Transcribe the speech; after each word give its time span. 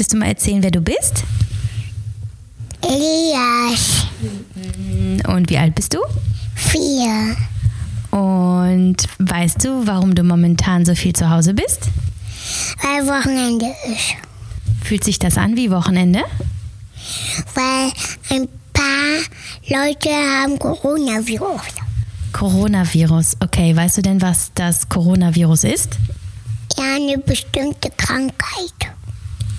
Willst 0.00 0.14
du 0.14 0.16
mal 0.16 0.28
erzählen, 0.28 0.62
wer 0.62 0.70
du 0.70 0.80
bist? 0.80 1.24
Elias, 2.80 4.06
Und 5.28 5.50
wie 5.50 5.58
alt 5.58 5.74
bist 5.74 5.92
du? 5.92 5.98
vier, 6.54 7.36
Und 8.10 8.96
weißt 9.18 9.62
du, 9.62 9.86
warum 9.86 10.14
du 10.14 10.22
momentan 10.22 10.86
so 10.86 10.94
viel 10.94 11.12
zu 11.12 11.28
Hause 11.28 11.52
bist? 11.52 11.80
weil 12.82 13.06
Wochenende 13.08 13.66
ist. 13.92 14.14
Fühlt 14.82 15.04
sich 15.04 15.18
das 15.18 15.36
an 15.36 15.54
wie 15.58 15.70
Wochenende? 15.70 16.20
Weil 17.54 17.92
ein 18.30 18.48
paar 18.72 19.18
Leute 19.68 20.08
haben 20.08 20.58
Coronavirus. 20.58 21.60
Coronavirus. 22.32 23.36
Okay, 23.40 23.76
weißt 23.76 23.98
du 23.98 24.00
denn, 24.00 24.22
was 24.22 24.50
das 24.54 24.88
Coronavirus 24.88 25.64
ist? 25.64 25.90
Ja, 26.78 26.94
eine 26.96 27.18
bestimmte 27.18 27.90
Krankheit. 27.98 28.94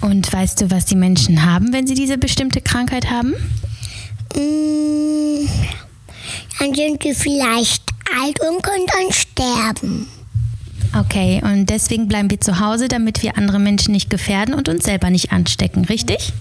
Und 0.02 0.32
weißt 0.32 0.62
du, 0.62 0.72
was 0.72 0.86
die 0.86 0.96
Menschen 0.96 1.46
haben, 1.46 1.74
wenn 1.74 1.88
sie 1.88 1.94
diese 1.94 2.18
bestimmte 2.18 2.62
Krankheit 2.62 3.10
haben? 3.10 3.34
Mm, 4.36 5.48
dann 6.60 6.74
sind 6.74 7.04
sie 7.04 7.14
vielleicht 7.14 7.84
alt 8.20 8.40
und 8.42 8.64
können 8.64 8.86
dann 8.88 9.12
sterben. 9.12 10.08
Okay, 10.98 11.42
und 11.44 11.68
deswegen 11.70 12.08
bleiben 12.08 12.30
wir 12.30 12.42
zu 12.42 12.60
Hause, 12.60 12.88
damit 12.88 13.24
wir 13.24 13.38
andere 13.38 13.60
Menschen 13.60 13.94
nicht 13.94 14.10
gefährden 14.10 14.54
und 14.54 14.68
uns 14.68 14.84
selber 14.84 15.10
nicht 15.10 15.32
anstecken, 15.32 15.86
richtig? 15.86 16.34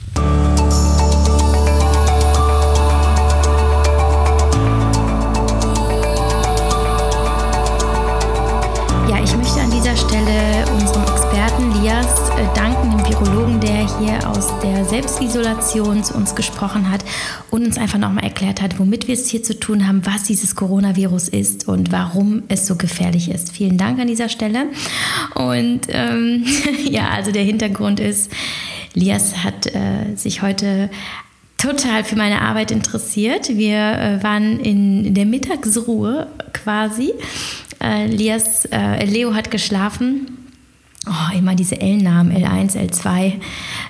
Hier 14.01 14.27
aus 14.31 14.49
der 14.63 14.87
Selbstisolation 14.87 16.03
zu 16.03 16.15
uns 16.15 16.35
gesprochen 16.35 16.91
hat 16.91 17.05
und 17.51 17.67
uns 17.67 17.77
einfach 17.77 17.99
nochmal 17.99 18.25
erklärt 18.25 18.63
hat, 18.63 18.79
womit 18.79 19.09
wir 19.09 19.15
es 19.15 19.29
hier 19.29 19.43
zu 19.43 19.61
tun 19.61 19.87
haben, 19.87 20.07
was 20.07 20.23
dieses 20.23 20.55
Coronavirus 20.55 21.29
ist 21.29 21.69
und 21.69 21.93
warum 21.93 22.45
es 22.49 22.67
so 22.67 22.77
gefährlich 22.77 23.31
ist. 23.31 23.53
Vielen 23.53 23.77
Dank 23.77 23.99
an 24.01 24.07
dieser 24.07 24.31
Stelle. 24.31 24.69
Und 25.35 25.83
ähm, 25.89 26.47
ja, 26.89 27.11
also 27.11 27.31
der 27.31 27.43
Hintergrund 27.43 28.01
ist, 28.01 28.33
Lias 28.95 29.45
hat 29.45 29.67
äh, 29.67 30.17
sich 30.17 30.41
heute 30.41 30.89
total 31.59 32.03
für 32.03 32.17
meine 32.17 32.41
Arbeit 32.41 32.71
interessiert. 32.71 33.51
Wir 33.51 33.77
äh, 33.77 34.23
waren 34.23 34.61
in, 34.61 35.13
der 35.13 35.27
Mittagsruhe 35.27 36.27
quasi. 36.55 37.13
Äh, 37.83 38.07
Lias, 38.07 38.65
äh, 38.73 39.05
Leo 39.05 39.35
hat 39.35 39.51
geschlafen. 39.51 40.40
Oh, 41.07 41.37
immer 41.37 41.55
diese 41.55 41.81
L-Namen, 41.81 42.31
L1, 42.31 42.77
L2. 42.77 43.33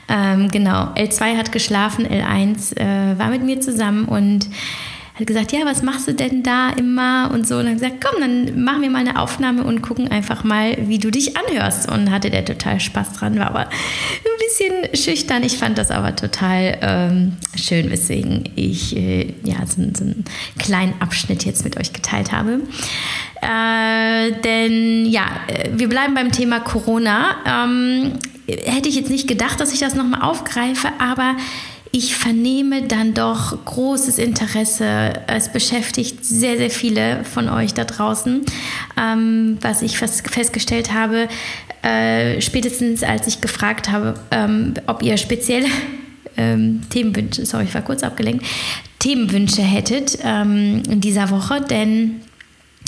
Ähm, 0.08 0.48
genau, 0.48 0.92
L2 0.94 1.36
hat 1.36 1.50
geschlafen, 1.50 2.06
L1 2.06 2.76
äh, 2.76 3.18
war 3.18 3.30
mit 3.30 3.42
mir 3.42 3.60
zusammen 3.60 4.04
und 4.04 4.46
hat 5.20 5.26
gesagt, 5.26 5.52
ja, 5.52 5.60
was 5.64 5.82
machst 5.82 6.08
du 6.08 6.14
denn 6.14 6.42
da 6.42 6.70
immer 6.70 7.30
und 7.32 7.46
so. 7.46 7.56
Und 7.56 7.66
dann 7.66 7.74
gesagt, 7.74 8.04
komm, 8.04 8.20
dann 8.20 8.62
machen 8.62 8.82
wir 8.82 8.90
mal 8.90 8.98
eine 8.98 9.20
Aufnahme 9.20 9.64
und 9.64 9.82
gucken 9.82 10.10
einfach 10.10 10.44
mal, 10.44 10.76
wie 10.88 10.98
du 10.98 11.10
dich 11.10 11.36
anhörst. 11.36 11.90
Und 11.90 12.10
hatte 12.10 12.30
der 12.30 12.44
total 12.44 12.80
Spaß 12.80 13.14
dran, 13.14 13.38
war 13.38 13.48
aber 13.48 13.68
ein 13.68 14.38
bisschen 14.38 14.96
schüchtern. 14.96 15.42
Ich 15.42 15.58
fand 15.58 15.78
das 15.78 15.90
aber 15.90 16.16
total 16.16 16.78
ähm, 16.80 17.32
schön, 17.54 17.90
weswegen 17.90 18.48
ich 18.56 18.96
äh, 18.96 19.34
ja, 19.44 19.66
so, 19.66 19.82
so 19.96 20.04
einen 20.04 20.24
kleinen 20.58 20.94
Abschnitt 21.00 21.44
jetzt 21.44 21.64
mit 21.64 21.78
euch 21.78 21.92
geteilt 21.92 22.32
habe. 22.32 22.60
Äh, 23.42 24.32
denn 24.42 25.06
ja, 25.06 25.26
äh, 25.48 25.70
wir 25.74 25.88
bleiben 25.88 26.14
beim 26.14 26.32
Thema 26.32 26.60
Corona. 26.60 27.36
Ähm, 27.46 28.12
hätte 28.46 28.88
ich 28.88 28.96
jetzt 28.96 29.10
nicht 29.10 29.28
gedacht, 29.28 29.60
dass 29.60 29.72
ich 29.72 29.80
das 29.80 29.94
nochmal 29.94 30.22
aufgreife, 30.22 30.88
aber 30.98 31.36
ich 31.92 32.14
vernehme 32.14 32.82
dann 32.82 33.14
doch 33.14 33.64
großes 33.64 34.18
Interesse. 34.18 35.12
Es 35.26 35.48
beschäftigt 35.48 36.24
sehr, 36.24 36.56
sehr 36.56 36.70
viele 36.70 37.24
von 37.24 37.48
euch 37.48 37.74
da 37.74 37.84
draußen. 37.84 38.42
Ähm, 38.96 39.58
was 39.60 39.82
ich 39.82 39.98
fest, 39.98 40.28
festgestellt 40.30 40.92
habe, 40.92 41.28
äh, 41.82 42.40
spätestens 42.40 43.02
als 43.02 43.26
ich 43.26 43.40
gefragt 43.40 43.90
habe, 43.90 44.14
ähm, 44.30 44.74
ob 44.86 45.02
ihr 45.02 45.16
spezielle 45.16 45.66
ähm, 46.36 46.82
Themenwünsche, 46.90 47.44
sorry, 47.44 47.64
ich 47.64 47.74
war 47.74 47.82
kurz 47.82 48.04
abgelenkt, 48.04 48.46
Themenwünsche 49.00 49.62
hättet 49.62 50.18
ähm, 50.22 50.82
in 50.88 51.00
dieser 51.00 51.30
Woche, 51.30 51.60
denn 51.60 52.20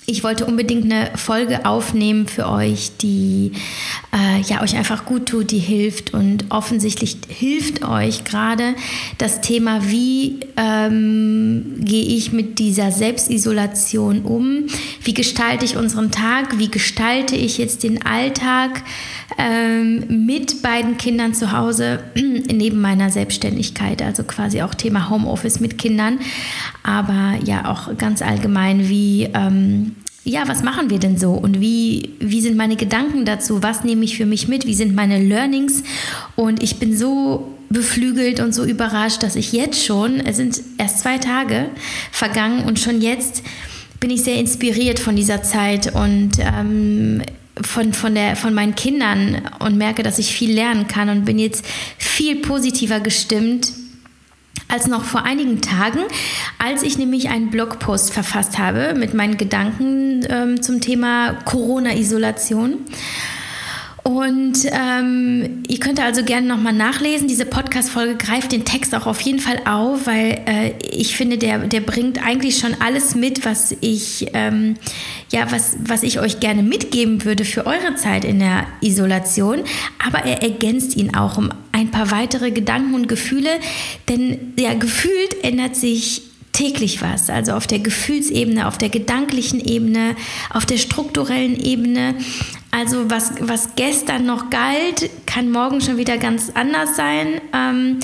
ich 0.05 0.25
wollte 0.25 0.47
unbedingt 0.47 0.85
eine 0.85 1.11
Folge 1.17 1.65
aufnehmen 1.65 2.27
für 2.27 2.49
euch, 2.49 2.91
die 3.01 3.53
äh, 4.13 4.41
ja 4.43 4.61
euch 4.63 4.77
einfach 4.77 5.05
gut 5.05 5.27
tut, 5.27 5.53
die 5.53 5.59
hilft 5.59 6.13
und 6.13 6.47
offensichtlich 6.51 7.19
hilft 7.29 7.85
euch 7.85 8.25
gerade 8.25 8.75
das 9.19 9.41
Thema, 9.43 9.89
wie 9.91 10.41
ähm, 10.57 11.77
gehe 11.79 12.05
ich 12.05 12.33
mit 12.33 12.59
dieser 12.59 12.91
Selbstisolation 12.91 14.23
um, 14.23 14.67
wie 15.05 15.15
gestalte 15.15 15.65
ich 15.65 15.77
unseren 15.77 16.11
Tag, 16.11 16.59
wie 16.59 16.69
gestalte 16.69 17.37
ich 17.37 17.59
jetzt 17.59 17.84
den 17.84 18.05
Alltag 18.05 18.83
ähm, 19.39 20.27
mit 20.27 20.63
beiden 20.63 20.97
Kindern 20.97 21.33
zu 21.33 21.53
Hause 21.53 22.01
neben 22.15 22.81
meiner 22.81 23.11
Selbstständigkeit, 23.11 24.03
also 24.03 24.25
quasi 24.25 24.63
auch 24.63 24.75
Thema 24.75 25.11
Homeoffice 25.11 25.61
mit 25.61 25.79
Kindern, 25.79 26.19
aber 26.83 27.34
ja 27.45 27.71
auch 27.71 27.97
ganz 27.97 28.21
allgemein, 28.21 28.89
wie 28.89 29.29
ähm, 29.33 29.97
ja, 30.25 30.47
was 30.47 30.62
machen 30.62 30.88
wir 30.88 30.99
denn 30.99 31.19
so 31.19 31.33
und 31.33 31.60
wie, 31.60 32.10
wie 32.21 32.41
sind 32.41 32.56
meine 32.56 32.77
Gedanken 32.77 33.25
dazu? 33.25 33.62
Was 33.62 33.83
nehme 33.83 34.05
ich 34.05 34.16
für 34.16 34.27
mich 34.27 34.47
mit? 34.47 34.66
Wie 34.66 34.75
sind 34.75 34.94
meine 34.94 35.19
Learnings? 35.19 35.83
Und 36.37 36.62
ich 36.62 36.77
bin 36.77 36.97
so 36.97 37.49
beflügelt 37.71 38.38
und 38.38 38.55
so 38.55 38.65
überrascht, 38.65 39.22
dass 39.22 39.34
ich 39.34 39.53
jetzt 39.53 39.84
schon, 39.84 40.21
es 40.21 40.37
sind 40.37 40.60
erst 40.78 41.00
zwei 41.00 41.19
Tage 41.19 41.71
vergangen 42.12 42.65
und 42.65 42.78
schon 42.78 43.00
jetzt 43.00 43.43
bin 43.99 44.10
ich 44.10 44.22
sehr 44.22 44.37
inspiriert 44.37 44.99
von 44.99 45.16
dieser 45.16 45.43
Zeit 45.43 45.94
und 45.94 46.33
ähm, 46.39 47.22
von, 47.60 47.93
von, 47.93 48.15
der, 48.15 48.37
von 48.37 48.54
meinen 48.54 48.75
Kindern 48.75 49.43
und 49.59 49.77
merke, 49.77 50.03
dass 50.03 50.19
ich 50.19 50.34
viel 50.34 50.53
lernen 50.53 50.87
kann 50.87 51.09
und 51.09 51.25
bin 51.25 51.39
jetzt 51.39 51.65
viel 51.99 52.37
positiver 52.37 53.00
gestimmt 53.00 53.72
als 54.69 54.87
noch 54.87 55.05
vor 55.05 55.25
einigen 55.25 55.61
Tagen, 55.61 56.01
als 56.59 56.83
ich 56.83 56.97
nämlich 56.97 57.29
einen 57.29 57.51
Blogpost 57.51 58.13
verfasst 58.13 58.59
habe 58.59 58.95
mit 58.95 59.13
meinen 59.13 59.37
Gedanken 59.37 60.27
ähm, 60.29 60.63
zum 60.63 60.81
Thema 60.81 61.35
Corona-Isolation. 61.45 62.79
Und 64.05 64.59
ähm, 64.65 65.63
ihr 65.69 65.79
könnt 65.79 66.01
also 66.01 66.25
gerne 66.25 66.49
nochmal 66.49 66.73
nachlesen. 66.73 67.29
Diese 67.29 67.47
Podcast-Folge 67.47 68.17
greift 68.17 68.51
den 68.51 68.65
Text 68.65 68.95
auch 68.97 69.07
auf 69.07 69.21
jeden 69.21 69.39
Fall 69.39 69.61
auf, 69.65 70.07
weil 70.07 70.41
äh, 70.47 70.73
ich 70.91 71.17
finde, 71.17 71.39
der, 71.39 71.59
der 71.69 71.81
bringt 71.81 72.25
eigentlich 72.25 72.59
schon 72.59 72.75
alles 72.81 73.15
mit, 73.15 73.45
was 73.45 73.77
ich, 73.81 74.27
ähm, 74.33 74.75
ja, 75.31 75.53
was, 75.53 75.77
was 75.87 76.03
ich 76.03 76.19
euch 76.19 76.41
gerne 76.41 76.65
mitgeben 76.65 77.25
würde 77.25 77.45
für 77.45 77.65
eure 77.65 77.95
Zeit 77.95 78.25
in 78.25 78.41
der 78.41 78.67
Isolation. 78.81 79.61
Aber 80.05 80.25
er 80.25 80.43
ergänzt 80.43 80.97
ihn 80.97 81.15
auch 81.15 81.39
um 81.39 81.51
ein 81.71 81.93
paar 81.93 82.11
weitere 82.11 82.51
Gedanken 82.51 82.95
und 82.95 83.07
Gefühle, 83.07 83.51
denn 84.09 84.53
ja, 84.59 84.75
gefühlt 84.75 85.45
ändert 85.45 85.77
sich 85.77 86.23
täglich 86.53 87.01
was, 87.01 87.31
also 87.31 87.53
auf 87.53 87.67
der 87.67 87.79
Gefühlsebene, 87.79 88.67
auf 88.69 88.79
der 88.79 88.91
gedanklichen 88.91 89.61
Ebene, 89.61 90.17
auf 90.51 90.67
der 90.67 90.77
strukturellen 90.77 91.59
Ebene. 91.59 92.15
Also 92.72 93.10
was, 93.10 93.34
was 93.41 93.77
gestern 93.77 94.25
noch 94.25 94.49
galt, 94.49 95.10
kann 95.27 95.53
morgen 95.53 95.81
schon 95.83 95.99
wieder 95.99 96.16
ganz 96.16 96.50
anders 96.55 96.97
sein. 96.97 97.41
Ähm, 97.53 98.00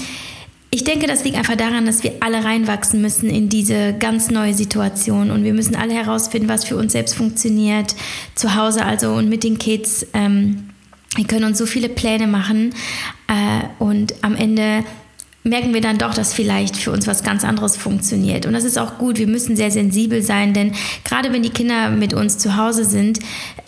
ich 0.71 0.85
denke, 0.85 1.07
das 1.07 1.25
liegt 1.25 1.39
einfach 1.39 1.57
daran, 1.57 1.87
dass 1.87 2.03
wir 2.03 2.17
alle 2.21 2.45
reinwachsen 2.45 3.01
müssen 3.01 3.31
in 3.31 3.49
diese 3.49 3.95
ganz 3.95 4.31
neue 4.31 4.53
Situation 4.53 5.31
und 5.31 5.43
wir 5.43 5.55
müssen 5.55 5.75
alle 5.75 5.95
herausfinden, 5.95 6.51
was 6.51 6.67
für 6.67 6.77
uns 6.77 6.93
selbst 6.93 7.15
funktioniert, 7.15 7.97
zu 8.35 8.55
Hause 8.55 8.85
also 8.85 9.13
und 9.15 9.31
mit 9.31 9.43
den 9.43 9.59
Kids. 9.59 10.07
Ähm, 10.13 10.69
wir 11.17 11.27
können 11.27 11.47
uns 11.47 11.57
so 11.57 11.65
viele 11.65 11.89
Pläne 11.89 12.27
machen 12.27 12.75
äh, 13.27 13.83
und 13.83 14.15
am 14.23 14.37
Ende 14.37 14.85
merken 15.49 15.75
wir 15.75 15.81
dann 15.81 15.99
doch, 15.99 16.15
dass 16.15 16.33
vielleicht 16.33 16.77
für 16.77 16.93
uns 16.93 17.07
was 17.07 17.23
ganz 17.23 17.45
anderes 17.45 17.77
funktioniert. 17.77 18.47
Und 18.47 18.53
das 18.53 18.65
ist 18.65 18.79
auch 18.79 18.99
gut. 18.99 19.19
Wir 19.19 19.27
müssen 19.27 19.57
sehr 19.57 19.71
sensibel 19.71 20.23
sein, 20.23 20.55
denn 20.55 20.73
gerade 21.05 21.33
wenn 21.33 21.43
die 21.43 21.51
Kinder 21.51 21.91
mit 21.91 22.15
uns 22.15 22.39
zu 22.39 22.57
Hause 22.57 22.85
sind, 22.85 23.21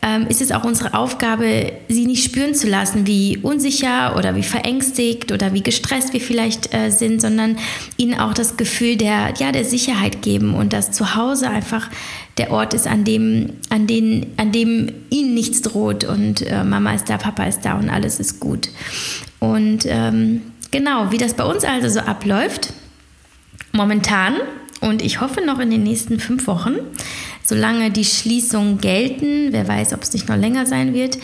ähm, 0.03 0.27
ist 0.29 0.41
es 0.41 0.53
auch 0.53 0.65
unsere 0.65 0.95
Aufgabe, 0.95 1.73
sie 1.89 2.07
nicht 2.07 2.25
spüren 2.25 2.55
zu 2.55 2.69
lassen, 2.69 3.07
wie 3.07 3.39
unsicher 3.39 4.17
oder 4.17 4.35
wie 4.35 4.43
verängstigt 4.43 5.31
oder 5.33 5.53
wie 5.53 5.63
gestresst 5.63 6.13
wir 6.13 6.21
vielleicht 6.21 6.75
äh, 6.75 6.91
sind, 6.91 7.21
sondern 7.21 7.57
ihnen 7.97 8.19
auch 8.19 8.33
das 8.33 8.57
Gefühl 8.57 8.97
der, 8.97 9.35
ja, 9.39 9.53
der 9.53 9.65
Sicherheit 9.65 10.23
geben 10.23 10.55
und 10.55 10.73
dass 10.73 10.91
zu 10.91 11.15
Hause 11.15 11.51
einfach 11.51 11.91
der 12.39 12.51
Ort 12.51 12.73
ist, 12.73 12.87
an 12.87 13.05
dem, 13.05 13.51
an, 13.69 13.87
den, 13.87 14.27
an 14.39 14.53
dem 14.53 14.91
ihnen 15.11 15.35
nichts 15.35 15.61
droht 15.61 16.05
und 16.05 16.41
äh, 16.43 16.65
Mama 16.65 16.95
ist 16.95 17.11
da, 17.11 17.19
Papa 17.19 17.45
ist 17.45 17.61
da 17.65 17.75
und 17.75 17.91
alles 17.91 18.19
ist 18.19 18.41
gut. 18.41 18.71
Und 19.41 19.81
ähm, 19.87 20.43
Genau, 20.71 21.11
wie 21.11 21.19
das 21.19 21.35
bei 21.35 21.45
uns 21.45 21.65
also 21.65 21.89
so 21.89 22.01
abläuft, 22.01 22.73
momentan 23.73 24.35
und 24.81 25.03
ich 25.03 25.21
hoffe 25.21 25.43
noch 25.45 25.59
in 25.59 25.71
den 25.71 25.83
nächsten 25.83 26.19
fünf 26.21 26.47
Wochen, 26.47 26.77
solange 27.45 27.91
die 27.91 28.05
Schließungen 28.05 28.79
gelten. 28.81 29.49
Wer 29.53 29.69
weiß, 29.69 29.93
ob 29.93 30.03
es 30.03 30.13
nicht 30.15 30.29
noch 30.29 30.37
länger 30.37 30.65
sein 30.65 30.95
wird. 30.95 31.19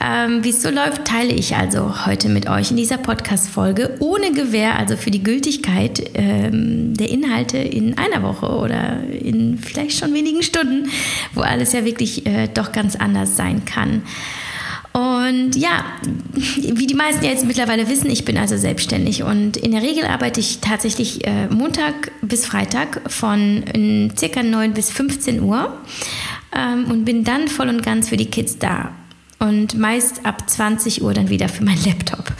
Ähm, 0.00 0.42
Wie 0.42 0.50
es 0.50 0.60
so 0.60 0.70
läuft, 0.70 1.04
teile 1.04 1.32
ich 1.32 1.54
also 1.54 2.06
heute 2.06 2.28
mit 2.28 2.48
euch 2.48 2.72
in 2.72 2.76
dieser 2.76 2.98
Podcast-Folge 2.98 3.96
ohne 4.00 4.32
Gewähr, 4.32 4.76
also 4.76 4.96
für 4.96 5.12
die 5.12 5.22
Gültigkeit 5.22 6.10
ähm, 6.14 6.94
der 6.94 7.10
Inhalte 7.10 7.58
in 7.58 7.96
einer 7.96 8.24
Woche 8.24 8.48
oder 8.48 9.04
in 9.04 9.58
vielleicht 9.58 9.98
schon 9.98 10.12
wenigen 10.12 10.42
Stunden, 10.42 10.88
wo 11.32 11.42
alles 11.42 11.72
ja 11.72 11.84
wirklich 11.84 12.26
äh, 12.26 12.48
doch 12.48 12.72
ganz 12.72 12.96
anders 12.96 13.36
sein 13.36 13.64
kann. 13.64 14.02
Und 14.96 15.54
ja, 15.56 15.84
wie 16.32 16.86
die 16.86 16.94
meisten 16.94 17.22
jetzt 17.22 17.44
mittlerweile 17.44 17.86
wissen, 17.86 18.08
ich 18.08 18.24
bin 18.24 18.38
also 18.38 18.56
selbstständig 18.56 19.24
und 19.24 19.58
in 19.58 19.72
der 19.72 19.82
Regel 19.82 20.06
arbeite 20.06 20.40
ich 20.40 20.60
tatsächlich 20.60 21.26
äh, 21.26 21.48
Montag 21.48 22.12
bis 22.22 22.46
Freitag 22.46 23.02
von 23.06 23.62
circa 24.16 24.42
9 24.42 24.72
bis 24.72 24.90
15 24.90 25.42
Uhr 25.42 25.70
ähm, 26.56 26.86
und 26.90 27.04
bin 27.04 27.24
dann 27.24 27.48
voll 27.48 27.68
und 27.68 27.82
ganz 27.82 28.08
für 28.08 28.16
die 28.16 28.30
Kids 28.30 28.56
da. 28.58 28.92
Und 29.38 29.76
meist 29.76 30.24
ab 30.24 30.48
20 30.48 31.02
Uhr 31.02 31.12
dann 31.12 31.28
wieder 31.28 31.50
für 31.50 31.62
meinen 31.62 31.84
Laptop. 31.84 32.32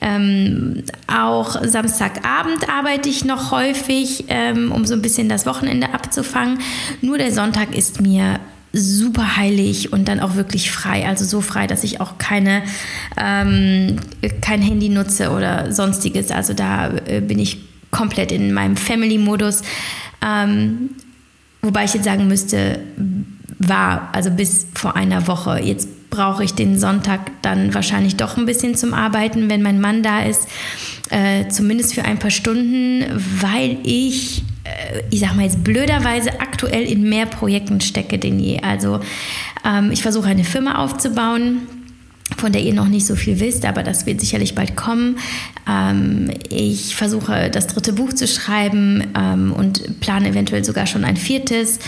Ähm, 0.00 0.84
auch 1.08 1.60
Samstagabend 1.64 2.68
arbeite 2.68 3.08
ich 3.08 3.24
noch 3.24 3.50
häufig, 3.50 4.26
ähm, 4.28 4.70
um 4.70 4.86
so 4.86 4.94
ein 4.94 5.02
bisschen 5.02 5.28
das 5.28 5.44
Wochenende 5.44 5.92
abzufangen. 5.92 6.60
Nur 7.02 7.18
der 7.18 7.32
Sonntag 7.32 7.74
ist 7.74 8.00
mir 8.00 8.38
super 8.76 9.36
heilig 9.36 9.92
und 9.92 10.08
dann 10.08 10.20
auch 10.20 10.36
wirklich 10.36 10.70
frei. 10.70 11.06
Also 11.06 11.24
so 11.24 11.40
frei, 11.40 11.66
dass 11.66 11.82
ich 11.82 12.00
auch 12.00 12.18
keine, 12.18 12.62
ähm, 13.16 13.96
kein 14.40 14.62
Handy 14.62 14.88
nutze 14.88 15.30
oder 15.30 15.72
sonstiges. 15.72 16.30
Also 16.30 16.52
da 16.52 16.90
äh, 17.06 17.20
bin 17.20 17.38
ich 17.38 17.58
komplett 17.90 18.32
in 18.32 18.52
meinem 18.52 18.76
Family-Modus. 18.76 19.62
Ähm, 20.24 20.90
wobei 21.62 21.84
ich 21.84 21.94
jetzt 21.94 22.04
sagen 22.04 22.28
müsste, 22.28 22.80
war, 23.58 24.10
also 24.12 24.30
bis 24.30 24.66
vor 24.74 24.96
einer 24.96 25.26
Woche. 25.26 25.60
Jetzt 25.62 26.10
brauche 26.10 26.44
ich 26.44 26.54
den 26.54 26.78
Sonntag 26.78 27.30
dann 27.42 27.74
wahrscheinlich 27.74 28.16
doch 28.16 28.36
ein 28.36 28.46
bisschen 28.46 28.74
zum 28.74 28.94
Arbeiten, 28.94 29.48
wenn 29.48 29.62
mein 29.62 29.80
Mann 29.80 30.02
da 30.02 30.22
ist. 30.22 30.46
Äh, 31.10 31.48
zumindest 31.48 31.94
für 31.94 32.04
ein 32.04 32.18
paar 32.18 32.30
Stunden, 32.30 33.04
weil 33.40 33.78
ich 33.82 34.42
ich 35.10 35.20
sag 35.20 35.34
mal 35.34 35.44
jetzt 35.44 35.64
blöderweise 35.64 36.40
aktuell 36.40 36.84
in 36.84 37.08
mehr 37.08 37.26
Projekten 37.26 37.80
stecke 37.80 38.18
denn 38.18 38.38
je. 38.38 38.60
Also 38.60 39.00
ähm, 39.64 39.90
ich 39.92 40.02
versuche 40.02 40.28
eine 40.28 40.44
Firma 40.44 40.82
aufzubauen 40.82 41.62
von 42.36 42.52
der 42.52 42.62
ihr 42.62 42.74
noch 42.74 42.88
nicht 42.88 43.06
so 43.06 43.14
viel 43.14 43.40
wisst, 43.40 43.64
aber 43.64 43.82
das 43.82 44.04
wird 44.04 44.20
sicherlich 44.20 44.54
bald 44.54 44.76
kommen. 44.76 45.18
Ähm, 45.68 46.30
ich 46.50 46.96
versuche 46.96 47.50
das 47.50 47.68
dritte 47.68 47.92
Buch 47.92 48.12
zu 48.12 48.26
schreiben 48.26 49.12
ähm, 49.16 49.52
und 49.52 50.00
plane 50.00 50.28
eventuell 50.30 50.64
sogar 50.64 50.86
schon 50.86 51.04
ein 51.04 51.16
viertes. 51.16 51.78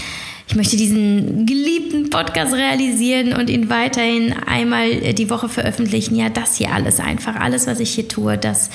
Ich 0.47 0.55
möchte 0.55 0.79
diesen 0.79 1.45
geliebten 1.45 2.09
Podcast 2.09 2.55
realisieren 2.55 3.35
und 3.35 3.51
ihn 3.51 3.69
weiterhin 3.69 4.33
einmal 4.33 5.13
die 5.13 5.29
Woche 5.29 5.51
veröffentlichen. 5.51 6.17
Ja, 6.17 6.31
das 6.31 6.57
hier 6.57 6.73
alles 6.73 7.01
einfach, 7.01 7.37
alles, 7.37 7.67
was 7.67 7.81
ich 7.81 7.91
hier 7.91 8.09
tue, 8.09 8.39
das 8.39 8.71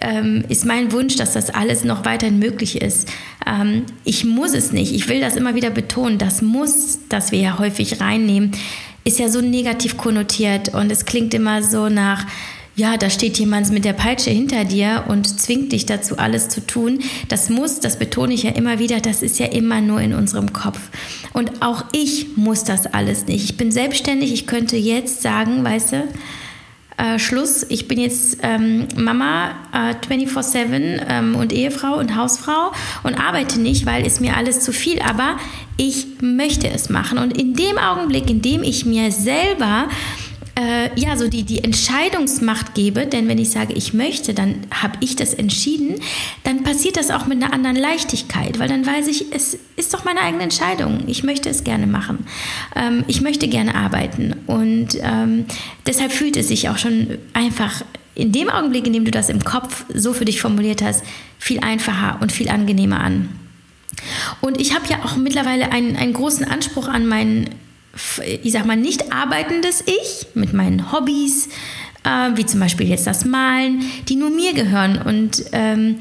ähm, 0.00 0.44
ist 0.48 0.64
mein 0.64 0.92
Wunsch, 0.92 1.16
dass 1.16 1.32
das 1.32 1.50
alles 1.50 1.84
noch 1.84 2.04
weiterhin 2.04 2.38
möglich 2.38 2.80
ist. 2.80 3.08
Ähm, 3.46 3.84
ich 4.04 4.24
muss 4.24 4.54
es 4.54 4.72
nicht. 4.72 4.92
Ich 4.92 5.08
will 5.08 5.20
das 5.20 5.36
immer 5.36 5.54
wieder 5.54 5.70
betonen. 5.70 6.18
Das 6.18 6.42
muss, 6.42 7.00
das 7.08 7.32
wir 7.32 7.40
ja 7.40 7.58
häufig 7.58 8.00
reinnehmen, 8.00 8.52
ist 9.04 9.18
ja 9.18 9.28
so 9.28 9.40
negativ 9.40 9.96
konnotiert 9.96 10.74
und 10.74 10.92
es 10.92 11.06
klingt 11.06 11.32
immer 11.32 11.62
so 11.62 11.88
nach, 11.88 12.26
ja, 12.76 12.96
da 12.96 13.10
steht 13.10 13.38
jemand 13.38 13.70
mit 13.70 13.84
der 13.84 13.92
Peitsche 13.92 14.30
hinter 14.30 14.64
dir 14.64 15.04
und 15.08 15.26
zwingt 15.40 15.72
dich 15.72 15.86
dazu, 15.86 16.18
alles 16.18 16.48
zu 16.48 16.64
tun. 16.64 17.00
Das 17.28 17.48
muss, 17.48 17.80
das 17.80 17.98
betone 17.98 18.34
ich 18.34 18.44
ja 18.44 18.50
immer 18.50 18.78
wieder, 18.78 19.00
das 19.00 19.22
ist 19.22 19.38
ja 19.38 19.46
immer 19.46 19.80
nur 19.80 20.00
in 20.00 20.14
unserem 20.14 20.52
Kopf. 20.52 20.78
Und 21.32 21.62
auch 21.62 21.84
ich 21.92 22.36
muss 22.36 22.64
das 22.64 22.86
alles 22.86 23.26
nicht. 23.26 23.44
Ich 23.44 23.56
bin 23.56 23.72
selbstständig, 23.72 24.32
ich 24.32 24.46
könnte 24.46 24.76
jetzt 24.76 25.22
sagen, 25.22 25.64
weißt 25.64 25.92
du, 25.92 26.08
äh, 26.98 27.18
Schluss, 27.18 27.64
ich 27.68 27.88
bin 27.88 27.98
jetzt 27.98 28.38
ähm, 28.42 28.88
Mama 28.96 29.52
äh, 29.72 29.94
24-7 29.94 31.00
ähm, 31.08 31.36
und 31.36 31.52
Ehefrau 31.52 31.96
und 31.96 32.16
Hausfrau 32.16 32.72
und 33.04 33.14
arbeite 33.14 33.60
nicht, 33.60 33.86
weil 33.86 34.04
es 34.04 34.20
mir 34.20 34.36
alles 34.36 34.60
zu 34.60 34.72
viel, 34.72 35.00
aber 35.00 35.36
ich 35.76 36.06
möchte 36.20 36.68
es 36.68 36.90
machen. 36.90 37.18
Und 37.18 37.38
in 37.38 37.54
dem 37.54 37.78
Augenblick, 37.78 38.28
in 38.28 38.42
dem 38.42 38.62
ich 38.62 38.84
mir 38.84 39.12
selber 39.12 39.88
äh, 40.58 40.90
ja, 40.98 41.16
so 41.16 41.28
die, 41.28 41.44
die 41.44 41.62
Entscheidungsmacht 41.62 42.74
gebe, 42.74 43.06
denn 43.06 43.28
wenn 43.28 43.38
ich 43.38 43.50
sage, 43.50 43.74
ich 43.74 43.94
möchte, 43.94 44.34
dann 44.34 44.66
habe 44.72 44.94
ich 45.00 45.14
das 45.14 45.32
entschieden, 45.32 46.00
dann 46.42 46.64
passiert 46.64 46.96
das 46.96 47.10
auch 47.10 47.26
mit 47.26 47.42
einer 47.42 47.52
anderen 47.52 47.76
Leichtigkeit, 47.76 48.58
weil 48.58 48.68
dann 48.68 48.84
weiß 48.84 49.06
ich, 49.06 49.26
es 49.32 49.56
ist 49.76 49.94
doch 49.94 50.04
meine 50.04 50.20
eigene 50.20 50.42
Entscheidung. 50.42 51.04
Ich 51.06 51.22
möchte 51.22 51.48
es 51.48 51.62
gerne 51.62 51.86
machen. 51.86 52.26
Ähm, 52.74 53.04
ich 53.06 53.20
möchte 53.20 53.46
gerne 53.46 53.76
arbeiten. 53.76 54.34
Und 54.46 54.98
ähm, 55.00 55.44
deshalb 55.86 56.10
fühlt 56.10 56.36
es 56.36 56.48
sich 56.48 56.68
auch 56.68 56.78
schon 56.78 57.18
einfach 57.34 57.82
in 58.16 58.32
dem 58.32 58.50
Augenblick, 58.50 58.84
in 58.84 58.92
dem 58.92 59.04
du 59.04 59.12
das 59.12 59.28
im 59.28 59.44
Kopf 59.44 59.84
so 59.94 60.12
für 60.12 60.24
dich 60.24 60.40
formuliert 60.40 60.82
hast, 60.82 61.04
viel 61.38 61.60
einfacher 61.60 62.18
und 62.20 62.32
viel 62.32 62.48
angenehmer 62.48 62.98
an. 62.98 63.28
Und 64.40 64.60
ich 64.60 64.74
habe 64.74 64.86
ja 64.88 65.04
auch 65.04 65.16
mittlerweile 65.16 65.70
einen, 65.70 65.96
einen 65.96 66.14
großen 66.14 66.44
Anspruch 66.44 66.88
an 66.88 67.06
meinen 67.06 67.48
ich 68.42 68.52
sag 68.52 68.66
mal, 68.66 68.76
nicht 68.76 69.12
arbeitendes 69.12 69.82
Ich 69.86 70.26
mit 70.34 70.52
meinen 70.52 70.92
Hobbys, 70.92 71.48
äh, 72.04 72.30
wie 72.34 72.46
zum 72.46 72.60
Beispiel 72.60 72.88
jetzt 72.88 73.06
das 73.06 73.24
Malen, 73.24 73.82
die 74.08 74.16
nur 74.16 74.30
mir 74.30 74.52
gehören 74.54 75.00
und 75.02 75.44
ähm, 75.52 75.98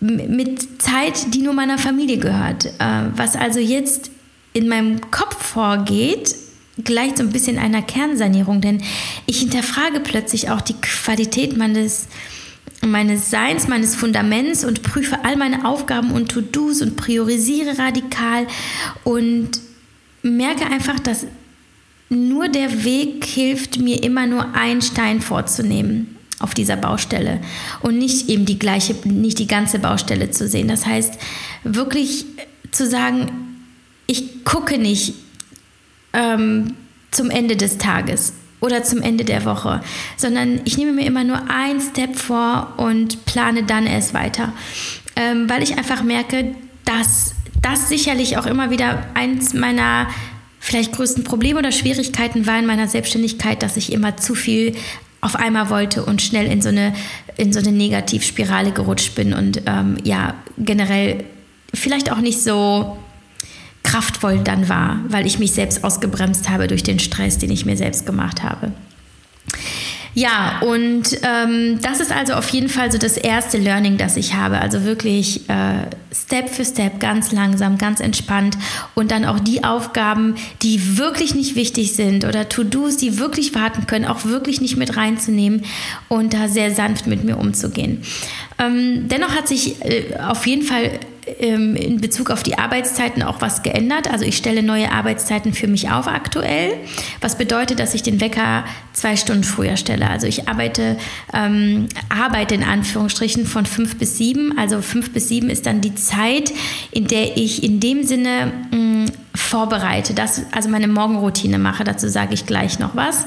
mit 0.00 0.82
Zeit, 0.82 1.34
die 1.34 1.42
nur 1.42 1.54
meiner 1.54 1.78
Familie 1.78 2.18
gehört. 2.18 2.66
Äh, 2.66 3.04
was 3.14 3.36
also 3.36 3.60
jetzt 3.60 4.10
in 4.52 4.68
meinem 4.68 5.00
Kopf 5.10 5.42
vorgeht, 5.42 6.34
gleicht 6.82 7.18
so 7.18 7.22
ein 7.22 7.30
bisschen 7.30 7.58
einer 7.58 7.82
Kernsanierung, 7.82 8.60
denn 8.60 8.82
ich 9.26 9.38
hinterfrage 9.40 10.00
plötzlich 10.00 10.50
auch 10.50 10.60
die 10.60 10.74
Qualität 10.74 11.56
meines 11.56 12.08
meines 12.84 13.30
Seins, 13.30 13.68
meines 13.68 13.94
Fundaments 13.94 14.64
und 14.64 14.82
prüfe 14.82 15.24
all 15.24 15.36
meine 15.36 15.64
Aufgaben 15.64 16.10
und 16.10 16.32
To-Dos 16.32 16.82
und 16.82 16.96
priorisiere 16.96 17.78
radikal 17.78 18.48
und 19.04 19.60
merke 20.22 20.66
einfach, 20.66 21.00
dass 21.00 21.26
nur 22.08 22.48
der 22.48 22.84
Weg 22.84 23.24
hilft 23.24 23.78
mir 23.78 24.02
immer 24.02 24.26
nur 24.26 24.54
einen 24.54 24.82
Stein 24.82 25.20
vorzunehmen 25.20 26.16
auf 26.40 26.54
dieser 26.54 26.76
Baustelle 26.76 27.40
und 27.80 27.98
nicht 27.98 28.28
eben 28.28 28.44
die 28.44 28.58
gleiche, 28.58 28.94
nicht 29.04 29.38
die 29.38 29.46
ganze 29.46 29.78
Baustelle 29.78 30.30
zu 30.30 30.48
sehen. 30.48 30.68
Das 30.68 30.84
heißt, 30.84 31.14
wirklich 31.64 32.26
zu 32.70 32.86
sagen, 32.86 33.30
ich 34.06 34.44
gucke 34.44 34.78
nicht 34.78 35.14
ähm, 36.12 36.74
zum 37.10 37.30
Ende 37.30 37.56
des 37.56 37.78
Tages 37.78 38.34
oder 38.60 38.82
zum 38.84 39.00
Ende 39.02 39.24
der 39.24 39.44
Woche, 39.44 39.82
sondern 40.16 40.60
ich 40.64 40.76
nehme 40.76 40.92
mir 40.92 41.06
immer 41.06 41.24
nur 41.24 41.48
ein 41.48 41.80
Step 41.80 42.16
vor 42.16 42.74
und 42.76 43.24
plane 43.24 43.62
dann 43.64 43.86
erst 43.86 44.12
weiter, 44.14 44.52
ähm, 45.16 45.48
weil 45.48 45.62
ich 45.62 45.78
einfach 45.78 46.02
merke, 46.02 46.54
dass 46.84 47.34
das 47.62 47.88
sicherlich 47.88 48.36
auch 48.36 48.46
immer 48.46 48.70
wieder 48.70 49.06
eins 49.14 49.54
meiner 49.54 50.08
vielleicht 50.60 50.92
größten 50.92 51.24
Probleme 51.24 51.58
oder 51.58 51.72
Schwierigkeiten 51.72 52.46
war 52.46 52.58
in 52.58 52.66
meiner 52.66 52.88
Selbstständigkeit, 52.88 53.62
dass 53.62 53.76
ich 53.76 53.92
immer 53.92 54.16
zu 54.16 54.34
viel 54.34 54.76
auf 55.20 55.36
einmal 55.36 55.70
wollte 55.70 56.04
und 56.04 56.20
schnell 56.20 56.46
in 56.46 56.60
so 56.60 56.68
eine, 56.68 56.94
in 57.36 57.52
so 57.52 57.60
eine 57.60 57.72
Negativspirale 57.72 58.72
gerutscht 58.72 59.14
bin 59.14 59.32
und 59.32 59.62
ähm, 59.66 59.96
ja, 60.02 60.34
generell 60.58 61.24
vielleicht 61.72 62.12
auch 62.12 62.18
nicht 62.18 62.42
so 62.42 62.98
kraftvoll 63.82 64.40
dann 64.42 64.68
war, 64.68 65.00
weil 65.08 65.26
ich 65.26 65.38
mich 65.38 65.52
selbst 65.52 65.84
ausgebremst 65.84 66.48
habe 66.48 66.66
durch 66.66 66.82
den 66.82 66.98
Stress, 66.98 67.38
den 67.38 67.50
ich 67.50 67.66
mir 67.66 67.76
selbst 67.76 68.06
gemacht 68.06 68.42
habe. 68.42 68.72
Ja, 70.14 70.60
und 70.60 71.18
ähm, 71.22 71.78
das 71.80 72.00
ist 72.00 72.12
also 72.12 72.34
auf 72.34 72.48
jeden 72.50 72.68
Fall 72.68 72.92
so 72.92 72.98
das 72.98 73.16
erste 73.16 73.56
Learning, 73.56 73.96
das 73.96 74.16
ich 74.16 74.34
habe. 74.34 74.58
Also 74.60 74.84
wirklich 74.84 75.48
äh, 75.48 75.86
Step 76.14 76.50
für 76.50 76.64
Step, 76.64 77.00
ganz 77.00 77.32
langsam, 77.32 77.78
ganz 77.78 78.00
entspannt 78.00 78.58
und 78.94 79.10
dann 79.10 79.24
auch 79.24 79.40
die 79.40 79.64
Aufgaben, 79.64 80.34
die 80.60 80.98
wirklich 80.98 81.34
nicht 81.34 81.56
wichtig 81.56 81.92
sind 81.94 82.26
oder 82.26 82.48
To-Dos, 82.48 82.98
die 82.98 83.18
wirklich 83.18 83.54
warten 83.54 83.86
können, 83.86 84.04
auch 84.04 84.24
wirklich 84.24 84.60
nicht 84.60 84.76
mit 84.76 84.96
reinzunehmen 84.96 85.64
und 86.08 86.34
da 86.34 86.48
sehr 86.48 86.74
sanft 86.74 87.06
mit 87.06 87.24
mir 87.24 87.38
umzugehen. 87.38 88.02
Ähm, 88.58 89.08
dennoch 89.08 89.34
hat 89.34 89.48
sich 89.48 89.82
äh, 89.82 90.14
auf 90.18 90.46
jeden 90.46 90.62
Fall 90.62 91.00
ähm, 91.38 91.76
in 91.76 92.00
Bezug 92.00 92.30
auf 92.30 92.42
die 92.42 92.58
Arbeitszeiten 92.58 93.22
auch 93.22 93.40
was 93.40 93.62
geändert. 93.62 94.10
Also 94.10 94.24
ich 94.24 94.36
stelle 94.36 94.62
neue 94.62 94.90
Arbeitszeiten 94.90 95.52
für 95.52 95.68
mich 95.68 95.90
auf 95.90 96.08
aktuell, 96.08 96.74
was 97.20 97.38
bedeutet, 97.38 97.78
dass 97.78 97.94
ich 97.94 98.02
den 98.02 98.20
Wecker 98.20 98.64
zwei 98.92 99.16
Stunden 99.16 99.44
früher 99.44 99.76
stelle. 99.76 100.10
Also 100.10 100.26
ich 100.26 100.48
arbeite, 100.48 100.96
ähm, 101.32 101.88
arbeite 102.08 102.54
in 102.54 102.64
Anführungsstrichen 102.64 103.46
von 103.46 103.66
fünf 103.66 103.96
bis 103.98 104.18
sieben. 104.18 104.58
Also 104.58 104.82
fünf 104.82 105.12
bis 105.12 105.28
sieben 105.28 105.48
ist 105.48 105.66
dann 105.66 105.80
die 105.80 105.94
Zeit, 105.94 106.52
in 106.90 107.06
der 107.06 107.36
ich 107.36 107.62
in 107.62 107.78
dem 107.78 108.02
Sinne 108.02 108.52
mh, 108.70 108.76
mm, 108.76 109.06
vorbereite, 109.34 110.14
das, 110.14 110.42
also 110.52 110.68
meine 110.68 110.88
Morgenroutine 110.88 111.58
mache. 111.58 111.84
Dazu 111.84 112.08
sage 112.08 112.34
ich 112.34 112.46
gleich 112.46 112.78
noch 112.78 112.96
was. 112.96 113.26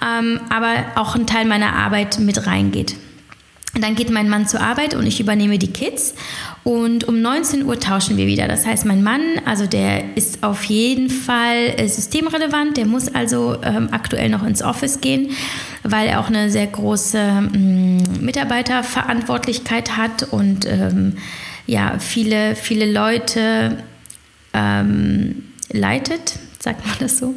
Ähm, 0.00 0.40
aber 0.48 0.84
auch 0.94 1.14
ein 1.14 1.26
Teil 1.26 1.44
meiner 1.44 1.74
Arbeit 1.74 2.18
mit 2.18 2.46
reingeht. 2.46 2.96
Dann 3.74 3.94
geht 3.94 4.10
mein 4.10 4.28
Mann 4.28 4.46
zur 4.46 4.60
Arbeit 4.60 4.94
und 4.94 5.06
ich 5.06 5.18
übernehme 5.18 5.58
die 5.58 5.72
Kids. 5.72 6.14
Und 6.64 7.04
um 7.04 7.20
19 7.20 7.64
Uhr 7.64 7.80
tauschen 7.80 8.16
wir 8.16 8.26
wieder. 8.26 8.46
Das 8.46 8.64
heißt, 8.64 8.84
mein 8.84 9.02
Mann, 9.02 9.20
also 9.44 9.66
der 9.66 10.16
ist 10.16 10.44
auf 10.44 10.62
jeden 10.64 11.10
Fall 11.10 11.74
äh, 11.76 11.88
systemrelevant. 11.88 12.76
Der 12.76 12.86
muss 12.86 13.12
also 13.12 13.56
ähm, 13.62 13.88
aktuell 13.90 14.28
noch 14.28 14.44
ins 14.44 14.62
Office 14.62 15.00
gehen, 15.00 15.30
weil 15.82 16.06
er 16.06 16.20
auch 16.20 16.28
eine 16.28 16.50
sehr 16.50 16.68
große 16.68 17.18
ähm, 17.18 18.02
Mitarbeiterverantwortlichkeit 18.20 19.96
hat 19.96 20.22
und 20.22 20.64
ähm, 20.66 21.16
ja, 21.66 21.98
viele, 21.98 22.54
viele 22.54 22.90
Leute 22.90 23.78
ähm, 24.52 25.42
leitet 25.72 26.38
sagt 26.62 26.86
man 26.86 26.94
das 27.00 27.18
so? 27.18 27.34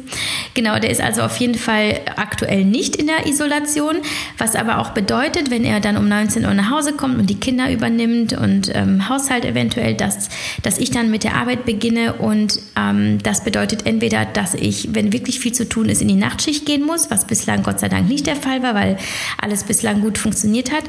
Genau, 0.54 0.78
der 0.78 0.90
ist 0.90 1.00
also 1.00 1.22
auf 1.22 1.36
jeden 1.38 1.56
Fall 1.56 2.00
aktuell 2.14 2.64
nicht 2.64 2.94
in 2.94 3.08
der 3.08 3.26
Isolation, 3.26 3.96
was 4.38 4.54
aber 4.54 4.78
auch 4.78 4.90
bedeutet, 4.90 5.50
wenn 5.50 5.64
er 5.64 5.80
dann 5.80 5.96
um 5.96 6.08
19 6.08 6.44
Uhr 6.44 6.54
nach 6.54 6.70
Hause 6.70 6.92
kommt 6.92 7.18
und 7.18 7.28
die 7.28 7.40
Kinder 7.40 7.70
übernimmt 7.72 8.34
und 8.34 8.70
ähm, 8.72 9.08
Haushalt 9.08 9.44
eventuell, 9.44 9.94
dass, 9.94 10.28
dass 10.62 10.78
ich 10.78 10.92
dann 10.92 11.10
mit 11.10 11.24
der 11.24 11.34
Arbeit 11.34 11.64
beginne 11.64 12.14
und 12.14 12.60
ähm, 12.76 13.18
das 13.22 13.42
bedeutet 13.42 13.84
entweder, 13.84 14.24
dass 14.26 14.54
ich, 14.54 14.94
wenn 14.94 15.12
wirklich 15.12 15.40
viel 15.40 15.52
zu 15.52 15.68
tun 15.68 15.88
ist, 15.88 16.00
in 16.00 16.08
die 16.08 16.14
Nachtschicht 16.14 16.64
gehen 16.64 16.84
muss, 16.84 17.10
was 17.10 17.26
bislang 17.26 17.64
Gott 17.64 17.80
sei 17.80 17.88
Dank 17.88 18.08
nicht 18.08 18.28
der 18.28 18.36
Fall 18.36 18.62
war, 18.62 18.76
weil 18.76 18.96
alles 19.38 19.64
bislang 19.64 20.02
gut 20.02 20.18
funktioniert 20.18 20.70
hat. 20.70 20.84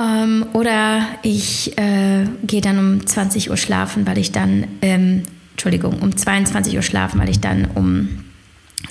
Ähm, 0.00 0.46
oder 0.54 1.06
ich 1.22 1.76
äh, 1.76 2.24
gehe 2.44 2.62
dann 2.62 2.78
um 2.78 3.06
20 3.06 3.50
Uhr 3.50 3.58
schlafen, 3.58 4.06
weil 4.06 4.16
ich 4.16 4.32
dann 4.32 4.66
ähm, 4.80 5.24
Entschuldigung, 5.58 5.98
um 6.00 6.16
22 6.16 6.76
Uhr 6.76 6.82
schlafen, 6.82 7.20
weil 7.20 7.28
ich 7.28 7.40
dann 7.40 7.66
um 7.74 8.10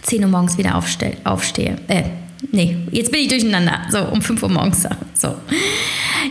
10 0.01 0.21
Uhr 0.21 0.29
morgens 0.29 0.57
wieder 0.57 0.75
aufstehe. 0.75 1.77
Äh, 1.87 2.03
nee, 2.51 2.75
jetzt 2.91 3.09
bin 3.09 3.21
ich 3.21 3.29
durcheinander. 3.29 3.85
So, 3.89 3.99
um 3.99 4.21
5 4.21 4.43
Uhr 4.43 4.49
morgens. 4.49 4.85
So. 5.19 5.33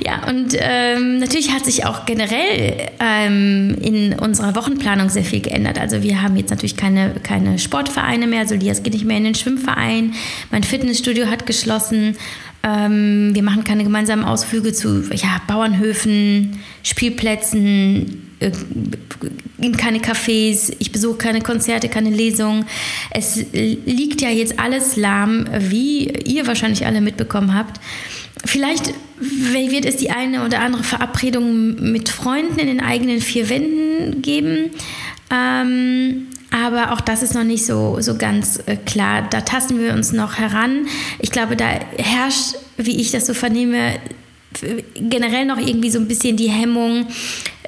Ja, 0.05 0.29
und 0.29 0.55
ähm, 0.59 1.19
natürlich 1.19 1.51
hat 1.51 1.65
sich 1.65 1.87
auch 1.87 2.07
generell 2.07 2.89
ähm, 3.01 3.77
in 3.81 4.13
unserer 4.13 4.55
Wochenplanung 4.55 5.09
sehr 5.09 5.25
viel 5.25 5.41
geändert. 5.41 5.81
Also 5.81 6.05
wir 6.05 6.23
haben 6.23 6.37
jetzt 6.37 6.51
natürlich 6.51 6.77
keine, 6.77 7.15
keine 7.25 7.59
Sportvereine 7.59 8.29
mehr. 8.29 8.41
Also 8.41 8.55
Lias 8.55 8.85
geht 8.85 8.93
nicht 8.93 9.05
mehr 9.05 9.17
in 9.17 9.25
den 9.25 9.35
Schwimmverein. 9.35 10.15
Mein 10.53 10.63
Fitnessstudio 10.63 11.27
hat 11.27 11.47
geschlossen. 11.47 12.17
Ähm, 12.63 13.31
wir 13.35 13.43
machen 13.43 13.65
keine 13.65 13.83
gemeinsamen 13.83 14.25
Ausflüge 14.25 14.73
zu 14.73 15.03
ja, 15.13 15.41
Bauernhöfen, 15.49 16.61
Spielplätzen, 16.85 18.26
in 18.39 19.77
keine 19.77 19.99
Cafés, 19.99 20.75
ich 20.79 20.93
besuche 20.93 21.17
keine 21.17 21.41
Konzerte, 21.41 21.89
keine 21.89 22.11
Lesungen. 22.11 22.67
Es 23.11 23.37
liegt 23.53 24.21
ja 24.21 24.29
jetzt 24.29 24.59
alles 24.59 24.97
lahm, 24.97 25.47
wie 25.59 26.09
ihr 26.11 26.47
wahrscheinlich 26.47 26.85
alle 26.87 27.01
mitbekommen 27.01 27.55
habt. 27.55 27.81
Vielleicht 28.45 28.93
wird 29.19 29.87
es 29.87 29.97
die 29.97 30.11
eine 30.11 30.45
oder 30.45 30.61
andere 30.61 30.85
Verabredung 30.85 31.91
mit 31.93 32.09
Freunden 32.11 32.59
in 32.59 32.67
den 32.67 32.81
eigenen 32.81 33.21
vier 33.21 33.49
Wänden 33.49 34.21
geben. 34.21 34.71
Ähm, 35.31 36.27
aber 36.51 36.93
auch 36.93 37.01
das 37.01 37.23
ist 37.23 37.35
noch 37.35 37.45
nicht 37.45 37.65
so, 37.65 37.97
so 38.01 38.17
ganz 38.17 38.63
äh, 38.67 38.77
klar. 38.77 39.27
Da 39.29 39.41
tasten 39.41 39.81
wir 39.81 39.95
uns 39.95 40.13
noch 40.13 40.39
heran. 40.39 40.87
Ich 41.19 41.31
glaube, 41.31 41.57
da 41.57 41.67
herrscht, 41.99 42.57
wie 42.77 43.01
ich 43.01 43.11
das 43.11 43.27
so 43.27 43.35
vernehme, 43.35 43.99
generell 44.95 45.45
noch 45.45 45.59
irgendwie 45.59 45.91
so 45.91 45.99
ein 45.99 46.09
bisschen 46.09 46.37
die 46.37 46.51
Hemmung, 46.51 47.07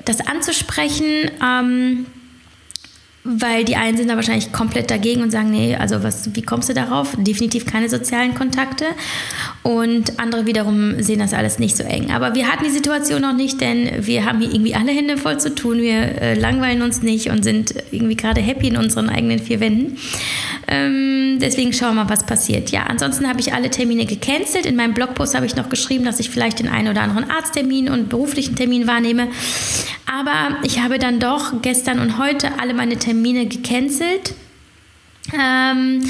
das 0.04 0.20
anzusprechen. 0.26 1.30
Ähm, 1.42 2.06
weil 3.28 3.64
die 3.64 3.76
einen 3.76 3.96
sind 3.96 4.08
da 4.08 4.16
wahrscheinlich 4.16 4.52
komplett 4.52 4.90
dagegen 4.90 5.22
und 5.22 5.30
sagen, 5.30 5.50
nee, 5.50 5.76
also 5.76 6.02
was, 6.02 6.34
wie 6.34 6.42
kommst 6.42 6.70
du 6.70 6.74
darauf? 6.74 7.14
Definitiv 7.18 7.66
keine 7.66 7.88
sozialen 7.88 8.34
Kontakte. 8.34 8.86
Und 9.62 10.18
andere 10.18 10.46
wiederum 10.46 11.02
sehen 11.02 11.18
das 11.18 11.34
alles 11.34 11.58
nicht 11.58 11.76
so 11.76 11.82
eng. 11.82 12.10
Aber 12.10 12.34
wir 12.34 12.48
hatten 12.48 12.64
die 12.64 12.70
Situation 12.70 13.20
noch 13.20 13.34
nicht, 13.34 13.60
denn 13.60 14.06
wir 14.06 14.24
haben 14.24 14.40
hier 14.40 14.50
irgendwie 14.50 14.74
alle 14.74 14.92
Hände 14.92 15.18
voll 15.18 15.38
zu 15.38 15.54
tun. 15.54 15.78
Wir 15.82 16.20
äh, 16.20 16.34
langweilen 16.34 16.80
uns 16.80 17.02
nicht 17.02 17.28
und 17.30 17.42
sind 17.42 17.74
irgendwie 17.90 18.16
gerade 18.16 18.40
happy 18.40 18.68
in 18.68 18.78
unseren 18.78 19.10
eigenen 19.10 19.38
vier 19.38 19.60
Wänden. 19.60 19.98
Ähm, 20.66 21.38
deswegen 21.40 21.72
schauen 21.74 21.96
wir 21.96 22.04
mal, 22.04 22.10
was 22.10 22.24
passiert. 22.24 22.70
Ja, 22.70 22.84
ansonsten 22.84 23.28
habe 23.28 23.40
ich 23.40 23.52
alle 23.52 23.68
Termine 23.68 24.06
gecancelt. 24.06 24.64
In 24.64 24.76
meinem 24.76 24.94
Blogpost 24.94 25.34
habe 25.34 25.44
ich 25.44 25.54
noch 25.54 25.68
geschrieben, 25.68 26.04
dass 26.06 26.18
ich 26.18 26.30
vielleicht 26.30 26.60
den 26.60 26.68
einen 26.68 26.88
oder 26.88 27.02
anderen 27.02 27.30
Arzttermin 27.30 27.90
und 27.90 28.08
beruflichen 28.08 28.56
Termin 28.56 28.86
wahrnehme. 28.86 29.28
Aber 30.06 30.56
ich 30.62 30.80
habe 30.80 30.98
dann 30.98 31.20
doch 31.20 31.60
gestern 31.60 31.98
und 31.98 32.18
heute 32.18 32.58
alle 32.58 32.72
meine 32.72 32.96
Termine 32.96 33.17
gecancelt 33.22 34.34
ähm, 35.32 36.02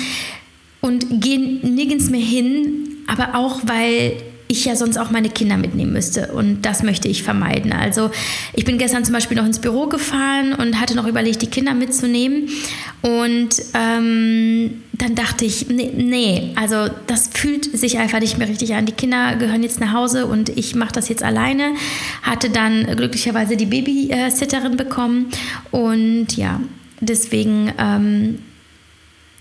und 0.81 1.21
gehe 1.21 1.39
nirgends 1.39 2.11
mehr 2.11 2.21
hin, 2.21 2.89
aber 3.07 3.35
auch 3.35 3.61
weil 3.65 4.23
ich 4.49 4.65
ja 4.65 4.75
sonst 4.75 4.97
auch 4.97 5.11
meine 5.11 5.29
Kinder 5.29 5.57
mitnehmen 5.57 5.93
müsste. 5.93 6.33
Und 6.33 6.63
das 6.63 6.83
möchte 6.83 7.07
ich 7.07 7.23
vermeiden. 7.23 7.73
Also 7.73 8.11
ich 8.55 8.65
bin 8.65 8.79
gestern 8.79 9.05
zum 9.05 9.13
Beispiel 9.13 9.37
noch 9.37 9.45
ins 9.45 9.59
Büro 9.59 9.87
gefahren 9.87 10.55
und 10.55 10.81
hatte 10.81 10.97
noch 10.97 11.07
überlegt, 11.07 11.43
die 11.43 11.49
Kinder 11.49 11.75
mitzunehmen. 11.75 12.49
Und 13.03 13.51
ähm, 13.75 14.83
dann 14.95 15.15
dachte 15.15 15.45
ich, 15.45 15.69
nee, 15.69 15.93
nee, 15.95 16.53
also 16.57 16.89
das 17.07 17.29
fühlt 17.33 17.65
sich 17.79 17.99
einfach 17.99 18.21
nicht 18.21 18.39
mehr 18.39 18.49
richtig 18.49 18.75
an. 18.75 18.87
Die 18.87 18.93
Kinder 18.93 19.37
gehören 19.37 19.63
jetzt 19.63 19.81
nach 19.81 19.93
Hause 19.93 20.27
und 20.27 20.49
ich 20.49 20.75
mache 20.75 20.93
das 20.93 21.09
jetzt 21.11 21.23
alleine. 21.23 21.75
Hatte 22.23 22.49
dann 22.49 22.87
glücklicherweise 22.97 23.57
die 23.57 23.67
Babysitterin 23.67 24.77
bekommen. 24.77 25.27
Und 25.71 26.37
ja, 26.37 26.61
deswegen 27.01 27.73
ähm, 27.79 28.39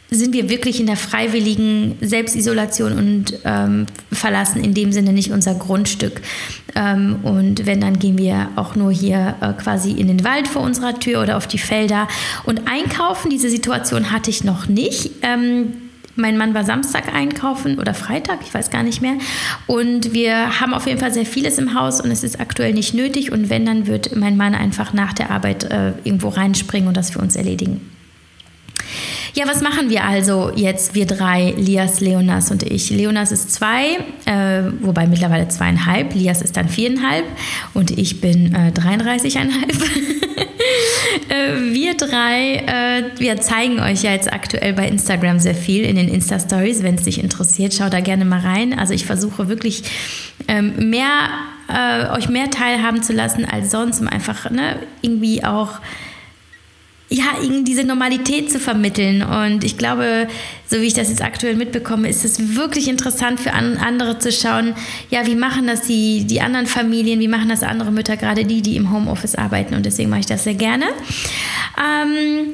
sind 0.10 0.34
wir 0.34 0.50
wirklich 0.50 0.80
in 0.80 0.86
der 0.86 0.96
freiwilligen 0.96 1.98
Selbstisolation 2.02 2.94
und 2.94 3.40
ähm, 3.44 3.86
verlassen 4.12 4.64
in 4.64 4.74
dem 4.74 4.92
Sinne 4.92 5.12
nicht 5.12 5.32
unser 5.32 5.56
Grundstück. 5.56 6.22
Ähm, 6.76 7.18
und 7.24 7.66
wenn, 7.66 7.82
dann 7.82 8.00
gehen 8.00 8.18
wir 8.18 8.50
auch 8.56 8.76
nur 8.76 8.92
hier 8.92 9.36
äh, 9.42 9.54
quasi 9.54 9.92
in 9.92 10.08
den 10.08 10.24
Wald 10.24 10.48
vor 10.48 10.62
unserer 10.62 10.98
Tür 11.00 11.22
oder 11.22 11.36
auf 11.36 11.48
die 11.48 11.58
Felder. 11.58 12.08
Und 12.46 12.62
einkaufen, 12.70 13.30
diese 13.30 13.50
Situation 13.50 14.12
hatte 14.12 14.30
ich 14.30 14.44
noch 14.44 14.68
nicht. 14.68 15.12
Ähm, 15.24 15.74
mein 16.18 16.38
Mann 16.38 16.54
war 16.54 16.64
Samstag 16.64 17.14
einkaufen 17.14 17.80
oder 17.80 17.94
Freitag, 17.94 18.40
ich 18.42 18.54
weiß 18.54 18.70
gar 18.70 18.84
nicht 18.84 19.02
mehr. 19.02 19.16
Und 19.68 20.14
wir 20.14 20.60
haben 20.60 20.74
auf 20.74 20.88
jeden 20.88 21.00
Fall 21.00 21.14
sehr 21.14 21.26
vieles 21.26 21.58
im 21.58 21.74
Haus 21.74 22.02
und 22.02 22.12
es 22.12 22.24
ist 22.24 22.40
aktuell 22.40 22.74
nicht 22.74 22.94
nötig. 22.94 23.32
Und 23.32 23.50
wenn, 23.50 23.66
dann 23.66 23.88
wird 23.88 24.16
mein 24.16 24.38
Mann 24.38 24.56
einfach 24.56 24.94
nach 24.94 25.14
der 25.14 25.30
Arbeit 25.32 25.66
äh, 25.66 25.94
irgendwo 26.04 26.30
reinspringen 26.30 26.88
und 26.88 26.98
das 26.98 27.12
für 27.12 27.20
uns 27.20 27.36
erledigen. 27.36 27.97
Ja, 29.38 29.48
was 29.48 29.62
machen 29.62 29.92
wir 29.92 30.04
also 30.04 30.52
jetzt, 30.56 30.96
wir 30.96 31.06
drei, 31.06 31.54
Lias, 31.56 32.00
Leonas 32.00 32.50
und 32.50 32.64
ich? 32.64 32.90
Leonas 32.90 33.32
ist 33.32 33.54
zwei, 33.54 33.98
äh, 34.26 34.64
wobei 34.80 35.06
mittlerweile 35.06 35.48
zweieinhalb. 35.48 36.16
Lias 36.16 36.42
ist 36.42 36.58
dann 36.58 36.68
viereinhalb 36.68 37.24
und 37.76 37.92
ich 37.92 38.20
bin 38.20 38.56
äh, 38.56 38.72
33,5. 38.74 39.38
äh, 41.30 41.72
wir 41.72 41.94
drei, 41.94 42.56
äh, 42.66 43.20
wir 43.20 43.40
zeigen 43.40 43.80
euch 43.80 44.02
ja 44.02 44.12
jetzt 44.12 44.34
aktuell 44.34 44.74
bei 44.74 44.88
Instagram 44.88 45.38
sehr 45.38 45.54
viel 45.54 45.84
in 45.84 45.98
den 45.98 46.10
Insta-Stories. 46.10 46.82
Wenn 46.82 46.96
es 46.96 47.04
dich 47.04 47.22
interessiert, 47.22 47.76
schau 47.76 47.90
da 47.90 48.00
gerne 48.00 48.26
mal 48.26 48.40
rein. 48.40 48.80
Also 48.80 48.96
ich 48.96 49.06
versuche 49.06 49.50
wirklich 49.50 49.84
ähm, 50.48 50.90
mehr, 50.90 51.30
äh, 51.72 52.10
euch 52.18 52.28
mehr 52.28 52.50
teilhaben 52.50 53.04
zu 53.04 53.14
lassen 53.14 53.46
als 53.46 53.70
sonst, 53.70 54.02
um 54.02 54.08
einfach 54.08 54.50
ne, 54.50 54.78
irgendwie 55.04 55.44
auch 55.44 55.80
ja, 57.10 57.36
diese 57.64 57.84
Normalität 57.84 58.52
zu 58.52 58.60
vermitteln. 58.60 59.24
Und 59.24 59.64
ich 59.64 59.78
glaube, 59.78 60.28
so 60.70 60.82
wie 60.82 60.88
ich 60.88 60.94
das 60.94 61.10
jetzt 61.10 61.24
aktuell 61.24 61.56
mitbekomme, 61.56 62.10
ist 62.10 62.26
es 62.26 62.56
wirklich 62.56 62.90
interessant 62.90 63.40
für 63.40 63.54
andere 63.54 64.20
zu 64.20 64.32
schauen, 64.32 64.76
ja, 65.10 65.26
wie 65.26 65.36
machen 65.36 65.68
das 65.68 65.82
die, 65.82 66.26
die 66.26 66.42
anderen 66.42 66.68
Familien, 66.68 67.20
wie 67.20 67.30
machen 67.30 67.50
das 67.50 67.64
andere 67.64 67.92
Mütter, 67.92 68.18
gerade 68.18 68.44
die, 68.44 68.62
die 68.62 68.76
im 68.76 68.92
Homeoffice 68.92 69.36
arbeiten. 69.36 69.74
Und 69.74 69.86
deswegen 69.86 70.10
mache 70.10 70.22
ich 70.22 70.26
das 70.26 70.44
sehr 70.44 70.56
gerne. 70.56 70.86
Ähm, 71.78 72.52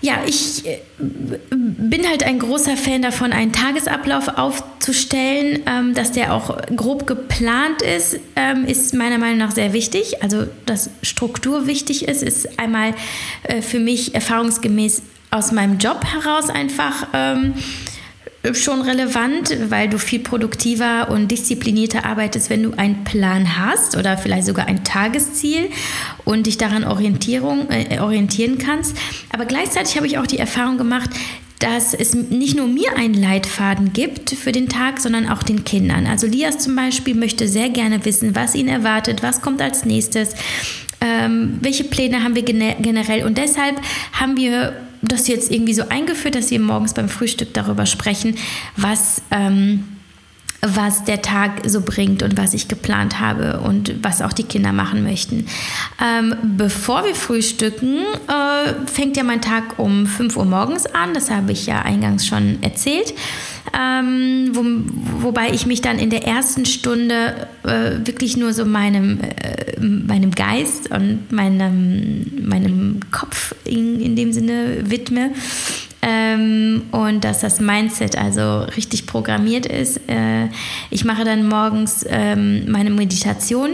ja, 0.00 0.18
ich 0.26 0.66
äh, 0.66 0.78
bin 0.98 2.06
halt 2.08 2.22
ein 2.22 2.38
großer 2.38 2.76
Fan 2.76 3.02
davon, 3.02 3.32
einen 3.32 3.52
Tagesablauf 3.52 4.28
aufzustellen, 4.28 5.62
ähm, 5.66 5.94
dass 5.94 6.12
der 6.12 6.34
auch 6.34 6.56
grob 6.74 7.06
geplant 7.06 7.82
ist, 7.82 8.18
ähm, 8.36 8.64
ist 8.64 8.94
meiner 8.94 9.18
Meinung 9.18 9.38
nach 9.38 9.52
sehr 9.52 9.72
wichtig. 9.72 10.22
Also, 10.22 10.46
dass 10.66 10.90
Struktur 11.02 11.66
wichtig 11.66 12.08
ist, 12.08 12.22
ist 12.22 12.58
einmal 12.58 12.94
äh, 13.44 13.62
für 13.62 13.78
mich 13.78 14.14
erfahrungsgemäß 14.14 15.02
aus 15.30 15.52
meinem 15.52 15.78
Job 15.78 16.04
heraus 16.04 16.50
einfach 16.50 17.08
ähm, 17.12 17.54
schon 18.54 18.82
relevant, 18.82 19.56
weil 19.68 19.88
du 19.88 19.98
viel 19.98 20.20
produktiver 20.20 21.08
und 21.10 21.30
disziplinierter 21.30 22.04
arbeitest, 22.04 22.50
wenn 22.50 22.62
du 22.62 22.72
einen 22.76 23.04
Plan 23.04 23.58
hast 23.58 23.96
oder 23.96 24.16
vielleicht 24.18 24.46
sogar 24.46 24.66
ein 24.66 24.84
Tagesziel 24.84 25.70
und 26.24 26.46
dich 26.46 26.58
daran 26.58 26.84
Orientierung, 26.84 27.68
äh, 27.70 27.98
orientieren 28.00 28.58
kannst. 28.58 28.96
Aber 29.32 29.44
gleichzeitig 29.44 29.96
habe 29.96 30.06
ich 30.06 30.18
auch 30.18 30.26
die 30.26 30.38
Erfahrung 30.38 30.78
gemacht, 30.78 31.10
dass 31.58 31.94
es 31.94 32.14
nicht 32.14 32.56
nur 32.56 32.68
mir 32.68 32.96
einen 32.96 33.14
Leitfaden 33.14 33.92
gibt 33.92 34.30
für 34.30 34.52
den 34.52 34.68
Tag, 34.68 35.00
sondern 35.00 35.28
auch 35.28 35.42
den 35.42 35.64
Kindern. 35.64 36.06
Also 36.06 36.26
Lias 36.26 36.58
zum 36.58 36.76
Beispiel 36.76 37.14
möchte 37.14 37.48
sehr 37.48 37.70
gerne 37.70 38.04
wissen, 38.04 38.34
was 38.34 38.54
ihn 38.54 38.68
erwartet, 38.68 39.22
was 39.22 39.40
kommt 39.40 39.62
als 39.62 39.84
nächstes, 39.84 40.34
ähm, 41.00 41.58
welche 41.60 41.84
Pläne 41.84 42.22
haben 42.22 42.34
wir 42.34 42.42
generell. 42.42 43.24
Und 43.24 43.38
deshalb 43.38 43.80
haben 44.12 44.36
wir 44.36 44.74
das 45.08 45.28
jetzt 45.28 45.50
irgendwie 45.50 45.74
so 45.74 45.88
eingeführt, 45.88 46.34
dass 46.34 46.50
wir 46.50 46.60
morgens 46.60 46.94
beim 46.94 47.08
Frühstück 47.08 47.54
darüber 47.54 47.86
sprechen, 47.86 48.36
was, 48.76 49.22
ähm, 49.30 49.95
was 50.74 51.04
der 51.04 51.22
Tag 51.22 51.62
so 51.66 51.80
bringt 51.80 52.22
und 52.22 52.36
was 52.36 52.54
ich 52.54 52.68
geplant 52.68 53.20
habe 53.20 53.60
und 53.60 54.02
was 54.02 54.22
auch 54.22 54.32
die 54.32 54.44
Kinder 54.44 54.72
machen 54.72 55.02
möchten. 55.02 55.46
Ähm, 56.02 56.34
bevor 56.56 57.04
wir 57.04 57.14
frühstücken, 57.14 57.98
äh, 58.28 58.86
fängt 58.90 59.16
ja 59.16 59.22
mein 59.22 59.40
Tag 59.40 59.78
um 59.78 60.06
5 60.06 60.36
Uhr 60.36 60.44
morgens 60.44 60.86
an, 60.86 61.14
das 61.14 61.30
habe 61.30 61.52
ich 61.52 61.66
ja 61.66 61.82
eingangs 61.82 62.26
schon 62.26 62.62
erzählt. 62.62 63.14
Ähm, 63.76 64.50
wo, 64.52 64.64
wobei 65.24 65.50
ich 65.50 65.66
mich 65.66 65.80
dann 65.80 65.98
in 65.98 66.10
der 66.10 66.24
ersten 66.24 66.66
Stunde 66.66 67.48
äh, 67.64 68.06
wirklich 68.06 68.36
nur 68.36 68.52
so 68.52 68.64
meinem, 68.64 69.20
äh, 69.20 69.80
meinem 69.80 70.30
Geist 70.30 70.90
und 70.90 71.32
meinem, 71.32 72.46
meinem 72.48 73.00
Kopf 73.10 73.54
in, 73.64 74.00
in 74.00 74.14
dem 74.14 74.32
Sinne 74.32 74.88
widme 74.88 75.32
ähm, 76.36 76.82
und 76.92 77.24
dass 77.24 77.40
das 77.40 77.60
Mindset 77.60 78.16
also 78.16 78.60
richtig 78.76 79.06
programmiert 79.06 79.66
ist. 79.66 80.00
Äh, 80.08 80.48
ich 80.90 81.04
mache 81.04 81.24
dann 81.24 81.48
morgens 81.48 82.04
ähm, 82.08 82.70
meine 82.70 82.90
Meditation 82.90 83.70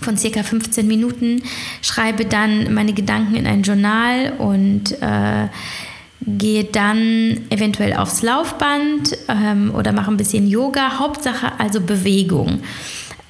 von 0.00 0.16
circa 0.16 0.42
15 0.42 0.86
Minuten, 0.86 1.42
schreibe 1.80 2.24
dann 2.24 2.72
meine 2.74 2.92
Gedanken 2.92 3.36
in 3.36 3.46
ein 3.46 3.62
Journal 3.62 4.32
und 4.38 5.00
äh, 5.00 5.48
gehe 6.24 6.64
dann 6.64 7.40
eventuell 7.50 7.94
aufs 7.94 8.22
Laufband 8.22 9.16
ähm, 9.28 9.72
oder 9.74 9.92
mache 9.92 10.10
ein 10.10 10.16
bisschen 10.16 10.46
Yoga. 10.46 10.98
Hauptsache 10.98 11.52
also 11.58 11.80
Bewegung, 11.80 12.60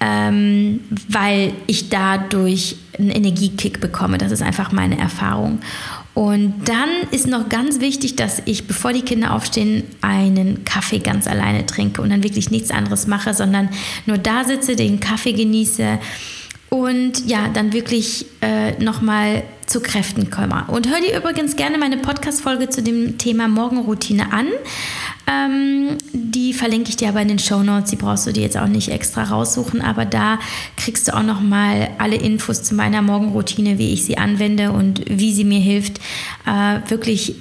ähm, 0.00 0.80
weil 1.08 1.52
ich 1.66 1.88
dadurch 1.88 2.76
einen 2.98 3.10
Energiekick 3.10 3.80
bekomme. 3.80 4.18
Das 4.18 4.30
ist 4.30 4.42
einfach 4.42 4.72
meine 4.72 4.98
Erfahrung. 4.98 5.60
Und 6.14 6.68
dann 6.68 6.90
ist 7.10 7.26
noch 7.26 7.48
ganz 7.48 7.80
wichtig, 7.80 8.16
dass 8.16 8.42
ich, 8.44 8.66
bevor 8.66 8.92
die 8.92 9.02
Kinder 9.02 9.32
aufstehen, 9.32 9.84
einen 10.02 10.64
Kaffee 10.64 10.98
ganz 10.98 11.26
alleine 11.26 11.64
trinke 11.64 12.02
und 12.02 12.10
dann 12.10 12.22
wirklich 12.22 12.50
nichts 12.50 12.70
anderes 12.70 13.06
mache, 13.06 13.32
sondern 13.32 13.70
nur 14.04 14.18
da 14.18 14.44
sitze, 14.44 14.76
den 14.76 15.00
Kaffee 15.00 15.32
genieße 15.32 15.98
und 16.68 17.28
ja, 17.28 17.48
dann 17.48 17.72
wirklich 17.72 18.26
äh, 18.40 18.72
nochmal 18.82 19.42
zu 19.66 19.80
Kräften 19.80 20.30
komme. 20.30 20.64
Und 20.68 20.88
hör 20.88 21.00
dir 21.00 21.16
übrigens 21.16 21.56
gerne 21.56 21.78
meine 21.78 21.98
Podcast-Folge 21.98 22.68
zu 22.68 22.82
dem 22.82 23.18
Thema 23.18 23.48
Morgenroutine 23.48 24.32
an. 24.32 24.46
Ähm, 25.26 25.98
die 26.12 26.52
verlinke 26.52 26.90
ich 26.90 26.96
dir 26.96 27.08
aber 27.08 27.22
in 27.22 27.28
den 27.28 27.38
Show 27.38 27.62
Notes. 27.62 27.90
Die 27.90 27.96
brauchst 27.96 28.26
du 28.26 28.32
dir 28.32 28.42
jetzt 28.42 28.56
auch 28.56 28.66
nicht 28.66 28.88
extra 28.88 29.24
raussuchen, 29.24 29.80
aber 29.80 30.04
da 30.04 30.38
kriegst 30.76 31.08
du 31.08 31.16
auch 31.16 31.22
noch 31.22 31.40
mal 31.40 31.90
alle 31.98 32.16
Infos 32.16 32.62
zu 32.62 32.74
meiner 32.74 33.02
Morgenroutine, 33.02 33.78
wie 33.78 33.92
ich 33.92 34.04
sie 34.04 34.18
anwende 34.18 34.72
und 34.72 35.02
wie 35.08 35.32
sie 35.32 35.44
mir 35.44 35.60
hilft, 35.60 35.98
äh, 36.46 36.80
wirklich 36.88 37.36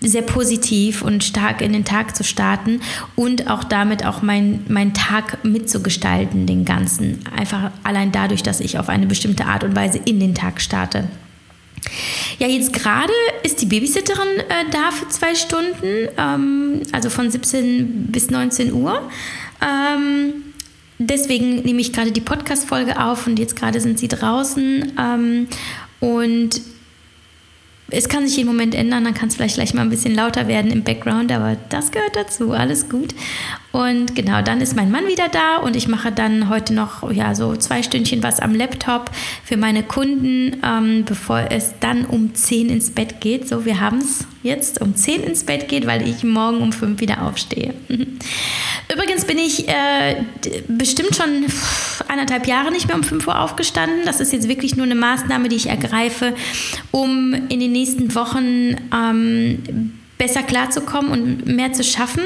sehr 0.00 0.22
positiv 0.22 1.02
und 1.02 1.24
stark 1.24 1.62
in 1.62 1.72
den 1.72 1.84
Tag 1.84 2.14
zu 2.14 2.24
starten 2.24 2.80
und 3.16 3.50
auch 3.50 3.64
damit 3.64 4.04
auch 4.04 4.22
meinen 4.22 4.66
mein 4.68 4.92
Tag 4.92 5.44
mitzugestalten, 5.44 6.46
den 6.46 6.64
ganzen. 6.64 7.20
Einfach 7.34 7.70
allein 7.82 8.12
dadurch, 8.12 8.42
dass 8.42 8.60
ich 8.60 8.78
auf 8.78 8.88
eine 8.88 9.06
bestimmte 9.06 9.46
Art 9.46 9.64
und 9.64 9.74
Weise 9.74 9.98
in 9.98 10.20
den 10.20 10.34
Tag 10.34 10.60
starte. 10.60 11.08
Ja, 12.38 12.48
jetzt 12.48 12.72
gerade 12.72 13.12
ist 13.42 13.60
die 13.60 13.66
Babysitterin 13.66 14.40
äh, 14.48 14.70
da 14.70 14.90
für 14.90 15.08
zwei 15.08 15.34
Stunden, 15.34 16.08
ähm, 16.16 16.82
also 16.92 17.10
von 17.10 17.30
17 17.30 18.06
bis 18.10 18.30
19 18.30 18.72
Uhr. 18.72 19.10
Ähm, 19.62 20.54
deswegen 20.98 21.62
nehme 21.62 21.80
ich 21.80 21.92
gerade 21.92 22.12
die 22.12 22.20
Podcast-Folge 22.20 23.00
auf 23.00 23.26
und 23.26 23.38
jetzt 23.38 23.56
gerade 23.56 23.80
sind 23.80 23.98
sie 23.98 24.08
draußen. 24.08 24.92
Ähm, 24.98 25.48
und 26.00 26.60
es 27.90 28.08
kann 28.08 28.26
sich 28.26 28.36
jeden 28.36 28.48
Moment 28.48 28.74
ändern, 28.74 29.04
dann 29.04 29.14
kann 29.14 29.28
es 29.28 29.36
vielleicht 29.36 29.54
gleich 29.54 29.74
mal 29.74 29.82
ein 29.82 29.90
bisschen 29.90 30.14
lauter 30.14 30.48
werden 30.48 30.70
im 30.70 30.82
Background, 30.82 31.30
aber 31.30 31.56
das 31.68 31.90
gehört 31.90 32.16
dazu, 32.16 32.52
alles 32.52 32.88
gut. 32.88 33.14
Und 33.74 34.14
genau, 34.14 34.40
dann 34.40 34.60
ist 34.60 34.76
mein 34.76 34.92
Mann 34.92 35.08
wieder 35.08 35.28
da 35.28 35.56
und 35.56 35.74
ich 35.74 35.88
mache 35.88 36.12
dann 36.12 36.48
heute 36.48 36.72
noch 36.72 37.10
ja 37.10 37.34
so 37.34 37.56
zwei 37.56 37.82
Stündchen 37.82 38.22
was 38.22 38.38
am 38.38 38.54
Laptop 38.54 39.10
für 39.42 39.56
meine 39.56 39.82
Kunden, 39.82 40.58
ähm, 40.64 41.04
bevor 41.04 41.48
es 41.50 41.74
dann 41.80 42.04
um 42.04 42.32
10 42.32 42.68
ins 42.68 42.92
Bett 42.92 43.20
geht. 43.20 43.48
So, 43.48 43.64
wir 43.64 43.80
haben 43.80 43.98
es 43.98 44.28
jetzt 44.44 44.80
um 44.80 44.94
10 44.94 45.24
ins 45.24 45.42
Bett 45.42 45.66
geht, 45.66 45.88
weil 45.88 46.06
ich 46.08 46.22
morgen 46.22 46.58
um 46.62 46.70
5 46.70 47.00
wieder 47.00 47.22
aufstehe. 47.22 47.74
Übrigens 48.92 49.24
bin 49.24 49.38
ich 49.38 49.68
äh, 49.68 50.22
bestimmt 50.68 51.16
schon 51.16 51.46
anderthalb 52.06 52.46
Jahre 52.46 52.70
nicht 52.70 52.86
mehr 52.86 52.94
um 52.94 53.02
5 53.02 53.26
Uhr 53.26 53.40
aufgestanden. 53.40 54.02
Das 54.04 54.20
ist 54.20 54.32
jetzt 54.32 54.46
wirklich 54.46 54.76
nur 54.76 54.86
eine 54.86 54.94
Maßnahme, 54.94 55.48
die 55.48 55.56
ich 55.56 55.68
ergreife, 55.68 56.34
um 56.92 57.34
in 57.48 57.58
den 57.58 57.72
nächsten 57.72 58.14
Wochen 58.14 58.76
ähm, 58.94 59.94
besser 60.24 60.42
klarzukommen 60.42 61.10
und 61.10 61.46
mehr 61.46 61.74
zu 61.74 61.84
schaffen. 61.84 62.22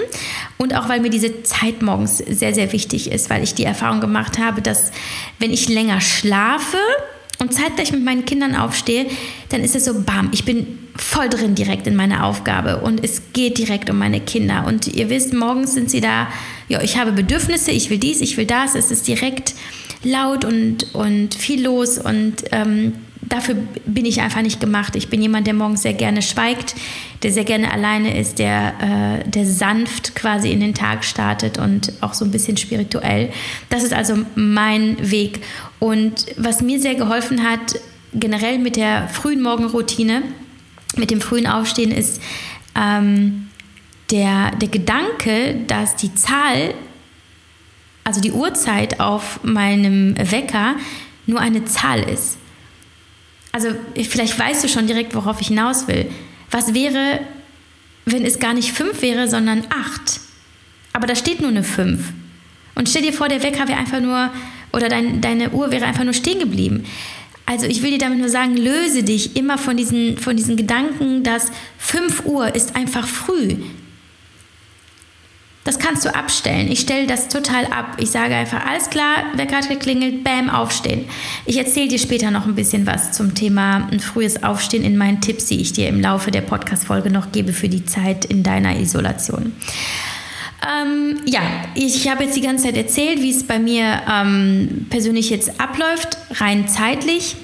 Und 0.57 0.73
auch 0.75 0.89
weil 0.89 1.01
mir 1.01 1.11
diese 1.11 1.43
Zeit 1.43 1.83
morgens 1.83 2.19
sehr, 2.19 2.55
sehr 2.55 2.73
wichtig 2.73 3.11
ist, 3.11 3.29
weil 3.29 3.43
ich 3.43 3.55
die 3.55 3.65
Erfahrung 3.65 4.01
gemacht 4.01 4.39
habe, 4.39 4.63
dass 4.63 4.93
wenn 5.41 5.53
ich 5.53 5.69
länger 5.69 6.01
schlafe 6.01 6.79
und 7.41 7.53
zeitgleich 7.53 7.91
mit 7.91 8.05
meinen 8.05 8.25
Kindern 8.25 8.55
aufstehe, 8.55 9.07
dann 9.49 9.65
ist 9.65 9.75
es 9.75 9.85
so, 9.85 10.01
bam, 10.03 10.31
ich 10.33 10.45
bin 10.45 10.79
voll 10.97 11.29
drin 11.29 11.57
direkt 11.57 11.89
in 11.89 11.97
meine 11.97 12.25
Aufgabe 12.25 12.79
und 12.79 13.03
es 13.03 13.33
geht 13.33 13.59
direkt 13.59 13.91
um 13.91 13.99
meine 13.99 14.21
Kinder. 14.21 14.65
Und 14.67 14.87
ihr 14.87 15.11
wisst, 15.11 15.35
morgens 15.35 15.75
sind 15.75 15.91
sie 15.91 16.01
da, 16.01 16.29
ja, 16.69 16.81
ich 16.81 16.99
habe 16.99 17.11
Bedürfnisse, 17.11 17.73
ich 17.73 17.91
will 17.91 17.99
dies, 17.99 18.21
ich 18.21 18.37
will 18.37 18.47
das, 18.47 18.77
es 18.77 18.93
ist 18.93 19.09
direkt 19.09 19.55
laut 20.05 20.45
und, 20.45 20.95
und 20.95 21.35
viel 21.35 21.65
los 21.65 21.99
und 21.99 22.45
ähm, 22.53 22.93
dafür 23.29 23.57
bin 23.87 24.07
ich 24.07 24.21
einfach 24.21 24.43
nicht 24.43 24.61
gemacht. 24.61 24.97
Ich 24.97 25.09
bin 25.09 25.21
jemand, 25.21 25.47
der 25.47 25.55
morgens 25.55 25.83
sehr 25.83 25.95
gerne 25.95 26.23
schweigt, 26.23 26.75
der 27.23 27.33
sehr 27.33 27.45
gerne 27.45 27.73
alleine 27.73 28.19
ist, 28.19 28.39
der, 28.39 29.23
äh, 29.25 29.29
der 29.29 29.47
sanft 29.47 30.15
quasi 30.15 30.51
in 30.51 30.61
den 30.61 30.75
Tag 30.75 31.05
startet 31.05 31.59
und 31.59 31.93
auch 32.01 32.15
so 32.15 32.25
ein 32.25 32.31
bisschen 32.31 32.57
spirituell. 32.57 33.31
Das 33.71 33.83
ist 33.83 33.93
also 33.93 34.17
mein 34.35 35.11
Weg. 35.11 35.41
Und 35.79 36.27
was 36.37 36.63
mir 36.63 36.81
sehr 36.81 36.95
geholfen 36.95 37.49
hat, 37.49 37.81
generell 38.15 38.59
mit 38.59 38.77
der 38.77 39.09
frühen 39.09 39.43
Morgenroutine, 39.43 40.23
mit 40.97 41.11
dem 41.11 41.21
frühen 41.21 41.47
Aufstehen, 41.47 41.91
ist 41.91 42.23
ähm, 42.75 43.49
der, 44.11 44.53
der 44.53 44.69
Gedanke, 44.69 45.57
dass 45.67 45.97
die 45.97 46.15
Zahl, 46.15 46.75
also 48.05 48.21
die 48.21 48.33
Uhrzeit 48.33 49.01
auf 49.01 49.41
meinem 49.43 50.17
Wecker, 50.17 50.77
nur 51.27 51.41
eine 51.41 51.67
Zahl 51.67 52.01
ist 52.01 52.39
also 53.53 53.69
vielleicht 54.09 54.39
weißt 54.39 54.65
du 54.65 54.69
schon 54.69 54.87
direkt, 54.87 55.15
worauf 55.15 55.41
ich 55.41 55.49
hinaus 55.49 55.89
will. 55.89 56.11
Was 56.51 56.75
wäre, 56.75 57.21
wenn 58.05 58.25
es 58.25 58.39
gar 58.39 58.55
nicht 58.55 58.73
fünf 58.73 59.03
wäre, 59.03 59.29
sondern 59.29 59.65
acht? 59.71 60.21
Aber 60.93 61.07
da 61.07 61.15
steht 61.15 61.41
nur 61.41 61.51
eine 61.51 61.65
fünf. 61.65 62.13
Und 62.75 62.89
stell 62.89 63.03
dir 63.03 63.13
vor, 63.13 63.29
der 63.29 63.43
Wecker 63.43 63.69
wäre 63.69 63.79
einfach 63.79 64.01
nur, 64.01 64.31
oder 64.73 64.89
dein, 64.89 65.21
deine 65.21 65.51
Uhr 65.51 65.71
wäre 65.71 65.87
einfach 65.87 66.05
nur 66.05 66.15
stehen 66.15 66.39
geblieben. 66.39 66.85
Also 67.47 67.67
ich 67.67 67.83
will 67.83 67.91
dir 67.91 67.99
damit 67.99 68.19
nur 68.19 68.29
sagen, 68.29 68.57
löse 68.57 69.03
dich 69.03 69.35
immer 69.37 69.57
von 69.57 69.77
diesen, 69.77 70.19
von 70.19 70.37
diesen 70.37 70.57
Gedanken, 70.57 71.23
dass 71.23 71.51
5 71.79 72.27
Uhr 72.27 72.55
ist 72.55 72.77
einfach 72.77 73.07
früh. 73.07 73.57
Das 75.65 75.79
kannst 75.79 76.05
du 76.05 76.15
abstellen. 76.15 76.71
Ich 76.71 76.81
stelle 76.81 77.07
das 77.07 77.29
total 77.29 77.67
ab. 77.67 77.97
Ich 77.99 78.11
sage 78.11 78.35
einfach, 78.35 78.65
alles 78.67 78.89
klar, 78.89 79.25
Wecker 79.35 79.57
hat 79.57 79.69
geklingelt, 79.69 80.25
bam, 80.25 80.49
aufstehen. 80.49 81.05
Ich 81.45 81.59
erzähle 81.59 81.89
dir 81.89 81.99
später 81.99 82.31
noch 82.31 82.47
ein 82.47 82.55
bisschen 82.55 82.87
was 82.87 83.13
zum 83.13 83.35
Thema 83.35 83.87
ein 83.91 84.01
frühes 84.01 84.43
Aufstehen 84.43 84.83
in 84.83 84.97
meinen 84.97 85.21
Tipps, 85.21 85.47
die 85.47 85.61
ich 85.61 85.75
dir 85.75 85.89
im 85.89 86.01
Laufe 86.01 86.31
der 86.31 86.41
Podcast-Folge 86.41 87.11
noch 87.11 87.33
gebe 87.33 87.53
für 87.53 87.69
die 87.69 87.85
Zeit 87.85 88.25
in 88.25 88.43
deiner 88.43 88.79
Isolation. 88.79 89.53
Ähm, 90.67 91.21
ja, 91.27 91.41
ich 91.75 92.09
habe 92.09 92.25
jetzt 92.25 92.37
die 92.37 92.41
ganze 92.41 92.65
Zeit 92.65 92.77
erzählt, 92.77 93.21
wie 93.21 93.31
es 93.31 93.47
bei 93.47 93.59
mir 93.59 94.01
ähm, 94.11 94.87
persönlich 94.91 95.31
jetzt 95.31 95.61
abläuft, 95.61 96.19
rein 96.41 96.67
zeitlich. 96.67 97.37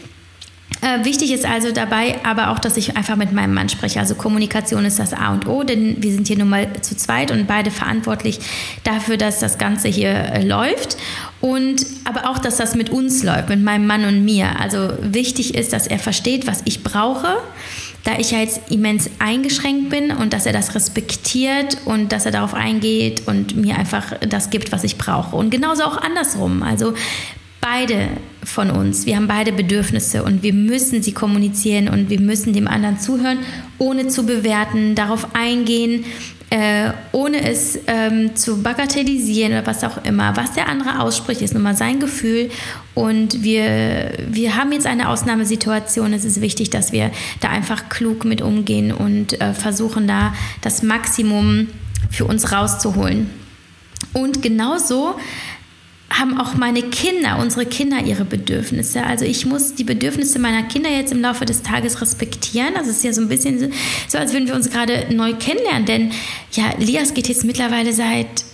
Äh, 0.85 1.03
wichtig 1.07 1.33
ist 1.33 1.47
also 1.47 1.73
dabei 1.73 2.17
aber 2.25 2.51
auch, 2.51 2.59
dass 2.59 2.77
ich 2.77 2.95
einfach 2.95 3.17
mit 3.17 3.33
meinem 3.33 3.55
Mann 3.55 3.71
spreche. 3.71 4.01
Also 4.01 4.15
Kommunikation 4.15 4.85
ist 4.85 4.99
das 4.99 5.15
A 5.15 5.33
und 5.33 5.47
O, 5.47 5.63
denn 5.63 6.03
wir 6.03 6.13
sind 6.13 6.27
hier 6.27 6.37
nun 6.37 6.51
mal 6.51 6.69
zu 6.83 6.95
zweit 6.95 7.31
und 7.31 7.47
beide 7.47 7.71
verantwortlich 7.71 8.39
dafür, 8.85 9.17
dass 9.17 9.39
das 9.39 9.57
Ganze 9.57 9.89
hier 9.89 10.11
äh, 10.11 10.45
läuft. 10.45 10.99
Und 11.41 11.87
aber 12.05 12.29
auch, 12.29 12.39
dass 12.39 12.59
das 12.59 12.75
mit 12.75 12.91
uns 12.91 13.23
läuft, 13.23 13.49
mit 13.49 13.63
meinem 13.63 13.87
Mann 13.87 14.05
und 14.05 14.27
mir. 14.27 14.61
Also 14.61 14.91
wichtig 15.01 15.55
ist, 15.55 15.73
dass 15.73 15.87
er 15.87 15.99
versteht, 15.99 16.47
was 16.47 16.61
ich 16.67 16.85
brauche 16.85 17.39
da 18.05 18.19
ich 18.19 18.33
ja 18.33 18.39
jetzt 18.41 18.71
immens 18.71 19.09
eingeschränkt 19.19 19.89
bin 19.89 20.11
und 20.11 20.35
dass 20.35 20.45
er 20.45 20.53
das 20.53 20.75
respektiert 20.75 21.79
und 21.87 22.13
dass 22.13 22.27
er 22.27 22.33
darauf 22.33 22.53
eingeht 22.53 23.27
und 23.27 23.57
mir 23.57 23.79
einfach 23.79 24.13
das 24.29 24.51
gibt, 24.51 24.73
was 24.73 24.85
ich 24.85 24.99
brauche. 24.99 25.35
Und 25.35 25.49
genauso 25.49 25.85
auch 25.85 25.97
andersrum. 25.97 26.63
Also 26.63 26.93
beide 27.65 28.11
von 28.45 28.71
uns, 28.71 29.07
wir 29.07 29.17
haben 29.17 29.27
beide 29.27 29.51
Bedürfnisse 29.51 30.23
und 30.23 30.43
wir 30.43 30.53
müssen 30.53 31.03
sie 31.03 31.13
kommunizieren 31.13 31.89
und 31.89 32.11
wir 32.11 32.21
müssen 32.21 32.53
dem 32.53 32.69
anderen 32.69 33.01
zuhören, 33.01 33.39
ohne 33.79 34.07
zu 34.09 34.27
bewerten, 34.27 34.95
darauf 34.95 35.35
eingehen, 35.35 36.05
äh, 36.51 36.91
ohne 37.13 37.49
es 37.51 37.79
ähm, 37.87 38.37
zu 38.37 38.63
bagatellisieren 38.63 39.53
oder 39.53 39.67
was 39.67 39.83
auch 39.83 40.05
immer. 40.05 40.37
Was 40.37 40.53
der 40.53 40.69
andere 40.69 41.01
ausspricht, 41.01 41.41
ist 41.41 41.55
nun 41.55 41.63
mal 41.63 41.75
sein 41.75 42.01
Gefühl 42.01 42.51
und 42.93 43.43
wir, 43.43 44.13
wir 44.29 44.57
haben 44.57 44.71
jetzt 44.73 44.87
eine 44.87 45.09
Ausnahmesituation. 45.09 46.13
Es 46.13 46.27
ist 46.27 46.43
wichtig, 46.43 46.69
dass 46.69 46.93
wir 46.93 47.11
da 47.41 47.49
einfach 47.49 47.89
klug 47.89 48.27
mit 48.27 48.43
umgehen 48.43 48.93
und 48.93 49.41
äh, 49.41 49.55
versuchen 49.55 50.07
da 50.07 50.35
das 50.61 50.83
Maximum 50.83 51.69
für 52.11 52.27
uns 52.27 52.53
rauszuholen. 52.53 53.31
Und 54.13 54.43
genauso 54.43 55.17
haben 56.19 56.39
auch 56.39 56.55
meine 56.55 56.83
Kinder, 56.83 57.39
unsere 57.39 57.67
Kinder 57.67 58.01
ihre 58.05 58.25
Bedürfnisse. 58.25 59.05
Also 59.05 59.25
ich 59.25 59.47
muss 59.47 59.75
die 59.75 59.85
Bedürfnisse 59.85 60.39
meiner 60.39 60.63
Kinder 60.63 60.91
jetzt 60.91 61.13
im 61.13 61.21
Laufe 61.21 61.45
des 61.45 61.63
Tages 61.63 62.01
respektieren. 62.01 62.75
Es 62.81 62.89
ist 62.89 63.03
ja 63.03 63.13
so 63.13 63.21
ein 63.21 63.29
bisschen 63.29 63.73
so, 64.09 64.19
als 64.19 64.33
würden 64.33 64.47
wir 64.47 64.55
uns 64.55 64.71
gerade 64.71 65.07
neu 65.13 65.35
kennenlernen. 65.35 65.87
Denn 65.87 66.13
ja, 66.53 66.73
Lias 66.79 67.15
geht 67.15 67.29
jetzt 67.29 67.45
mittlerweile 67.45 67.93
seit 67.93 68.45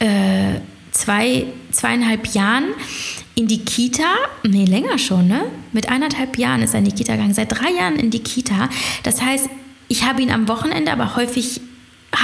äh, 0.00 0.60
zwei, 0.90 1.46
zweieinhalb 1.70 2.34
Jahren 2.34 2.64
in 3.36 3.46
die 3.46 3.64
Kita. 3.64 4.14
Nee, 4.42 4.64
länger 4.64 4.98
schon, 4.98 5.28
ne? 5.28 5.44
Mit 5.72 5.88
eineinhalb 5.88 6.38
Jahren 6.38 6.62
ist 6.62 6.74
er 6.74 6.78
in 6.78 6.86
die 6.86 6.92
Kita 6.92 7.14
gegangen. 7.14 7.34
Seit 7.34 7.52
drei 7.52 7.70
Jahren 7.70 7.96
in 7.96 8.10
die 8.10 8.20
Kita. 8.22 8.68
Das 9.04 9.22
heißt, 9.22 9.48
ich 9.88 10.04
habe 10.04 10.22
ihn 10.22 10.30
am 10.30 10.48
Wochenende, 10.48 10.90
aber 10.90 11.14
häufig 11.14 11.60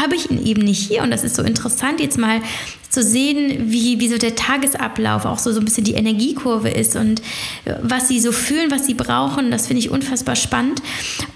habe 0.00 0.14
ich 0.14 0.30
ihn 0.30 0.44
eben 0.44 0.62
nicht 0.62 0.86
hier. 0.86 1.02
Und 1.02 1.10
das 1.10 1.24
ist 1.24 1.36
so 1.36 1.42
interessant, 1.42 2.00
jetzt 2.00 2.18
mal 2.18 2.40
zu 2.88 3.02
sehen, 3.02 3.70
wie, 3.70 4.00
wie 4.00 4.08
so 4.08 4.18
der 4.18 4.34
Tagesablauf, 4.34 5.24
auch 5.24 5.38
so, 5.38 5.52
so 5.52 5.60
ein 5.60 5.64
bisschen 5.64 5.84
die 5.84 5.94
Energiekurve 5.94 6.68
ist 6.68 6.96
und 6.96 7.20
äh, 7.64 7.74
was 7.82 8.08
sie 8.08 8.20
so 8.20 8.32
fühlen, 8.32 8.70
was 8.70 8.86
sie 8.86 8.94
brauchen. 8.94 9.50
Das 9.50 9.66
finde 9.66 9.80
ich 9.80 9.90
unfassbar 9.90 10.36
spannend. 10.36 10.82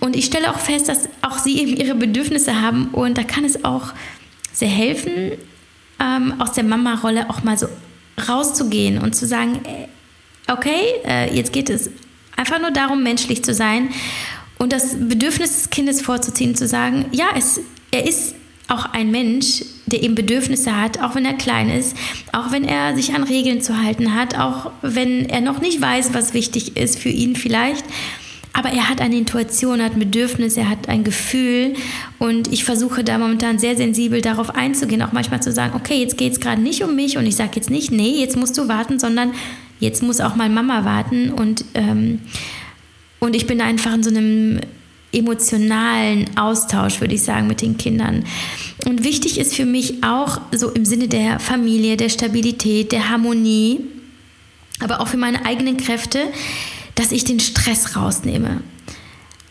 Und 0.00 0.16
ich 0.16 0.26
stelle 0.26 0.50
auch 0.50 0.58
fest, 0.58 0.88
dass 0.88 1.08
auch 1.22 1.38
sie 1.38 1.58
eben 1.58 1.76
ihre 1.76 1.94
Bedürfnisse 1.94 2.60
haben. 2.60 2.88
Und 2.88 3.18
da 3.18 3.22
kann 3.22 3.44
es 3.44 3.64
auch 3.64 3.92
sehr 4.52 4.68
helfen, 4.68 5.32
ähm, 6.00 6.34
aus 6.38 6.52
der 6.52 6.64
Mama-Rolle 6.64 7.30
auch 7.30 7.42
mal 7.42 7.58
so 7.58 7.68
rauszugehen 8.28 8.98
und 8.98 9.14
zu 9.14 9.26
sagen, 9.26 9.60
äh, 9.64 10.52
okay, 10.52 10.80
äh, 11.04 11.34
jetzt 11.34 11.52
geht 11.52 11.70
es 11.70 11.90
einfach 12.36 12.60
nur 12.60 12.70
darum, 12.70 13.02
menschlich 13.02 13.44
zu 13.44 13.54
sein 13.54 13.90
und 14.58 14.72
das 14.72 14.96
Bedürfnis 14.98 15.54
des 15.54 15.70
Kindes 15.70 16.02
vorzuziehen, 16.02 16.54
zu 16.54 16.66
sagen, 16.66 17.06
ja, 17.12 17.26
es, 17.36 17.60
er 17.90 18.06
ist 18.06 18.34
auch 18.68 18.86
ein 18.92 19.10
Mensch, 19.10 19.64
der 19.86 20.02
eben 20.02 20.14
Bedürfnisse 20.14 20.80
hat, 20.80 21.00
auch 21.00 21.14
wenn 21.14 21.24
er 21.24 21.34
klein 21.34 21.70
ist, 21.70 21.96
auch 22.32 22.50
wenn 22.50 22.64
er 22.64 22.96
sich 22.96 23.14
an 23.14 23.22
Regeln 23.22 23.60
zu 23.60 23.80
halten 23.80 24.14
hat, 24.14 24.38
auch 24.38 24.70
wenn 24.82 25.28
er 25.28 25.40
noch 25.40 25.60
nicht 25.60 25.80
weiß, 25.80 26.12
was 26.14 26.34
wichtig 26.34 26.76
ist 26.76 26.98
für 26.98 27.08
ihn 27.08 27.36
vielleicht. 27.36 27.84
Aber 28.52 28.70
er 28.70 28.88
hat 28.88 29.02
eine 29.02 29.16
Intuition, 29.16 29.82
hat 29.82 29.92
ein 29.92 29.98
Bedürfnis, 29.98 30.56
er 30.56 30.70
hat 30.70 30.88
ein 30.88 31.04
Gefühl 31.04 31.74
und 32.18 32.50
ich 32.50 32.64
versuche 32.64 33.04
da 33.04 33.18
momentan 33.18 33.58
sehr 33.58 33.76
sensibel 33.76 34.22
darauf 34.22 34.54
einzugehen, 34.54 35.02
auch 35.02 35.12
manchmal 35.12 35.42
zu 35.42 35.52
sagen, 35.52 35.74
okay, 35.76 36.00
jetzt 36.00 36.16
geht 36.16 36.32
es 36.32 36.40
gerade 36.40 36.62
nicht 36.62 36.82
um 36.82 36.96
mich 36.96 37.18
und 37.18 37.26
ich 37.26 37.36
sage 37.36 37.52
jetzt 37.56 37.68
nicht, 37.68 37.92
nee, 37.92 38.18
jetzt 38.18 38.34
musst 38.34 38.56
du 38.56 38.66
warten, 38.66 38.98
sondern 38.98 39.32
jetzt 39.78 40.02
muss 40.02 40.20
auch 40.20 40.36
mal 40.36 40.48
Mama 40.48 40.86
warten 40.86 41.30
und, 41.30 41.66
ähm, 41.74 42.20
und 43.20 43.36
ich 43.36 43.46
bin 43.46 43.60
einfach 43.60 43.92
in 43.92 44.02
so 44.02 44.08
einem 44.08 44.60
emotionalen 45.16 46.36
Austausch, 46.36 47.00
würde 47.00 47.14
ich 47.14 47.22
sagen, 47.22 47.46
mit 47.46 47.62
den 47.62 47.76
Kindern. 47.76 48.24
Und 48.84 49.04
wichtig 49.04 49.38
ist 49.38 49.54
für 49.54 49.64
mich 49.64 50.04
auch 50.04 50.40
so 50.52 50.70
im 50.70 50.84
Sinne 50.84 51.08
der 51.08 51.40
Familie, 51.40 51.96
der 51.96 52.08
Stabilität, 52.08 52.92
der 52.92 53.08
Harmonie, 53.08 53.80
aber 54.80 55.00
auch 55.00 55.08
für 55.08 55.16
meine 55.16 55.44
eigenen 55.46 55.76
Kräfte, 55.76 56.28
dass 56.94 57.12
ich 57.12 57.24
den 57.24 57.40
Stress 57.40 57.96
rausnehme. 57.96 58.60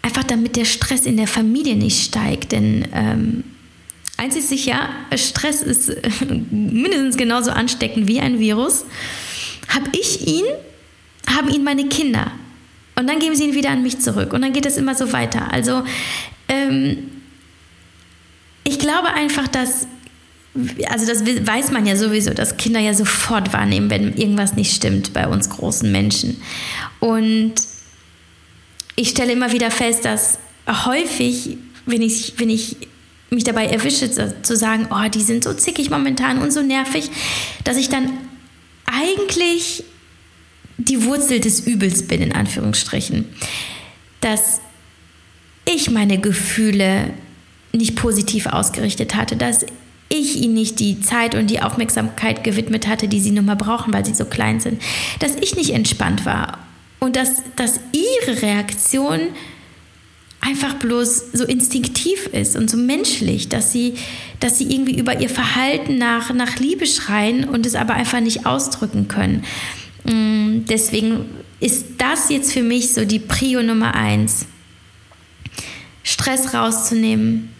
Einfach 0.01 0.23
damit 0.23 0.55
der 0.55 0.65
Stress 0.65 1.05
in 1.05 1.17
der 1.17 1.27
Familie 1.27 1.75
nicht 1.75 2.05
steigt, 2.05 2.51
denn 2.51 2.87
ähm, 2.93 3.43
eins 4.17 4.35
ist 4.35 4.49
sicher, 4.49 4.89
Stress 5.15 5.61
ist 5.61 5.89
mindestens 6.51 7.17
genauso 7.17 7.51
ansteckend 7.51 8.07
wie 8.07 8.19
ein 8.19 8.39
Virus. 8.39 8.85
Habe 9.67 9.89
ich 9.99 10.27
ihn, 10.27 10.45
haben 11.27 11.49
ihn 11.49 11.63
meine 11.63 11.89
Kinder. 11.89 12.31
Und 12.95 13.07
dann 13.07 13.19
geben 13.19 13.35
sie 13.35 13.45
ihn 13.45 13.55
wieder 13.55 13.71
an 13.71 13.83
mich 13.83 13.99
zurück. 13.99 14.33
Und 14.33 14.41
dann 14.41 14.53
geht 14.53 14.65
es 14.65 14.77
immer 14.77 14.95
so 14.95 15.11
weiter. 15.11 15.51
Also 15.51 15.83
ähm, 16.47 17.09
ich 18.63 18.79
glaube 18.79 19.09
einfach, 19.09 19.47
dass, 19.47 19.87
also 20.89 21.05
das 21.05 21.25
weiß 21.25 21.71
man 21.71 21.85
ja 21.85 21.95
sowieso, 21.95 22.33
dass 22.33 22.57
Kinder 22.57 22.79
ja 22.79 22.93
sofort 22.93 23.53
wahrnehmen, 23.53 23.89
wenn 23.89 24.15
irgendwas 24.15 24.55
nicht 24.55 24.73
stimmt 24.73 25.13
bei 25.13 25.27
uns 25.27 25.49
großen 25.49 25.91
Menschen. 25.91 26.41
Und 26.99 27.53
ich 28.95 29.09
stelle 29.09 29.33
immer 29.33 29.51
wieder 29.51 29.71
fest, 29.71 30.05
dass 30.05 30.39
häufig, 30.67 31.57
wenn 31.85 32.01
ich, 32.01 32.33
wenn 32.37 32.49
ich 32.49 32.77
mich 33.29 33.43
dabei 33.43 33.67
erwische, 33.67 34.09
zu 34.09 34.55
sagen, 34.55 34.87
oh, 34.89 35.09
die 35.09 35.21
sind 35.21 35.43
so 35.43 35.53
zickig 35.53 35.89
momentan 35.89 36.41
und 36.41 36.51
so 36.51 36.61
nervig, 36.61 37.09
dass 37.63 37.75
ich 37.75 37.89
dann 37.89 38.11
eigentlich 38.85 39.83
die 40.77 41.03
Wurzel 41.03 41.39
des 41.39 41.61
Übels 41.61 42.07
bin, 42.07 42.21
in 42.21 42.33
Anführungsstrichen. 42.33 43.25
Dass 44.21 44.59
ich 45.65 45.89
meine 45.89 46.19
Gefühle 46.19 47.11
nicht 47.73 47.95
positiv 47.95 48.45
ausgerichtet 48.47 49.15
hatte, 49.15 49.35
dass 49.35 49.65
ich 50.09 50.37
ihnen 50.37 50.53
nicht 50.53 50.79
die 50.79 51.01
Zeit 51.01 51.35
und 51.35 51.49
die 51.49 51.61
Aufmerksamkeit 51.61 52.43
gewidmet 52.43 52.87
hatte, 52.87 53.07
die 53.07 53.19
sie 53.19 53.31
nun 53.31 53.45
mal 53.45 53.55
brauchen, 53.55 53.93
weil 53.93 54.05
sie 54.05 54.13
so 54.13 54.25
klein 54.25 54.59
sind, 54.59 54.81
dass 55.19 55.35
ich 55.35 55.55
nicht 55.55 55.71
entspannt 55.71 56.25
war 56.25 56.59
und 56.99 57.15
dass, 57.15 57.41
dass 57.55 57.79
ihre 57.91 58.41
Reaktion 58.41 59.19
einfach 60.41 60.75
bloß 60.75 61.31
so 61.33 61.43
instinktiv 61.43 62.27
ist 62.27 62.55
und 62.55 62.69
so 62.69 62.77
menschlich, 62.77 63.49
dass 63.49 63.71
sie, 63.71 63.95
dass 64.39 64.59
sie 64.59 64.71
irgendwie 64.71 64.97
über 64.97 65.19
ihr 65.19 65.29
Verhalten 65.29 65.97
nach, 65.97 66.31
nach 66.33 66.57
Liebe 66.57 66.85
schreien 66.85 67.45
und 67.45 67.65
es 67.65 67.73
aber 67.73 67.95
einfach 67.95 68.19
nicht 68.19 68.45
ausdrücken 68.45 69.07
können. 69.07 69.43
Mm, 70.05 70.65
deswegen 70.69 71.25
ist 71.59 71.85
das 71.97 72.29
jetzt 72.29 72.53
für 72.53 72.63
mich 72.63 72.93
so 72.93 73.05
die 73.05 73.19
Prio 73.19 73.61
Nummer 73.63 73.95
eins. 73.95 74.45
Stress 76.03 76.53
rauszunehmen, 76.53 77.54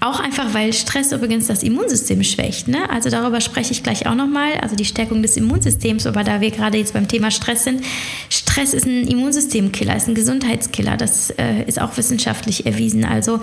auch 0.00 0.18
einfach, 0.18 0.54
weil 0.54 0.72
Stress 0.72 1.12
übrigens 1.12 1.46
das 1.46 1.62
Immunsystem 1.62 2.24
schwächt. 2.24 2.68
Ne? 2.68 2.88
Also 2.88 3.10
darüber 3.10 3.40
spreche 3.42 3.72
ich 3.72 3.82
gleich 3.82 4.06
auch 4.06 4.14
nochmal. 4.14 4.54
Also 4.62 4.74
die 4.74 4.86
Stärkung 4.86 5.22
des 5.22 5.36
Immunsystems, 5.36 6.06
aber 6.06 6.24
da 6.24 6.40
wir 6.40 6.50
gerade 6.50 6.78
jetzt 6.78 6.94
beim 6.94 7.06
Thema 7.06 7.30
Stress 7.30 7.64
sind. 7.64 7.84
Stress 8.30 8.72
ist 8.72 8.86
ein 8.86 9.06
Immunsystemkiller, 9.06 9.94
ist 9.94 10.08
ein 10.08 10.14
Gesundheitskiller. 10.14 10.96
Das 10.96 11.30
äh, 11.30 11.64
ist 11.66 11.80
auch 11.80 11.98
wissenschaftlich 11.98 12.64
erwiesen. 12.64 13.04
Also 13.04 13.40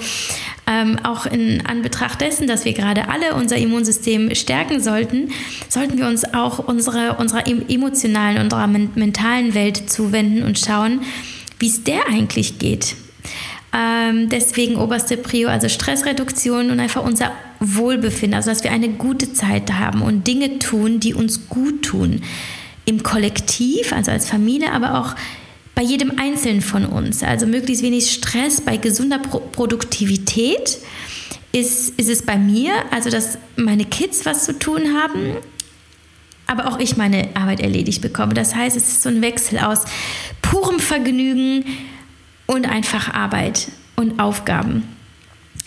ähm, 0.65 0.97
auch 1.03 1.27
in 1.27 1.63
Anbetracht 1.63 2.21
dessen, 2.21 2.47
dass 2.47 2.65
wir 2.65 2.73
gerade 2.73 3.07
alle 3.07 3.35
unser 3.35 3.57
Immunsystem 3.57 4.33
stärken 4.33 4.81
sollten, 4.81 5.29
sollten 5.69 5.99
wir 5.99 6.07
uns 6.07 6.33
auch 6.33 6.57
unsere, 6.57 7.17
unserer 7.17 7.45
emotionalen, 7.47 8.41
unserer 8.41 8.65
mentalen 8.65 9.53
Welt 9.53 9.91
zuwenden 9.91 10.41
und 10.41 10.57
schauen, 10.57 11.01
wie 11.59 11.67
es 11.67 11.83
der 11.83 12.07
eigentlich 12.09 12.57
geht. 12.57 12.95
Ähm, 13.73 14.29
deswegen 14.29 14.77
oberste 14.77 15.17
Prio, 15.17 15.49
also 15.49 15.67
Stressreduktion 15.69 16.71
und 16.71 16.79
einfach 16.79 17.03
unser 17.03 17.31
Wohlbefinden, 17.59 18.35
also 18.35 18.49
dass 18.49 18.63
wir 18.63 18.71
eine 18.71 18.89
gute 18.89 19.33
Zeit 19.33 19.73
haben 19.73 20.01
und 20.01 20.25
Dinge 20.27 20.59
tun, 20.59 20.99
die 20.99 21.13
uns 21.13 21.49
gut 21.49 21.83
tun. 21.83 22.21
Im 22.85 23.03
Kollektiv, 23.03 23.91
also 23.91 24.11
als 24.11 24.29
Familie, 24.29 24.71
aber 24.71 24.99
auch 24.99 25.15
bei 25.75 25.83
jedem 25.83 26.17
Einzelnen 26.17 26.61
von 26.61 26.85
uns. 26.85 27.21
Also 27.21 27.45
möglichst 27.45 27.83
wenig 27.83 28.11
Stress 28.11 28.61
bei 28.61 28.77
gesunder 28.77 29.19
Pro 29.19 29.39
Produktivität 29.39 30.79
ist, 31.51 31.99
ist 31.99 32.09
es 32.09 32.21
bei 32.23 32.37
mir, 32.37 32.73
also 32.91 33.09
dass 33.09 33.37
meine 33.57 33.85
Kids 33.85 34.25
was 34.25 34.45
zu 34.45 34.57
tun 34.57 34.93
haben, 34.95 35.37
aber 36.47 36.67
auch 36.67 36.79
ich 36.79 36.97
meine 36.97 37.29
Arbeit 37.35 37.59
erledigt 37.59 38.01
bekomme. 38.01 38.33
Das 38.33 38.55
heißt, 38.55 38.77
es 38.77 38.87
ist 38.87 39.03
so 39.03 39.09
ein 39.09 39.21
Wechsel 39.21 39.59
aus 39.59 39.83
purem 40.41 40.79
Vergnügen, 40.79 41.65
und 42.47 42.67
einfach 42.67 43.13
Arbeit 43.13 43.67
und 43.95 44.19
Aufgaben. 44.19 44.83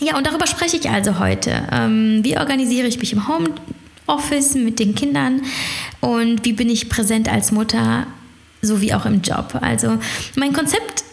Ja, 0.00 0.16
und 0.16 0.26
darüber 0.26 0.46
spreche 0.46 0.76
ich 0.76 0.88
also 0.90 1.18
heute. 1.18 1.68
Ähm, 1.70 2.20
wie 2.22 2.38
organisiere 2.38 2.86
ich 2.86 2.98
mich 2.98 3.12
im 3.12 3.28
Homeoffice 3.28 4.54
mit 4.54 4.78
den 4.78 4.94
Kindern 4.94 5.42
und 6.00 6.44
wie 6.44 6.54
bin 6.54 6.68
ich 6.68 6.88
präsent 6.88 7.30
als 7.30 7.52
Mutter 7.52 8.06
sowie 8.62 8.94
auch 8.94 9.04
im 9.04 9.20
Job? 9.20 9.58
Also 9.60 9.98
mein 10.36 10.52
Konzept 10.52 11.04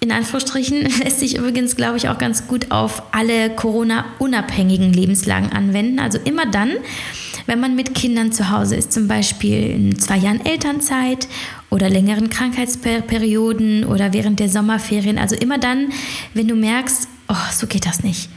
in 0.00 0.10
Anführungsstrichen 0.10 0.82
lässt 1.04 1.20
sich 1.20 1.36
übrigens, 1.36 1.76
glaube 1.76 1.98
ich, 1.98 2.08
auch 2.08 2.18
ganz 2.18 2.48
gut 2.48 2.70
auf 2.70 3.02
alle 3.12 3.50
Corona-unabhängigen 3.50 4.92
Lebenslagen 4.92 5.52
anwenden. 5.52 6.00
Also 6.00 6.18
immer 6.24 6.46
dann, 6.46 6.72
wenn 7.46 7.60
man 7.60 7.76
mit 7.76 7.94
Kindern 7.94 8.32
zu 8.32 8.50
Hause 8.50 8.76
ist, 8.76 8.92
zum 8.92 9.06
Beispiel 9.06 9.70
in 9.70 9.98
zwei 9.98 10.16
Jahren 10.16 10.44
Elternzeit 10.44 11.28
oder 11.70 11.88
längeren 11.88 12.30
Krankheitsperioden 12.30 13.84
oder 13.84 14.12
während 14.12 14.40
der 14.40 14.48
Sommerferien. 14.48 15.18
Also 15.18 15.36
immer 15.36 15.58
dann, 15.58 15.92
wenn 16.34 16.48
du 16.48 16.56
merkst, 16.56 17.08
oh, 17.28 17.52
so 17.52 17.66
geht 17.66 17.86
das 17.86 18.02
nicht. 18.02 18.28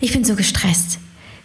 Ich 0.00 0.12
bin 0.12 0.24
so 0.24 0.36
gestresst. 0.36 0.98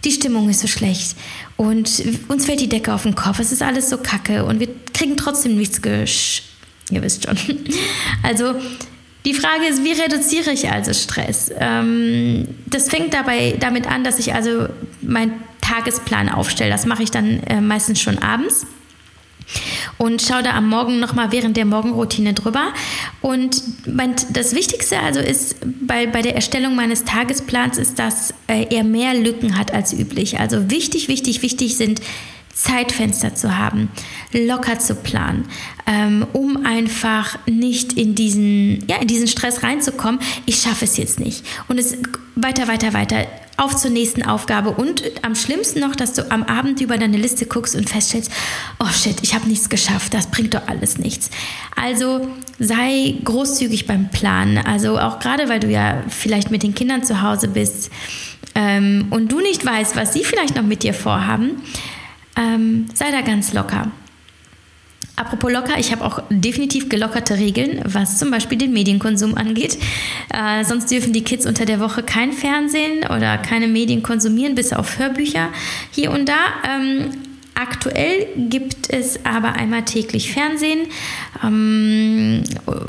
Die 0.06 0.12
Stimmung 0.12 0.50
ist 0.50 0.62
so 0.62 0.68
schlecht 0.68 1.16
und 1.58 2.04
uns 2.30 2.46
fällt 2.46 2.62
die 2.62 2.70
Decke 2.70 2.94
auf 2.94 3.04
den 3.04 3.16
Kopf. 3.16 3.40
Es 3.40 3.52
ist 3.52 3.62
alles 3.62 3.90
so 3.90 3.98
kacke 3.98 4.46
und 4.46 4.60
wir 4.60 4.70
kriegen 4.94 5.18
trotzdem 5.18 5.58
nichts 5.58 5.82
gesch. 5.82 6.44
Ihr 6.90 7.02
wisst 7.02 7.26
schon. 7.26 7.38
Also 8.24 8.56
die 9.26 9.34
Frage 9.34 9.66
ist, 9.66 9.84
wie 9.84 9.92
reduziere 9.92 10.52
ich 10.52 10.70
also 10.70 10.94
Stress? 10.94 11.52
Ähm, 11.58 12.48
das 12.68 12.90
fängt 12.90 13.14
dabei 13.14 13.56
damit 13.60 13.88
an, 13.88 14.04
dass 14.04 14.20
ich 14.20 14.34
also 14.34 14.68
meinen 15.02 15.34
Tagesplan 15.62 16.30
aufstelle. 16.30 16.72
Das 16.72 16.86
mache 16.86 17.04
ich 17.04 17.12
dann 17.12 17.42
äh, 17.44 17.60
meistens 17.60 18.02
schon 18.02 18.18
abends 18.20 18.66
und 19.98 20.22
schaue 20.22 20.44
da 20.44 20.52
am 20.56 20.70
Morgen 20.70 21.00
nochmal 21.00 21.32
während 21.32 21.58
der 21.58 21.66
Morgenroutine 21.66 22.34
drüber. 22.34 22.74
Und 23.22 23.62
mein, 23.88 24.16
das 24.32 24.56
Wichtigste 24.56 25.00
also 25.00 25.20
ist 25.20 25.58
bei, 25.82 26.08
bei 26.08 26.22
der 26.22 26.36
Erstellung 26.36 26.76
meines 26.76 27.04
Tagesplans 27.04 27.78
ist, 27.78 28.00
dass 28.00 28.34
äh, 28.48 28.66
er 28.70 28.84
mehr 28.84 29.14
Lücken 29.14 29.58
hat 29.58 29.74
als 29.74 29.94
üblich. 29.94 30.40
Also 30.40 30.70
wichtig, 30.70 31.08
wichtig, 31.08 31.42
wichtig 31.42 31.78
sind 31.78 32.02
Zeitfenster 32.54 33.36
zu 33.36 33.58
haben, 33.58 33.90
locker 34.34 34.80
zu 34.80 34.96
planen, 34.96 35.46
ähm, 35.88 36.28
um 36.34 36.66
einfach 36.66 37.40
nicht 37.46 37.94
in 37.94 38.16
diesen, 38.16 38.86
ja, 38.88 38.98
in 38.98 39.08
diesen 39.08 39.28
Stress 39.28 39.64
reinzukommen. 39.64 40.20
Ich 40.46 40.58
schaffe 40.58 40.86
es 40.86 40.98
jetzt 40.98 41.20
nicht. 41.20 41.46
Und 41.70 41.78
es 41.78 41.98
weiter, 42.36 42.68
weiter, 42.68 42.94
weiter 42.94 43.28
auf 43.60 43.76
zur 43.76 43.92
nächsten 43.92 44.24
Aufgabe 44.24 44.72
und 44.72 45.04
am 45.22 45.36
schlimmsten 45.36 45.82
noch, 45.82 45.96
dass 45.96 46.14
du 46.14 46.32
am 46.32 46.44
Abend 46.44 46.80
über 46.82 46.98
deine 46.98 47.18
Liste 47.18 47.46
guckst 47.46 47.76
und 47.76 47.90
feststellst, 47.90 48.32
oh 48.80 48.88
shit, 48.88 49.18
ich 49.22 49.36
habe 49.36 49.48
nichts 49.48 49.70
geschafft, 49.70 50.14
das 50.14 50.28
bringt 50.28 50.54
doch 50.54 50.68
alles 50.68 50.98
nichts. 50.98 51.30
Also 51.76 52.28
sei 52.58 53.16
großzügig 53.24 53.86
beim 53.86 54.10
Planen. 54.10 54.58
Also 54.58 54.98
auch 54.98 55.20
gerade, 55.20 55.50
weil 55.50 55.60
du 55.60 55.68
ja 55.68 56.04
vielleicht 56.08 56.52
mit 56.52 56.64
den 56.64 56.74
Kindern 56.74 57.04
zu 57.04 57.22
Hause 57.22 57.50
bist 57.50 57.92
ähm, 58.56 59.08
und 59.10 59.32
du 59.32 59.40
nicht 59.40 59.66
weißt, 59.66 59.96
was 59.96 60.14
sie 60.14 60.24
vielleicht 60.24 60.56
noch 60.56 60.64
mit 60.64 60.84
dir 60.84 60.94
vorhaben, 60.94 61.62
ähm, 62.38 62.88
sei 62.94 63.12
da 63.12 63.22
ganz 63.22 63.54
locker. 63.54 63.92
Apropos 65.20 65.52
locker, 65.52 65.78
ich 65.78 65.92
habe 65.92 66.06
auch 66.06 66.24
definitiv 66.30 66.88
gelockerte 66.88 67.38
Regeln, 67.38 67.82
was 67.84 68.18
zum 68.18 68.32
Beispiel 68.32 68.58
den 68.58 68.72
Medienkonsum 68.72 69.36
angeht. 69.36 69.78
Äh, 70.34 70.64
sonst 70.64 70.90
dürfen 70.90 71.12
die 71.12 71.26
Kids 71.26 71.46
unter 71.46 71.66
der 71.66 71.82
Woche 71.82 72.04
kein 72.04 72.32
Fernsehen 72.32 73.00
oder 73.04 73.38
keine 73.38 73.68
Medien 73.68 74.02
konsumieren, 74.02 74.56
bis 74.56 74.72
auf 74.72 74.98
Hörbücher 74.98 75.50
hier 75.92 76.12
und 76.12 76.30
da. 76.30 76.38
Ähm, 76.66 77.10
aktuell 77.54 78.28
gibt 78.38 78.94
es 78.94 79.26
aber 79.26 79.58
einmal 79.58 79.84
täglich 79.84 80.32
Fernsehen, 80.32 80.88
ähm, 81.44 82.44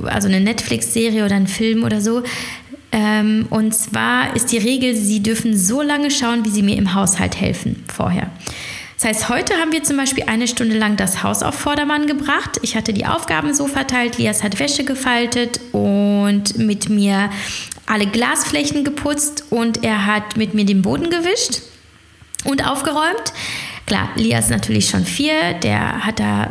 also 0.04 0.28
eine 0.28 0.40
Netflix-Serie 0.40 1.24
oder 1.24 1.34
ein 1.34 1.48
Film 1.48 1.82
oder 1.82 2.00
so. 2.00 2.22
Ähm, 2.92 3.46
und 3.50 3.74
zwar 3.74 4.36
ist 4.36 4.52
die 4.52 4.58
Regel, 4.58 4.94
sie 4.94 5.20
dürfen 5.20 5.56
so 5.56 5.82
lange 5.82 6.12
schauen, 6.12 6.44
wie 6.44 6.50
sie 6.50 6.62
mir 6.62 6.76
im 6.76 6.94
Haushalt 6.94 7.40
helfen 7.40 7.84
vorher. 7.92 8.30
Das 9.00 9.08
heißt, 9.08 9.28
heute 9.30 9.54
haben 9.54 9.72
wir 9.72 9.82
zum 9.82 9.96
Beispiel 9.96 10.24
eine 10.26 10.46
Stunde 10.46 10.76
lang 10.76 10.98
das 10.98 11.22
Haus 11.22 11.42
auf 11.42 11.54
Vordermann 11.54 12.06
gebracht. 12.06 12.58
Ich 12.60 12.76
hatte 12.76 12.92
die 12.92 13.06
Aufgaben 13.06 13.54
so 13.54 13.66
verteilt, 13.66 14.18
Lias 14.18 14.42
hat 14.42 14.58
Wäsche 14.58 14.84
gefaltet 14.84 15.58
und 15.72 16.58
mit 16.58 16.90
mir 16.90 17.30
alle 17.86 18.06
Glasflächen 18.06 18.84
geputzt 18.84 19.44
und 19.48 19.84
er 19.84 20.04
hat 20.04 20.36
mit 20.36 20.52
mir 20.52 20.66
den 20.66 20.82
Boden 20.82 21.08
gewischt 21.08 21.62
und 22.44 22.68
aufgeräumt. 22.68 23.32
Klar, 23.86 24.10
Lias 24.16 24.44
ist 24.44 24.50
natürlich 24.50 24.90
schon 24.90 25.06
vier, 25.06 25.54
der 25.54 26.04
hat 26.04 26.20
da, 26.20 26.44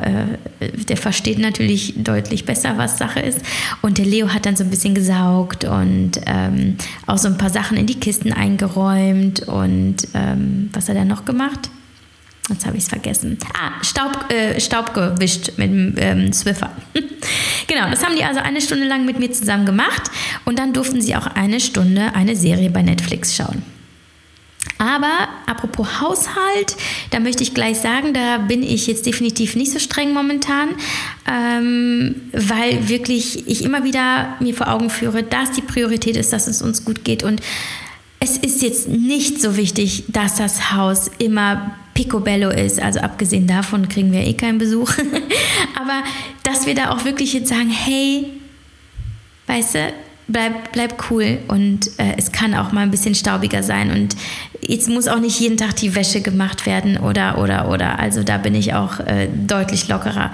äh, 0.59 0.71
der 0.71 0.97
versteht 0.97 1.37
natürlich 1.37 1.93
deutlich 1.97 2.45
besser, 2.45 2.79
was 2.79 2.97
Sache 2.97 3.19
ist. 3.19 3.41
Und 3.83 3.99
der 3.99 4.05
Leo 4.05 4.33
hat 4.33 4.47
dann 4.47 4.55
so 4.55 4.63
ein 4.63 4.71
bisschen 4.71 4.95
gesaugt 4.95 5.65
und 5.65 6.13
ähm, 6.25 6.77
auch 7.05 7.19
so 7.19 7.27
ein 7.27 7.37
paar 7.37 7.51
Sachen 7.51 7.77
in 7.77 7.85
die 7.85 7.99
Kisten 7.99 8.33
eingeräumt 8.33 9.41
und 9.41 9.97
ähm, 10.15 10.71
was 10.73 10.89
hat 10.89 10.95
er 10.95 11.05
noch 11.05 11.25
gemacht? 11.25 11.69
Jetzt 12.49 12.65
habe 12.65 12.77
ich 12.77 12.83
es 12.83 12.89
vergessen. 12.89 13.37
Ah, 13.53 13.83
Staub, 13.83 14.31
äh, 14.31 14.59
Staub 14.59 14.93
gewischt 14.93 15.51
mit 15.57 15.69
dem 15.69 15.95
ähm, 15.97 16.33
Swiffer. 16.33 16.71
genau, 17.67 17.89
das 17.89 18.03
haben 18.03 18.15
die 18.15 18.23
also 18.23 18.39
eine 18.39 18.61
Stunde 18.61 18.87
lang 18.87 19.05
mit 19.05 19.19
mir 19.19 19.31
zusammen 19.31 19.65
gemacht 19.65 20.09
und 20.45 20.59
dann 20.59 20.73
durften 20.73 21.01
sie 21.01 21.15
auch 21.15 21.27
eine 21.27 21.59
Stunde 21.59 22.13
eine 22.15 22.35
Serie 22.35 22.69
bei 22.69 22.81
Netflix 22.81 23.35
schauen. 23.35 23.63
Aber 24.77 25.27
apropos 25.45 25.99
Haushalt, 25.99 26.75
da 27.11 27.19
möchte 27.19 27.43
ich 27.43 27.53
gleich 27.53 27.77
sagen, 27.79 28.13
da 28.13 28.37
bin 28.37 28.63
ich 28.63 28.87
jetzt 28.87 29.05
definitiv 29.05 29.55
nicht 29.55 29.71
so 29.71 29.79
streng 29.79 30.13
momentan, 30.13 30.69
ähm, 31.27 32.15
weil 32.31 32.87
wirklich 32.87 33.47
ich 33.47 33.63
immer 33.63 33.83
wieder 33.83 34.37
mir 34.39 34.53
vor 34.53 34.69
Augen 34.69 34.89
führe, 34.89 35.23
dass 35.23 35.51
die 35.51 35.61
Priorität 35.61 36.15
ist, 36.15 36.31
dass 36.33 36.47
es 36.47 36.61
uns 36.61 36.85
gut 36.85 37.03
geht 37.03 37.23
und 37.23 37.41
es 38.21 38.37
ist 38.37 38.61
jetzt 38.61 38.87
nicht 38.87 39.41
so 39.41 39.55
wichtig, 39.55 40.05
dass 40.09 40.35
das 40.35 40.73
Haus 40.73 41.09
immer 41.19 41.75
picobello 41.99 42.49
ist. 42.49 42.81
Also 42.81 43.01
abgesehen 43.01 43.45
davon 43.45 43.89
kriegen 43.89 44.13
wir 44.13 44.21
eh 44.21 44.33
keinen 44.33 44.57
Besuch. 44.57 44.89
Aber 45.75 46.03
dass 46.43 46.65
wir 46.65 46.73
da 46.73 46.91
auch 46.91 47.03
wirklich 47.03 47.33
jetzt 47.33 47.49
sagen, 47.49 47.69
hey, 47.69 48.25
weißt 49.47 49.75
du, 49.75 49.93
bleib, 50.29 50.71
bleib 50.71 51.09
cool 51.09 51.39
und 51.47 51.87
äh, 51.97 52.13
es 52.17 52.31
kann 52.31 52.53
auch 52.53 52.71
mal 52.71 52.81
ein 52.81 52.91
bisschen 52.91 53.15
staubiger 53.15 53.63
sein 53.63 53.91
und 53.91 54.15
jetzt 54.61 54.87
muss 54.87 55.07
auch 55.07 55.19
nicht 55.19 55.39
jeden 55.39 55.57
Tag 55.57 55.75
die 55.77 55.95
Wäsche 55.95 56.21
gemacht 56.21 56.65
werden 56.65 56.97
oder 56.97 57.37
oder 57.39 57.69
oder. 57.69 57.99
Also 57.99 58.23
da 58.23 58.37
bin 58.37 58.55
ich 58.55 58.73
auch 58.73 58.99
äh, 58.99 59.27
deutlich 59.27 59.87
lockerer 59.87 60.31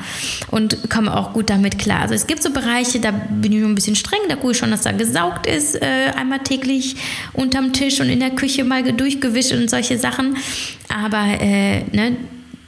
und 0.52 0.90
komme 0.90 1.16
auch 1.16 1.34
gut 1.34 1.50
damit 1.50 1.80
klar. 1.80 2.02
Also 2.02 2.14
es 2.14 2.28
gibt 2.28 2.44
so 2.44 2.52
Bereiche, 2.52 3.00
da 3.00 3.12
bin 3.12 3.52
ich 3.54 3.60
nur 3.60 3.70
ein 3.70 3.76
bisschen 3.76 3.96
streng, 3.96 4.20
da 4.30 4.36
gucke 4.36 4.52
ich 4.52 4.58
schon, 4.58 4.72
dass 4.72 4.82
da 4.82 4.92
gesaugt 4.92 5.48
ist, 5.48 5.82
äh, 5.82 6.12
einmal 6.16 6.40
täglich 6.40 6.98
unterm 7.34 7.74
Tisch 7.74 8.00
und 8.00 8.10
in 8.10 8.20
der 8.20 8.32
Küche 8.32 8.64
mal 8.64 8.84
durchgewischt 8.84 9.54
und 9.54 9.70
solche 9.70 9.98
Sachen. 9.98 10.38
Aber 10.90 11.42
äh, 11.42 11.84
ne, 11.92 12.18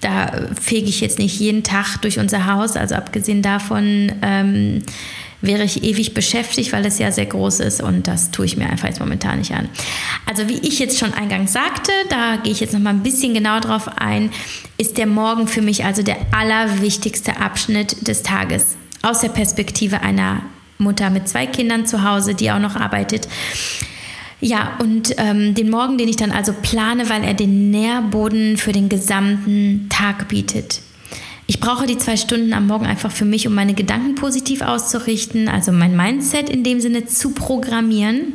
da 0.01 0.31
fege 0.59 0.87
ich 0.87 1.01
jetzt 1.01 1.19
nicht 1.19 1.39
jeden 1.39 1.63
Tag 1.63 1.97
durch 2.01 2.19
unser 2.19 2.45
Haus. 2.45 2.75
Also 2.77 2.95
abgesehen 2.95 3.41
davon 3.41 4.11
ähm, 4.21 4.83
wäre 5.41 5.63
ich 5.63 5.83
ewig 5.83 6.13
beschäftigt, 6.13 6.73
weil 6.73 6.85
es 6.85 6.97
ja 6.99 7.11
sehr 7.11 7.25
groß 7.25 7.59
ist 7.59 7.81
und 7.81 8.07
das 8.07 8.31
tue 8.31 8.45
ich 8.45 8.57
mir 8.57 8.69
einfach 8.69 8.87
jetzt 8.87 8.99
momentan 8.99 9.39
nicht 9.39 9.53
an. 9.53 9.69
Also 10.25 10.49
wie 10.49 10.59
ich 10.59 10.79
jetzt 10.79 10.97
schon 10.97 11.13
eingangs 11.13 11.53
sagte, 11.53 11.91
da 12.09 12.37
gehe 12.37 12.51
ich 12.51 12.59
jetzt 12.59 12.73
noch 12.73 12.79
mal 12.79 12.91
ein 12.91 13.03
bisschen 13.03 13.33
genauer 13.33 13.61
drauf 13.61 13.87
ein, 13.97 14.31
ist 14.77 14.97
der 14.97 15.07
Morgen 15.07 15.47
für 15.47 15.61
mich 15.61 15.85
also 15.85 16.01
der 16.01 16.17
allerwichtigste 16.31 17.37
Abschnitt 17.37 18.07
des 18.07 18.23
Tages 18.23 18.77
aus 19.03 19.19
der 19.19 19.29
Perspektive 19.29 20.01
einer 20.01 20.41
Mutter 20.79 21.09
mit 21.09 21.27
zwei 21.27 21.45
Kindern 21.45 21.85
zu 21.85 22.03
Hause, 22.03 22.35
die 22.35 22.51
auch 22.51 22.59
noch 22.59 22.75
arbeitet. 22.75 23.27
Ja, 24.39 24.73
und 24.79 25.15
ähm, 25.17 25.55
den 25.55 25.69
Morgen, 25.69 25.97
den 25.97 26.07
ich 26.07 26.15
dann 26.15 26.31
also 26.31 26.53
plane, 26.53 27.09
weil 27.09 27.23
er 27.23 27.33
den 27.33 27.71
Nährboden 27.71 28.57
für 28.57 28.71
den 28.71 28.87
gesamten 28.87 29.87
Tag 29.89 30.27
bietet. 30.27 30.81
Ich 31.49 31.61
brauche 31.61 31.87
die 31.87 31.97
zwei 31.97 32.17
Stunden 32.17 32.53
am 32.53 32.67
Morgen 32.67 32.85
einfach 32.85 33.11
für 33.11 33.23
mich, 33.23 33.47
um 33.47 33.55
meine 33.55 33.73
Gedanken 33.73 34.15
positiv 34.15 34.61
auszurichten, 34.61 35.47
also 35.47 35.71
mein 35.71 35.95
Mindset 35.95 36.49
in 36.49 36.63
dem 36.63 36.81
Sinne 36.81 37.05
zu 37.05 37.31
programmieren. 37.31 38.33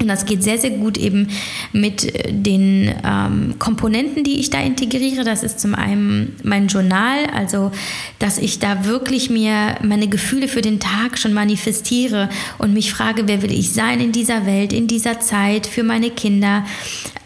Und 0.00 0.08
das 0.08 0.24
geht 0.24 0.42
sehr, 0.42 0.56
sehr 0.56 0.70
gut 0.70 0.96
eben 0.96 1.28
mit 1.74 2.14
äh, 2.14 2.32
den 2.32 2.94
ähm, 3.04 3.56
Komponenten, 3.58 4.24
die 4.24 4.40
ich 4.40 4.48
da 4.48 4.58
integriere. 4.58 5.24
Das 5.24 5.42
ist 5.42 5.60
zum 5.60 5.74
einen 5.74 6.36
mein 6.42 6.68
Journal, 6.68 7.26
also 7.34 7.70
dass 8.18 8.38
ich 8.38 8.58
da 8.58 8.86
wirklich 8.86 9.28
mir 9.28 9.76
meine 9.82 10.08
Gefühle 10.08 10.48
für 10.48 10.62
den 10.62 10.80
Tag 10.80 11.18
schon 11.18 11.34
manifestiere 11.34 12.30
und 12.56 12.72
mich 12.72 12.90
frage, 12.90 13.28
wer 13.28 13.42
will 13.42 13.52
ich 13.52 13.72
sein 13.72 14.00
in 14.00 14.12
dieser 14.12 14.46
Welt, 14.46 14.72
in 14.72 14.86
dieser 14.86 15.20
Zeit, 15.20 15.66
für 15.66 15.82
meine 15.82 16.08
Kinder. 16.08 16.64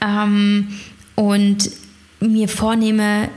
Ähm, 0.04 0.74
und 1.14 1.70
mir 2.18 2.48
vornehme, 2.48 3.28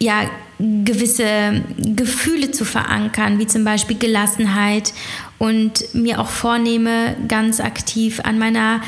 ja, 0.00 0.28
gewisse 0.58 1.62
Gefühle 1.78 2.50
zu 2.50 2.64
verankern, 2.64 3.38
wie 3.38 3.46
zum 3.46 3.64
Beispiel 3.64 3.98
Gelassenheit 3.98 4.92
und 5.38 5.94
mir 5.94 6.20
auch 6.20 6.28
vornehme, 6.28 7.16
ganz 7.28 7.60
aktiv 7.60 8.20
an 8.22 8.38
meiner, 8.38 8.80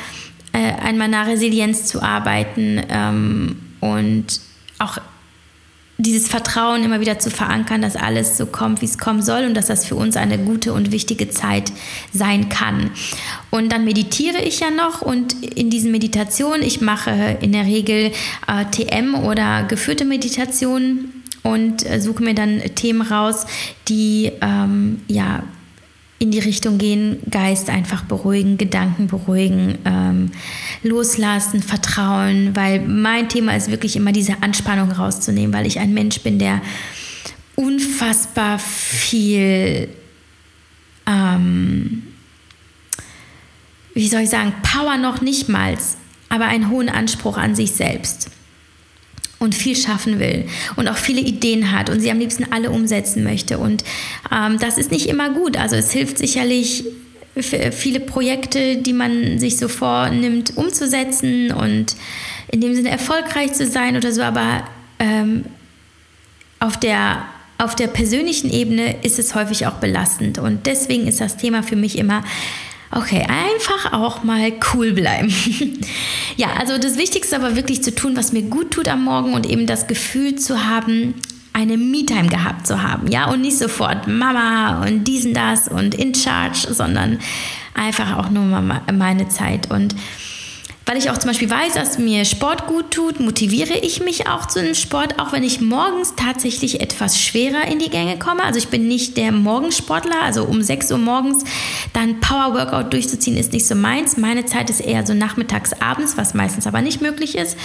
äh, 0.52 0.72
an 0.72 0.96
meiner 0.96 1.26
Resilienz 1.26 1.87
zu 1.87 2.02
arbeiten 2.02 2.83
ähm, 2.88 3.57
und 3.81 4.40
auch 4.79 4.98
dieses 5.98 6.29
Vertrauen 6.29 6.85
immer 6.85 7.00
wieder 7.00 7.18
zu 7.18 7.31
verankern, 7.31 7.81
dass 7.81 7.96
alles 7.96 8.37
so 8.37 8.44
kommt, 8.44 8.83
wie 8.83 8.85
es 8.85 8.98
kommen 8.98 9.22
soll 9.22 9.44
und 9.44 9.55
dass 9.55 9.66
das 9.66 9.87
für 9.87 9.94
uns 9.94 10.16
eine 10.16 10.38
gute 10.38 10.74
und 10.74 10.92
wichtige 10.92 11.31
Zeit 11.31 11.72
sein 12.12 12.50
kann. 12.50 12.90
Und 13.50 13.72
dann 13.72 13.85
meditiere 13.85 14.42
ich 14.42 14.61
ja 14.61 14.70
noch 14.70 15.00
und 15.00 15.42
in 15.42 15.70
diesen 15.70 15.92
Meditationen, 15.92 16.62
ich 16.62 16.83
mache 16.83 17.38
in 17.40 17.52
der 17.52 17.64
Regel 17.64 18.12
äh, 18.46 18.64
TM 18.70 19.14
oder 19.14 19.62
geführte 19.64 20.05
Meditationen 20.05 21.15
und 21.46 21.88
äh, 21.88 22.00
suche 22.00 22.22
mir 22.22 22.35
dann 22.35 22.61
Themen 22.74 23.02
raus, 23.02 23.46
die 23.88 24.32
ähm, 24.40 25.00
ja 25.09 25.42
in 26.18 26.30
die 26.30 26.38
Richtung 26.38 26.78
gehen, 26.78 27.18
Geist 27.30 27.68
einfach 27.68 28.04
beruhigen, 28.04 28.56
Gedanken 28.56 29.06
beruhigen, 29.06 29.78
ähm, 29.85 30.30
loslassen, 30.82 31.62
vertrauen, 31.62 32.56
weil 32.56 32.80
mein 32.80 33.28
Thema 33.28 33.54
ist 33.54 33.70
wirklich 33.70 33.96
immer 33.96 34.12
diese 34.12 34.42
Anspannung 34.42 34.90
rauszunehmen, 34.92 35.54
weil 35.54 35.66
ich 35.66 35.78
ein 35.78 35.92
Mensch 35.92 36.20
bin, 36.20 36.38
der 36.38 36.62
unfassbar 37.54 38.59
viel, 38.59 39.90
ähm, 41.06 42.02
wie 43.92 44.09
soll 44.09 44.22
ich 44.22 44.30
sagen, 44.30 44.54
Power 44.62 44.96
noch 44.96 45.20
nicht 45.20 45.50
mal, 45.50 45.76
aber 46.30 46.46
einen 46.46 46.70
hohen 46.70 46.88
Anspruch 46.88 47.37
an 47.37 47.54
sich 47.54 47.72
selbst 47.72 48.30
und 49.38 49.55
viel 49.55 49.77
schaffen 49.77 50.18
will 50.18 50.46
und 50.77 50.88
auch 50.88 50.96
viele 50.96 51.20
Ideen 51.20 51.72
hat 51.72 51.90
und 51.90 52.01
sie 52.01 52.11
am 52.11 52.18
liebsten 52.18 52.53
alle 52.53 52.70
umsetzen 52.70 53.22
möchte. 53.22 53.59
Und 53.59 53.85
ähm, 54.33 54.59
das 54.59 54.79
ist 54.79 54.90
nicht 54.90 55.09
immer 55.09 55.31
gut. 55.31 55.57
Also 55.57 55.77
es 55.77 55.90
hilft 55.92 56.18
sicherlich 56.18 56.85
viele 57.38 58.01
Projekte, 58.01 58.77
die 58.77 58.94
man 58.94 59.38
sich 59.38 59.59
so 59.59 59.68
vornimmt, 59.68 60.57
umzusetzen 60.57 61.53
und 61.53 61.94
in 62.51 62.61
dem 62.62 62.75
Sinne 62.75 62.88
erfolgreich 62.88 63.53
zu 63.53 63.66
sein 63.66 63.96
oder 63.96 64.11
so. 64.11 64.22
Aber 64.22 64.64
ähm, 64.99 65.44
auf 66.61 66.79
der 66.79 67.27
auf 67.59 67.75
der 67.75 67.87
persönlichen 67.87 68.51
Ebene 68.51 68.96
ist 69.03 69.18
es 69.18 69.35
häufig 69.35 69.66
auch 69.66 69.75
belastend. 69.75 70.38
Und 70.38 70.66
deswegen 70.66 71.07
ist 71.07 71.20
das 71.22 71.38
Thema 71.38 71.62
für 71.62 71.77
mich 71.77 71.96
immer 71.96 72.22
Okay, 72.90 73.27
einfach 73.29 73.92
auch 73.92 74.22
mal 74.22 74.53
cool 74.72 74.92
bleiben. 74.92 75.33
ja, 76.37 76.49
also 76.59 76.79
das 76.79 76.96
Wichtigste 76.96 77.37
aber 77.37 77.57
wirklich 77.57 77.83
zu 77.83 77.94
tun, 77.94 78.16
was 78.16 78.33
mir 78.33 78.42
gut 78.42 78.70
tut 78.70 78.88
am 78.88 79.05
Morgen 79.05 79.35
und 79.35 79.46
eben 79.46 79.66
das 79.66 79.87
Gefühl 79.87 80.37
zu 80.37 80.64
haben, 80.66 81.14
eine 81.53 81.79
Me-Time 81.79 82.29
gehabt 82.29 82.66
zu 82.66 82.83
haben, 82.83 83.11
ja, 83.11 83.31
und 83.31 83.40
nicht 83.40 83.59
sofort 83.59 84.07
Mama 84.07 84.83
und 84.85 85.05
diesen 85.05 85.33
das 85.33 85.68
und 85.68 85.94
in 85.94 86.14
charge, 86.14 86.68
sondern 86.70 87.18
einfach 87.75 88.18
auch 88.18 88.29
nur 88.29 88.44
meine 88.92 89.29
Zeit 89.29 89.70
und 89.70 89.94
weil 90.87 90.99
ich 90.99 91.11
auch 91.11 91.18
zum 91.18 91.31
Beispiel 91.31 91.51
weiß, 91.51 91.75
dass 91.75 91.99
mir 91.99 92.25
Sport 92.25 92.68
gut 92.68 92.92
tut, 92.92 93.18
motiviere 93.18 93.77
ich 93.77 94.01
mich 94.01 94.29
auch 94.29 94.46
zu 94.46 94.62
dem 94.62 94.77
Sport, 94.77 95.18
auch 95.18 95.33
wenn 95.33 95.42
ich 95.42 95.61
morgens 95.61 96.14
tatsächlich 96.14 96.81
etwas 96.81 97.20
schwerer 97.20 97.66
in 97.66 97.81
die 97.81 97.90
Gänge 97.90 98.20
komme. 98.20 98.44
Also 98.44 98.61
ich 98.61 98.68
bin 98.68 98.87
nicht 98.87 99.16
der 99.16 99.33
Morgensportler, 99.33 100.22
also 100.22 100.44
um 100.44 100.62
6 100.62 100.92
Uhr 100.92 100.99
morgens 100.99 101.42
dann 101.92 102.20
Power-Workout 102.20 102.92
durchzuziehen 102.92 103.37
ist 103.37 103.53
nicht 103.53 103.66
so 103.66 103.75
meins. 103.75 104.16
Meine 104.16 104.46
Zeit 104.46 104.70
ist 104.70 104.81
eher 104.81 105.05
so 105.05 105.12
nachmittags, 105.12 105.72
abends, 105.72 106.16
was 106.16 106.35
meistens 106.35 106.68
aber 106.68 106.81
nicht 106.83 107.03
möglich 107.03 107.37
ist. 107.37 107.59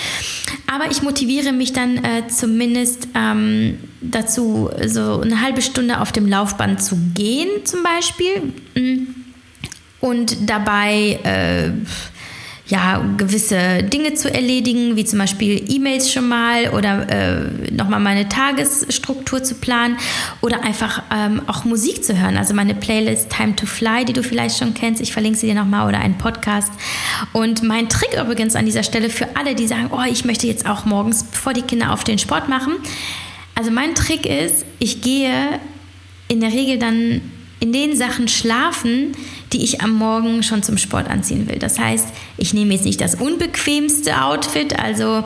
Aber 0.66 0.90
ich 0.90 1.04
motiviere 1.04 1.54
mich 1.54 1.74
dann 1.74 1.98
äh, 1.98 2.28
zumindest 2.28 3.08
ähm, 3.14 3.78
dazu, 4.02 4.72
so 4.88 5.22
eine 5.22 5.42
halbe 5.42 5.62
Stunde 5.62 6.02
auf 6.02 6.12
dem 6.12 6.28
Laufband 6.28 6.82
zu 6.82 6.98
gehen 7.14 7.50
zum 7.66 7.84
Beispiel. 7.84 9.12
Und 10.00 10.50
dabei... 10.50 11.20
Äh, 11.24 11.72
ja, 12.72 13.04
gewisse 13.18 13.84
Dinge 13.84 14.14
zu 14.14 14.34
erledigen, 14.34 14.96
wie 14.96 15.04
zum 15.04 15.20
Beispiel 15.20 15.62
E-Mails 15.68 16.10
schon 16.10 16.30
mal 16.30 16.70
oder 16.70 17.06
äh, 17.10 17.70
nochmal 17.70 18.00
meine 18.00 18.30
Tagesstruktur 18.30 19.44
zu 19.44 19.56
planen 19.56 19.98
oder 20.40 20.64
einfach 20.64 21.04
ähm, 21.14 21.42
auch 21.48 21.66
Musik 21.66 22.02
zu 22.02 22.18
hören. 22.18 22.38
Also 22.38 22.54
meine 22.54 22.74
Playlist 22.74 23.30
Time 23.30 23.58
to 23.58 23.66
Fly, 23.66 24.06
die 24.06 24.14
du 24.14 24.24
vielleicht 24.24 24.58
schon 24.58 24.74
kennst, 24.74 25.02
ich 25.02 25.12
verlinke 25.12 25.38
sie 25.38 25.48
dir 25.48 25.54
nochmal 25.54 25.86
oder 25.86 26.00
einen 26.00 26.18
Podcast. 26.18 26.72
Und 27.34 27.62
mein 27.62 27.90
Trick 27.90 28.14
übrigens 28.14 28.56
an 28.56 28.66
dieser 28.66 28.84
Stelle 28.84 29.10
für 29.10 29.36
alle, 29.36 29.54
die 29.54 29.68
sagen, 29.68 29.90
oh, 29.92 30.10
ich 30.10 30.24
möchte 30.24 30.48
jetzt 30.48 30.66
auch 30.66 30.86
morgens, 30.86 31.26
bevor 31.26 31.52
die 31.52 31.64
Kinder 31.64 31.92
auf 31.92 32.06
den 32.06 32.20
Sport 32.20 32.48
machen. 32.48 32.76
Also 33.54 33.70
mein 33.70 33.96
Trick 33.96 34.26
ist, 34.26 34.66
ich 34.80 35.02
gehe 35.02 35.60
in 36.30 36.40
der 36.40 36.54
Regel 36.54 36.80
dann 36.80 37.20
in 37.60 37.74
den 37.74 37.98
Sachen 37.98 38.30
schlafen, 38.30 39.12
die 39.54 39.64
ich 39.64 39.82
am 39.82 39.94
Morgen 39.94 40.44
schon 40.44 40.64
zum 40.64 40.78
Sport 40.78 41.10
anziehen 41.10 41.50
will. 41.50 41.60
Das 41.60 41.78
heißt, 41.78 42.08
ich 42.38 42.54
nehme 42.54 42.74
jetzt 42.74 42.86
nicht 42.86 43.02
das 43.02 43.16
unbequemste 43.16 44.22
Outfit, 44.22 44.80
also 44.80 45.24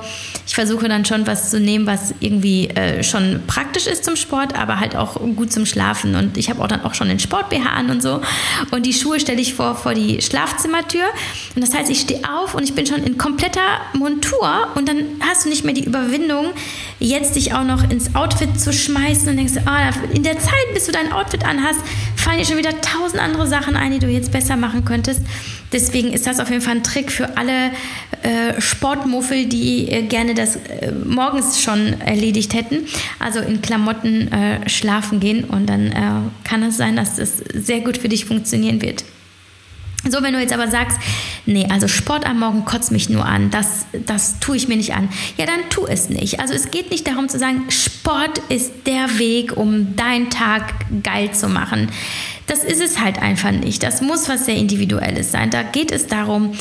ich 0.47 0.53
versuche 0.53 0.87
dann 0.87 1.05
schon 1.05 1.25
was 1.25 1.49
zu 1.49 1.59
nehmen, 1.59 1.87
was 1.87 2.13
irgendwie 2.19 2.69
äh, 2.69 3.03
schon 3.03 3.41
praktisch 3.47 3.87
ist 3.87 4.03
zum 4.03 4.15
Sport, 4.15 4.55
aber 4.55 4.79
halt 4.79 4.95
auch 4.95 5.19
gut 5.35 5.51
zum 5.51 5.65
Schlafen. 5.65 6.15
Und 6.15 6.37
ich 6.37 6.49
habe 6.49 6.63
auch 6.63 6.67
dann 6.67 6.81
auch 6.81 6.93
schon 6.93 7.07
den 7.07 7.19
Sport 7.19 7.49
BH 7.49 7.69
an 7.69 7.89
und 7.89 8.01
so. 8.01 8.21
Und 8.71 8.85
die 8.85 8.93
Schuhe 8.93 9.19
stelle 9.19 9.41
ich 9.41 9.55
vor 9.55 9.75
vor 9.75 9.93
die 9.93 10.21
Schlafzimmertür. 10.21 11.05
Und 11.55 11.63
das 11.63 11.73
heißt, 11.73 11.89
ich 11.89 12.01
stehe 12.01 12.21
auf 12.29 12.53
und 12.53 12.63
ich 12.63 12.73
bin 12.73 12.85
schon 12.85 13.03
in 13.03 13.17
kompletter 13.17 13.81
Montur 13.93 14.67
und 14.75 14.87
dann 14.87 15.03
hast 15.21 15.45
du 15.45 15.49
nicht 15.49 15.65
mehr 15.65 15.73
die 15.73 15.85
Überwindung, 15.85 16.47
jetzt 16.99 17.35
dich 17.35 17.53
auch 17.53 17.63
noch 17.63 17.89
ins 17.89 18.15
Outfit 18.15 18.59
zu 18.59 18.71
schmeißen 18.71 19.29
und 19.29 19.37
denkst, 19.37 19.53
oh, 19.65 20.13
in 20.13 20.23
der 20.23 20.39
Zeit, 20.39 20.73
bis 20.73 20.85
du 20.85 20.91
dein 20.91 21.11
Outfit 21.11 21.43
anhast, 21.43 21.79
fallen 22.15 22.39
dir 22.39 22.45
schon 22.45 22.57
wieder 22.57 22.79
tausend 22.81 23.21
andere 23.21 23.47
Sachen 23.47 23.75
ein, 23.75 23.91
die 23.91 23.99
du 23.99 24.07
jetzt 24.15 24.31
besser 24.31 24.55
machen 24.55 24.85
könntest. 24.85 25.21
Deswegen 25.71 26.13
ist 26.13 26.25
das 26.25 26.39
auf 26.39 26.49
jeden 26.49 26.61
Fall 26.61 26.77
ein 26.77 26.83
Trick 26.83 27.11
für 27.11 27.37
alle 27.37 27.71
äh, 28.21 28.59
Sportmuffel, 28.59 29.45
die 29.45 29.89
äh, 29.89 30.01
gerne 30.03 30.33
das 30.33 30.55
äh, 30.55 30.91
morgens 30.91 31.61
schon 31.61 31.99
erledigt 32.01 32.53
hätten. 32.53 32.87
Also 33.19 33.39
in 33.39 33.61
Klamotten 33.61 34.31
äh, 34.31 34.69
schlafen 34.69 35.19
gehen 35.19 35.43
und 35.43 35.67
dann 35.67 35.87
äh, 35.91 36.47
kann 36.47 36.63
es 36.63 36.77
sein, 36.77 36.95
dass 36.95 37.17
das 37.17 37.37
sehr 37.53 37.81
gut 37.81 37.97
für 37.97 38.09
dich 38.09 38.25
funktionieren 38.25 38.81
wird. 38.81 39.03
So, 40.09 40.21
wenn 40.21 40.33
du 40.33 40.39
jetzt 40.39 40.53
aber 40.53 40.67
sagst, 40.67 40.99
nee, 41.45 41.67
also 41.69 41.87
Sport 41.87 42.25
am 42.25 42.39
Morgen 42.39 42.65
kotzt 42.65 42.91
mich 42.91 43.09
nur 43.09 43.25
an, 43.25 43.49
das, 43.51 43.85
das 44.05 44.39
tue 44.39 44.57
ich 44.57 44.67
mir 44.67 44.77
nicht 44.77 44.93
an, 44.93 45.09
ja, 45.37 45.45
dann 45.45 45.69
tu 45.69 45.85
es 45.85 46.09
nicht. 46.09 46.39
Also 46.39 46.53
es 46.53 46.71
geht 46.71 46.91
nicht 46.91 47.07
darum 47.07 47.29
zu 47.29 47.39
sagen, 47.39 47.65
Sport 47.69 48.39
ist 48.49 48.71
der 48.85 49.19
Weg, 49.19 49.55
um 49.55 49.95
deinen 49.95 50.29
Tag 50.29 50.73
geil 51.03 51.31
zu 51.31 51.47
machen. 51.47 51.89
Das 52.47 52.63
ist 52.63 52.81
es 52.81 52.99
halt 52.99 53.21
einfach 53.21 53.51
nicht. 53.51 53.83
Das 53.83 54.01
muss 54.01 54.29
was 54.29 54.45
sehr 54.45 54.55
Individuelles 54.55 55.31
sein. 55.31 55.49
Da 55.49 55.63
geht 55.63 55.91
es 55.91 56.07
darum, 56.07 56.53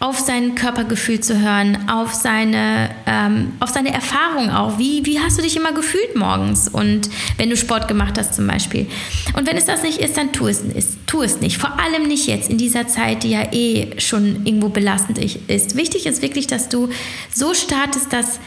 auf 0.00 0.18
sein 0.18 0.54
Körpergefühl 0.54 1.20
zu 1.20 1.38
hören, 1.38 1.90
auf 1.90 2.14
seine, 2.14 2.90
ähm, 3.06 3.52
auf 3.60 3.68
seine 3.68 3.92
Erfahrung 3.92 4.50
auch. 4.50 4.78
Wie, 4.78 5.04
wie 5.04 5.20
hast 5.20 5.36
du 5.36 5.42
dich 5.42 5.56
immer 5.56 5.72
gefühlt 5.72 6.16
morgens 6.16 6.68
und 6.68 7.10
wenn 7.36 7.50
du 7.50 7.56
Sport 7.56 7.86
gemacht 7.86 8.16
hast 8.18 8.34
zum 8.34 8.46
Beispiel. 8.46 8.86
Und 9.34 9.46
wenn 9.46 9.58
es 9.58 9.66
das 9.66 9.82
nicht 9.82 9.98
ist, 9.98 10.16
dann 10.16 10.32
tu 10.32 10.46
es, 10.46 10.62
ist, 10.62 10.96
tu 11.06 11.20
es 11.20 11.42
nicht. 11.42 11.58
Vor 11.58 11.78
allem 11.78 12.08
nicht 12.08 12.26
jetzt 12.26 12.48
in 12.48 12.56
dieser 12.56 12.88
Zeit, 12.88 13.24
die 13.24 13.30
ja 13.30 13.52
eh 13.52 14.00
schon 14.00 14.46
irgendwo 14.46 14.70
belastend 14.70 15.18
ist. 15.18 15.76
Wichtig 15.76 16.06
ist 16.06 16.22
wirklich, 16.22 16.46
dass 16.46 16.70
du 16.70 16.88
so 17.34 17.52
startest, 17.52 18.10
dass 18.10 18.40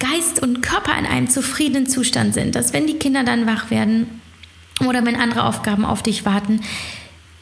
Geist 0.00 0.42
und 0.42 0.60
Körper 0.60 0.98
in 0.98 1.06
einem 1.06 1.30
zufriedenen 1.30 1.86
Zustand 1.86 2.34
sind. 2.34 2.54
Dass 2.54 2.74
wenn 2.74 2.86
die 2.86 2.98
Kinder 2.98 3.24
dann 3.24 3.46
wach 3.46 3.70
werden 3.70 4.20
oder 4.86 5.04
wenn 5.06 5.16
andere 5.16 5.44
Aufgaben 5.44 5.86
auf 5.86 6.02
dich 6.02 6.26
warten, 6.26 6.60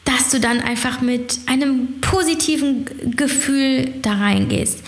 dass 0.05 0.29
du 0.29 0.39
dann 0.39 0.59
einfach 0.61 1.01
mit 1.01 1.39
einem 1.45 2.01
positiven 2.01 2.85
Gefühl 3.15 3.93
da 4.01 4.13
reingehst. 4.13 4.83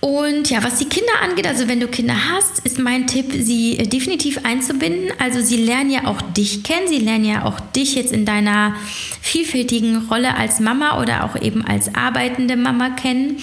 Und 0.00 0.48
ja, 0.48 0.62
was 0.62 0.78
die 0.78 0.84
Kinder 0.84 1.12
angeht, 1.22 1.46
also 1.46 1.66
wenn 1.66 1.80
du 1.80 1.88
Kinder 1.88 2.14
hast, 2.30 2.60
ist 2.60 2.78
mein 2.78 3.08
Tipp, 3.08 3.32
sie 3.32 3.76
definitiv 3.78 4.44
einzubinden. 4.44 5.10
Also 5.18 5.40
sie 5.40 5.56
lernen 5.56 5.90
ja 5.90 6.06
auch 6.06 6.20
dich 6.20 6.62
kennen, 6.62 6.86
sie 6.86 6.98
lernen 6.98 7.24
ja 7.24 7.44
auch 7.44 7.58
dich 7.58 7.96
jetzt 7.96 8.12
in 8.12 8.24
deiner 8.24 8.76
vielfältigen 9.20 10.06
Rolle 10.08 10.36
als 10.36 10.60
Mama 10.60 11.00
oder 11.02 11.24
auch 11.24 11.40
eben 11.40 11.64
als 11.64 11.94
arbeitende 11.96 12.56
Mama 12.56 12.90
kennen 12.90 13.38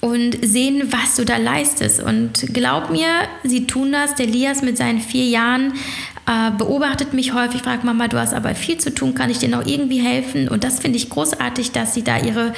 und 0.00 0.36
sehen, 0.42 0.92
was 0.92 1.16
du 1.16 1.24
da 1.24 1.36
leistest. 1.36 2.00
Und 2.00 2.52
glaub 2.52 2.90
mir, 2.90 3.08
sie 3.42 3.66
tun 3.66 3.90
das. 3.90 4.14
Der 4.14 4.26
Lias 4.26 4.62
mit 4.62 4.76
seinen 4.76 5.00
vier 5.00 5.26
Jahren 5.26 5.74
äh, 6.26 6.50
beobachtet 6.56 7.14
mich 7.14 7.34
häufig, 7.34 7.62
fragt 7.62 7.84
Mama, 7.84 8.08
du 8.08 8.18
hast 8.18 8.34
aber 8.34 8.54
viel 8.54 8.78
zu 8.78 8.94
tun, 8.94 9.14
kann 9.14 9.30
ich 9.30 9.38
dir 9.38 9.48
noch 9.48 9.66
irgendwie 9.66 10.00
helfen? 10.00 10.48
Und 10.48 10.64
das 10.64 10.80
finde 10.80 10.98
ich 10.98 11.10
großartig, 11.10 11.72
dass 11.72 11.94
sie 11.94 12.04
da 12.04 12.18
ihre 12.18 12.52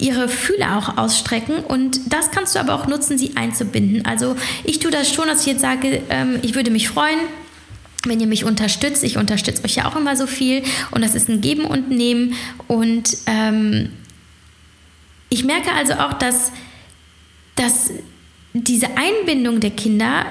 ihre 0.00 0.28
Fühler 0.28 0.78
auch 0.78 0.96
ausstrecken 0.96 1.56
und 1.56 2.00
das 2.10 2.30
kannst 2.30 2.54
du 2.54 2.58
aber 2.58 2.74
auch 2.74 2.86
nutzen, 2.86 3.18
sie 3.18 3.36
einzubinden. 3.36 4.06
Also 4.06 4.34
ich 4.64 4.78
tue 4.78 4.90
das 4.90 5.12
schon, 5.12 5.26
dass 5.28 5.42
ich 5.42 5.46
jetzt 5.46 5.60
sage, 5.60 6.02
ähm, 6.08 6.38
ich 6.40 6.54
würde 6.54 6.70
mich 6.70 6.88
freuen, 6.88 7.18
wenn 8.06 8.18
ihr 8.18 8.26
mich 8.26 8.44
unterstützt. 8.44 9.04
Ich 9.04 9.18
unterstütze 9.18 9.62
euch 9.62 9.74
ja 9.74 9.86
auch 9.86 9.96
immer 9.96 10.16
so 10.16 10.26
viel 10.26 10.62
und 10.90 11.04
das 11.04 11.14
ist 11.14 11.28
ein 11.28 11.42
Geben 11.42 11.66
und 11.66 11.90
Nehmen 11.90 12.34
und 12.66 13.14
ähm, 13.26 13.90
ich 15.28 15.44
merke 15.44 15.70
also 15.72 15.94
auch, 15.94 16.14
dass, 16.14 16.50
dass 17.54 17.90
diese 18.52 18.88
Einbindung 18.96 19.60
der 19.60 19.70
Kinder 19.70 20.26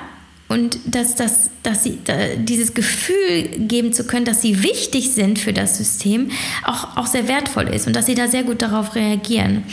und 0.49 0.79
dass, 0.85 1.15
dass, 1.15 1.51
dass 1.63 1.83
sie 1.83 1.99
dieses 2.39 2.73
Gefühl 2.73 3.43
geben 3.59 3.93
zu 3.93 4.05
können, 4.05 4.25
dass 4.25 4.41
sie 4.41 4.63
wichtig 4.63 5.11
sind 5.11 5.39
für 5.39 5.53
das 5.53 5.77
System, 5.77 6.31
auch, 6.65 6.97
auch 6.97 7.07
sehr 7.07 7.27
wertvoll 7.27 7.69
ist 7.69 7.87
und 7.87 7.95
dass 7.95 8.07
sie 8.07 8.15
da 8.15 8.27
sehr 8.27 8.43
gut 8.43 8.61
darauf 8.61 8.95
reagieren. 8.95 9.63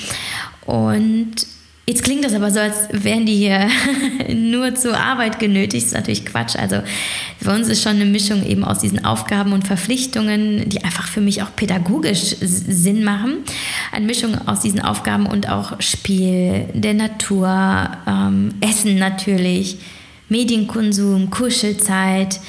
Und 0.67 1.47
Jetzt 1.89 2.03
klingt 2.03 2.25
das 2.25 2.35
aber 2.35 2.51
so, 2.51 2.59
als 2.59 2.89
wären 2.91 3.27
die 3.27 3.37
hier 3.37 3.69
nur 4.35 4.75
zur 4.75 4.99
Arbeit 4.99 5.39
genötigt. 5.39 5.85
Das 5.85 5.93
ist 5.93 5.95
natürlich 5.95 6.27
Quatsch. 6.27 6.57
Also 6.57 6.83
für 7.41 7.53
uns 7.53 7.69
ist 7.69 7.81
schon 7.81 7.93
eine 7.93 8.07
Mischung 8.07 8.45
eben 8.45 8.65
aus 8.65 8.81
diesen 8.81 9.05
Aufgaben 9.05 9.53
und 9.53 9.69
Verpflichtungen, 9.69 10.69
die 10.69 10.83
einfach 10.83 11.07
für 11.07 11.21
mich 11.21 11.45
auch 11.45 11.55
pädagogisch 11.55 12.35
Sinn 12.41 13.05
machen. 13.05 13.45
Eine 13.93 14.05
Mischung 14.05 14.49
aus 14.49 14.63
diesen 14.63 14.81
Aufgaben 14.81 15.27
und 15.27 15.49
auch 15.49 15.81
Spiel, 15.81 16.65
der 16.75 16.95
Natur, 16.95 17.89
ähm, 18.09 18.55
Essen 18.61 18.99
natürlich, 18.99 19.79
Medienkonsum, 20.29 21.31
Kuschelzeit 21.31 22.41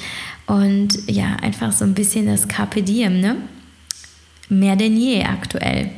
und 0.46 0.98
ja, 1.06 1.36
einfach 1.42 1.72
so 1.72 1.84
ein 1.84 1.94
bisschen 1.94 2.26
das 2.26 2.48
Carpe 2.48 2.82
Diem, 2.82 3.20
ne? 3.20 3.36
Mehr 4.48 4.76
denn 4.76 4.96
je 4.96 5.24
aktuell. 5.24 5.90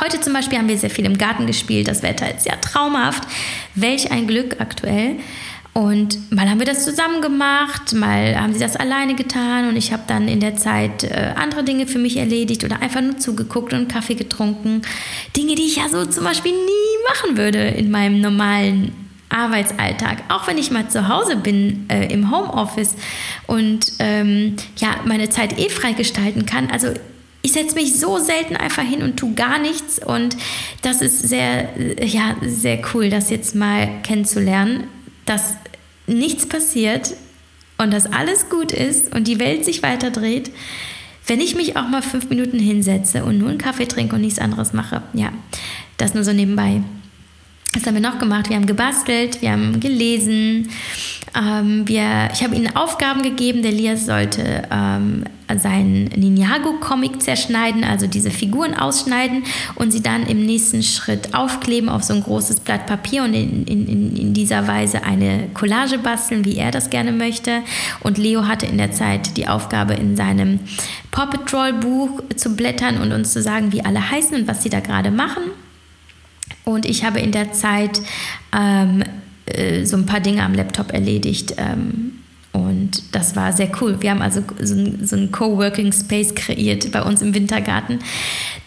Heute 0.00 0.20
zum 0.20 0.32
Beispiel 0.32 0.58
haben 0.58 0.68
wir 0.68 0.76
sehr 0.76 0.90
viel 0.90 1.06
im 1.06 1.16
Garten 1.16 1.46
gespielt. 1.46 1.88
Das 1.88 2.02
Wetter 2.02 2.34
ist 2.34 2.46
ja 2.46 2.56
traumhaft. 2.56 3.22
Welch 3.74 4.10
ein 4.10 4.26
Glück 4.26 4.60
aktuell. 4.60 5.16
Und 5.72 6.30
mal 6.30 6.48
haben 6.48 6.60
wir 6.60 6.66
das 6.66 6.84
zusammen 6.84 7.20
gemacht, 7.20 7.92
mal 7.94 8.40
haben 8.40 8.52
sie 8.52 8.60
das 8.60 8.76
alleine 8.76 9.16
getan 9.16 9.68
und 9.68 9.76
ich 9.76 9.92
habe 9.92 10.04
dann 10.06 10.28
in 10.28 10.38
der 10.38 10.56
Zeit 10.56 11.02
äh, 11.02 11.32
andere 11.34 11.64
Dinge 11.64 11.88
für 11.88 11.98
mich 11.98 12.16
erledigt 12.16 12.62
oder 12.62 12.80
einfach 12.80 13.00
nur 13.00 13.18
zugeguckt 13.18 13.72
und 13.72 13.88
Kaffee 13.88 14.14
getrunken. 14.14 14.82
Dinge, 15.36 15.56
die 15.56 15.64
ich 15.64 15.76
ja 15.76 15.88
so 15.88 16.06
zum 16.06 16.22
Beispiel 16.22 16.52
nie 16.52 17.08
machen 17.08 17.36
würde 17.36 17.58
in 17.58 17.90
meinem 17.90 18.20
normalen 18.20 19.03
Arbeitsalltag, 19.28 20.22
auch 20.28 20.46
wenn 20.46 20.58
ich 20.58 20.70
mal 20.70 20.88
zu 20.88 21.08
Hause 21.08 21.36
bin 21.36 21.86
äh, 21.88 22.12
im 22.12 22.30
Homeoffice 22.30 22.94
und 23.46 23.92
ähm, 23.98 24.56
ja 24.76 24.96
meine 25.04 25.28
Zeit 25.30 25.58
eh 25.58 25.68
frei 25.68 25.92
gestalten 25.92 26.46
kann. 26.46 26.70
Also 26.70 26.88
ich 27.42 27.52
setze 27.52 27.74
mich 27.74 27.98
so 27.98 28.18
selten 28.18 28.56
einfach 28.56 28.82
hin 28.82 29.02
und 29.02 29.16
tue 29.16 29.34
gar 29.34 29.58
nichts 29.58 29.98
und 29.98 30.36
das 30.82 31.02
ist 31.02 31.28
sehr 31.28 31.76
äh, 31.78 32.06
ja 32.06 32.36
sehr 32.42 32.80
cool, 32.92 33.10
das 33.10 33.30
jetzt 33.30 33.54
mal 33.54 33.88
kennenzulernen, 34.02 34.84
dass 35.26 35.54
nichts 36.06 36.46
passiert 36.46 37.14
und 37.78 37.92
dass 37.92 38.12
alles 38.12 38.48
gut 38.50 38.72
ist 38.72 39.14
und 39.14 39.26
die 39.26 39.38
Welt 39.38 39.64
sich 39.64 39.82
weiter 39.82 40.10
dreht 40.10 40.52
wenn 41.26 41.40
ich 41.40 41.54
mich 41.54 41.76
auch 41.76 41.88
mal 41.88 42.02
fünf 42.02 42.28
Minuten 42.28 42.58
hinsetze 42.58 43.24
und 43.24 43.38
nur 43.38 43.48
einen 43.48 43.58
Kaffee 43.58 43.86
trinke 43.86 44.16
und 44.16 44.20
nichts 44.20 44.38
anderes 44.38 44.72
mache, 44.72 45.02
ja, 45.14 45.32
das 45.96 46.14
nur 46.14 46.24
so 46.24 46.32
nebenbei. 46.32 46.82
Was 47.74 47.86
haben 47.86 47.94
wir 47.94 48.00
noch 48.00 48.20
gemacht? 48.20 48.48
Wir 48.48 48.56
haben 48.56 48.66
gebastelt, 48.66 49.42
wir 49.42 49.50
haben 49.50 49.80
gelesen. 49.80 50.68
Ähm, 51.36 51.88
wir, 51.88 52.28
ich 52.32 52.44
habe 52.44 52.54
ihnen 52.54 52.76
Aufgaben 52.76 53.22
gegeben. 53.22 53.62
Der 53.62 53.72
Lias 53.72 54.06
sollte 54.06 54.62
ähm, 54.70 55.24
seinen 55.58 56.04
Ninjago-Comic 56.04 57.20
zerschneiden, 57.20 57.82
also 57.82 58.06
diese 58.06 58.30
Figuren 58.30 58.74
ausschneiden 58.74 59.42
und 59.74 59.90
sie 59.90 60.02
dann 60.02 60.24
im 60.26 60.46
nächsten 60.46 60.84
Schritt 60.84 61.34
aufkleben 61.34 61.88
auf 61.88 62.04
so 62.04 62.14
ein 62.14 62.22
großes 62.22 62.60
Blatt 62.60 62.86
Papier 62.86 63.24
und 63.24 63.34
in, 63.34 63.64
in, 63.64 64.16
in 64.16 64.34
dieser 64.34 64.68
Weise 64.68 65.02
eine 65.02 65.48
Collage 65.52 65.98
basteln, 65.98 66.44
wie 66.44 66.56
er 66.56 66.70
das 66.70 66.90
gerne 66.90 67.10
möchte. 67.10 67.62
Und 68.04 68.18
Leo 68.18 68.46
hatte 68.46 68.66
in 68.66 68.78
der 68.78 68.92
Zeit 68.92 69.36
die 69.36 69.48
Aufgabe, 69.48 69.94
in 69.94 70.16
seinem 70.16 70.60
Paw 71.10 71.26
Patrol-Buch 71.26 72.22
zu 72.36 72.54
blättern 72.54 73.00
und 73.00 73.12
uns 73.12 73.32
zu 73.32 73.42
sagen, 73.42 73.72
wie 73.72 73.84
alle 73.84 74.10
heißen 74.10 74.36
und 74.36 74.46
was 74.46 74.62
sie 74.62 74.70
da 74.70 74.78
gerade 74.78 75.10
machen. 75.10 75.42
Und 76.64 76.86
ich 76.86 77.04
habe 77.04 77.20
in 77.20 77.32
der 77.32 77.52
Zeit 77.52 78.00
ähm, 78.52 79.04
äh, 79.46 79.84
so 79.84 79.96
ein 79.96 80.06
paar 80.06 80.20
Dinge 80.20 80.42
am 80.42 80.54
Laptop 80.54 80.92
erledigt. 80.92 81.54
Ähm, 81.58 82.23
und 82.54 83.02
das 83.10 83.34
war 83.34 83.52
sehr 83.52 83.68
cool. 83.80 83.96
Wir 84.00 84.12
haben 84.12 84.22
also 84.22 84.40
so, 84.62 84.76
ein, 84.76 85.04
so 85.04 85.16
einen 85.16 85.32
Coworking 85.32 85.92
Space 85.92 86.32
kreiert 86.36 86.92
bei 86.92 87.02
uns 87.02 87.20
im 87.20 87.34
Wintergarten. 87.34 87.98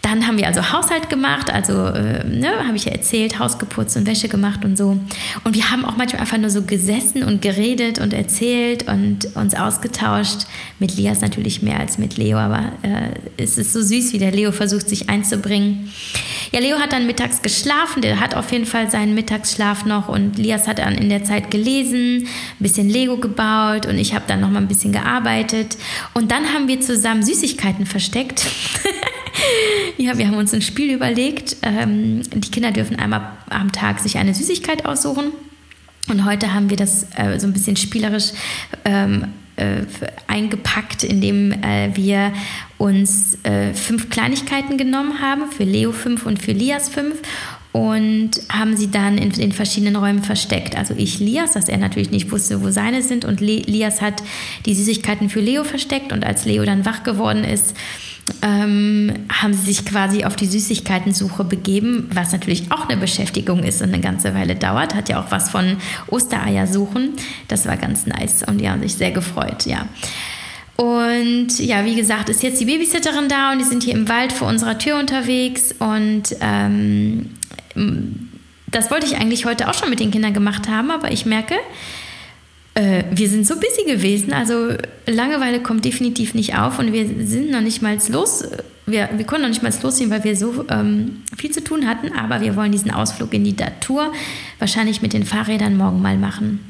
Dann 0.02 0.26
haben 0.26 0.36
wir 0.36 0.46
also 0.46 0.72
Haushalt 0.72 1.08
gemacht, 1.08 1.50
also 1.50 1.86
äh, 1.86 2.22
ne, 2.22 2.50
habe 2.66 2.76
ich 2.76 2.84
ja 2.84 2.92
erzählt, 2.92 3.38
Haus 3.38 3.58
geputzt 3.58 3.96
und 3.96 4.06
Wäsche 4.06 4.28
gemacht 4.28 4.62
und 4.62 4.76
so. 4.76 4.98
Und 5.44 5.54
wir 5.54 5.70
haben 5.70 5.86
auch 5.86 5.96
manchmal 5.96 6.20
einfach 6.20 6.36
nur 6.36 6.50
so 6.50 6.62
gesessen 6.62 7.22
und 7.22 7.40
geredet 7.40 7.98
und 7.98 8.12
erzählt 8.12 8.86
und 8.88 9.34
uns 9.36 9.54
ausgetauscht. 9.54 10.46
Mit 10.78 10.96
Lias 10.96 11.22
natürlich 11.22 11.62
mehr 11.62 11.80
als 11.80 11.96
mit 11.96 12.18
Leo, 12.18 12.36
aber 12.36 12.72
äh, 12.82 13.42
es 13.42 13.56
ist 13.56 13.72
so 13.72 13.80
süß, 13.80 14.12
wie 14.12 14.18
der 14.18 14.32
Leo 14.32 14.52
versucht, 14.52 14.88
sich 14.88 15.08
einzubringen. 15.08 15.90
Ja, 16.52 16.60
Leo 16.60 16.78
hat 16.78 16.92
dann 16.92 17.06
mittags 17.06 17.42
geschlafen, 17.42 18.00
der 18.00 18.20
hat 18.20 18.34
auf 18.34 18.52
jeden 18.52 18.64
Fall 18.64 18.90
seinen 18.90 19.14
Mittagsschlaf 19.14 19.84
noch 19.84 20.08
und 20.08 20.38
Lias 20.38 20.66
hat 20.66 20.78
dann 20.78 20.94
in 20.94 21.08
der 21.08 21.24
Zeit 21.24 21.50
gelesen, 21.50 22.26
ein 22.26 22.28
bisschen 22.58 22.88
Lego 22.88 23.16
gebaut 23.16 23.77
geholt 23.78 23.86
und 23.86 23.98
ich 23.98 24.14
habe 24.14 24.24
dann 24.26 24.40
noch 24.40 24.50
mal 24.50 24.60
ein 24.60 24.68
bisschen 24.68 24.92
gearbeitet. 24.92 25.76
Und 26.14 26.30
dann 26.30 26.52
haben 26.52 26.68
wir 26.68 26.80
zusammen 26.80 27.22
Süßigkeiten 27.22 27.86
versteckt. 27.86 28.46
ja, 29.96 30.16
wir 30.18 30.26
haben 30.26 30.36
uns 30.36 30.52
ein 30.54 30.62
Spiel 30.62 30.92
überlegt. 30.92 31.56
Ähm, 31.62 32.22
die 32.34 32.50
Kinder 32.50 32.70
dürfen 32.70 32.98
einmal 32.98 33.32
am 33.50 33.72
Tag 33.72 34.00
sich 34.00 34.18
eine 34.18 34.34
Süßigkeit 34.34 34.86
aussuchen. 34.86 35.32
Und 36.08 36.24
heute 36.24 36.54
haben 36.54 36.70
wir 36.70 36.76
das 36.76 37.06
äh, 37.16 37.38
so 37.38 37.46
ein 37.46 37.52
bisschen 37.52 37.76
spielerisch 37.76 38.32
ähm, 38.84 39.26
äh, 39.56 39.82
eingepackt, 40.26 41.04
indem 41.04 41.52
äh, 41.52 41.90
wir 41.94 42.32
uns 42.78 43.36
äh, 43.44 43.74
fünf 43.74 44.08
Kleinigkeiten 44.08 44.78
genommen 44.78 45.20
haben, 45.20 45.50
für 45.50 45.64
Leo 45.64 45.92
fünf 45.92 46.24
und 46.24 46.40
für 46.40 46.52
Lias 46.52 46.88
fünf 46.88 47.20
und 47.72 48.30
haben 48.50 48.76
sie 48.76 48.90
dann 48.90 49.18
in, 49.18 49.30
in, 49.32 49.52
verschiedenen 49.52 49.96
Räumen 49.96 50.22
versteckt. 50.22 50.76
Also 50.76 50.94
ich 50.96 51.20
Lias, 51.20 51.52
dass 51.52 51.68
er 51.68 51.78
natürlich 51.78 52.10
nicht 52.10 52.32
wusste, 52.32 52.62
wo 52.62 52.70
seine 52.70 53.02
sind 53.02 53.24
und 53.24 53.40
Le 53.40 53.58
Lias 53.66 54.00
hat 54.00 54.22
die 54.64 54.74
Süßigkeiten 54.74 55.28
für 55.28 55.40
Leo 55.40 55.64
versteckt 55.64 56.12
und 56.12 56.24
als 56.24 56.44
Leo 56.44 56.64
dann 56.64 56.86
wach 56.86 57.02
geworden 57.02 57.44
ist, 57.44 57.76
ähm, 58.42 59.12
haben 59.30 59.54
sie 59.54 59.72
sich 59.72 59.84
quasi 59.84 60.24
auf 60.24 60.36
die 60.36 60.46
Süßigkeitensuche 60.46 61.44
begeben, 61.44 62.08
was 62.12 62.32
natürlich 62.32 62.70
auch 62.70 62.88
eine 62.88 62.98
Beschäftigung 62.98 63.62
ist 63.62 63.82
und 63.82 63.88
eine 63.88 64.00
ganze 64.00 64.34
Weile 64.34 64.54
dauert. 64.54 64.94
Hat 64.94 65.08
ja 65.08 65.20
auch 65.20 65.30
was 65.30 65.50
von 65.50 65.76
Ostereier 66.08 66.66
suchen. 66.66 67.12
Das 67.48 67.66
war 67.66 67.76
ganz 67.76 68.06
nice 68.06 68.44
und 68.46 68.60
die 68.60 68.68
haben 68.68 68.82
sich 68.82 68.94
sehr 68.94 69.12
gefreut, 69.12 69.66
ja. 69.66 69.86
Und 70.76 71.58
ja, 71.58 71.84
wie 71.84 71.96
gesagt, 71.96 72.28
ist 72.28 72.42
jetzt 72.44 72.60
die 72.60 72.66
Babysitterin 72.66 73.28
da 73.28 73.50
und 73.52 73.58
die 73.58 73.64
sind 73.64 73.82
hier 73.82 73.94
im 73.94 74.08
Wald 74.08 74.32
vor 74.32 74.46
unserer 74.46 74.78
Tür 74.78 74.98
unterwegs 74.98 75.74
und 75.80 76.36
ähm, 76.40 77.30
das 78.70 78.90
wollte 78.90 79.06
ich 79.06 79.16
eigentlich 79.16 79.44
heute 79.44 79.68
auch 79.68 79.74
schon 79.74 79.90
mit 79.90 80.00
den 80.00 80.10
Kindern 80.10 80.34
gemacht 80.34 80.68
haben, 80.68 80.90
aber 80.90 81.10
ich 81.10 81.26
merke, 81.26 81.54
äh, 82.74 83.04
wir 83.10 83.28
sind 83.28 83.46
so 83.46 83.56
busy 83.56 83.84
gewesen. 83.86 84.32
Also 84.32 84.72
Langeweile 85.06 85.60
kommt 85.60 85.84
definitiv 85.84 86.34
nicht 86.34 86.56
auf 86.56 86.78
und 86.78 86.92
wir 86.92 87.06
sind 87.26 87.50
noch 87.50 87.60
nicht 87.60 87.82
mal 87.82 87.98
los. 88.08 88.44
Wir, 88.86 89.08
wir 89.14 89.26
konnten 89.26 89.42
noch 89.42 89.48
nicht 89.48 89.62
mal 89.62 89.72
losziehen, 89.82 90.10
weil 90.10 90.22
wir 90.24 90.36
so 90.36 90.64
ähm, 90.68 91.22
viel 91.36 91.50
zu 91.50 91.62
tun 91.62 91.88
hatten. 91.88 92.12
Aber 92.12 92.40
wir 92.40 92.56
wollen 92.56 92.72
diesen 92.72 92.90
Ausflug 92.90 93.34
in 93.34 93.44
die 93.44 93.52
Natur 93.52 94.12
wahrscheinlich 94.58 95.02
mit 95.02 95.12
den 95.12 95.24
Fahrrädern 95.24 95.76
morgen 95.76 96.00
mal 96.00 96.16
machen. 96.16 96.60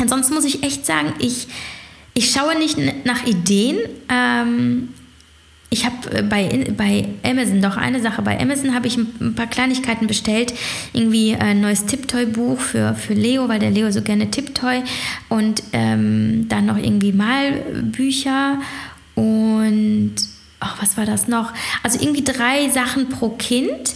Ansonsten 0.00 0.34
muss 0.34 0.44
ich 0.44 0.62
echt 0.62 0.84
sagen, 0.84 1.12
ich, 1.18 1.48
ich 2.14 2.30
schaue 2.32 2.58
nicht 2.58 2.78
nach 3.04 3.24
Ideen. 3.26 3.78
Ähm, 4.08 4.88
ich 5.70 5.84
habe 5.84 6.10
äh, 6.12 6.22
bei, 6.22 6.66
bei 6.76 7.08
Amazon 7.22 7.60
doch 7.60 7.76
eine 7.76 8.00
Sache. 8.00 8.22
Bei 8.22 8.40
Amazon 8.40 8.74
habe 8.74 8.86
ich 8.86 8.96
ein 8.96 9.34
paar 9.34 9.46
Kleinigkeiten 9.46 10.06
bestellt. 10.06 10.54
Irgendwie 10.92 11.34
ein 11.36 11.60
neues 11.60 11.86
Tipptoy-Buch 11.86 12.58
für, 12.58 12.94
für 12.94 13.14
Leo, 13.14 13.48
weil 13.48 13.58
der 13.58 13.70
Leo 13.70 13.90
so 13.90 14.02
gerne 14.02 14.30
Tipptoy. 14.30 14.82
Und 15.28 15.62
ähm, 15.72 16.46
dann 16.48 16.66
noch 16.66 16.78
irgendwie 16.78 17.12
Malbücher 17.12 18.60
und 19.14 20.14
oh, 20.60 20.80
was 20.80 20.96
war 20.96 21.04
das 21.04 21.28
noch? 21.28 21.52
Also 21.82 21.98
irgendwie 22.00 22.24
drei 22.24 22.68
Sachen 22.70 23.08
pro 23.08 23.30
Kind 23.30 23.94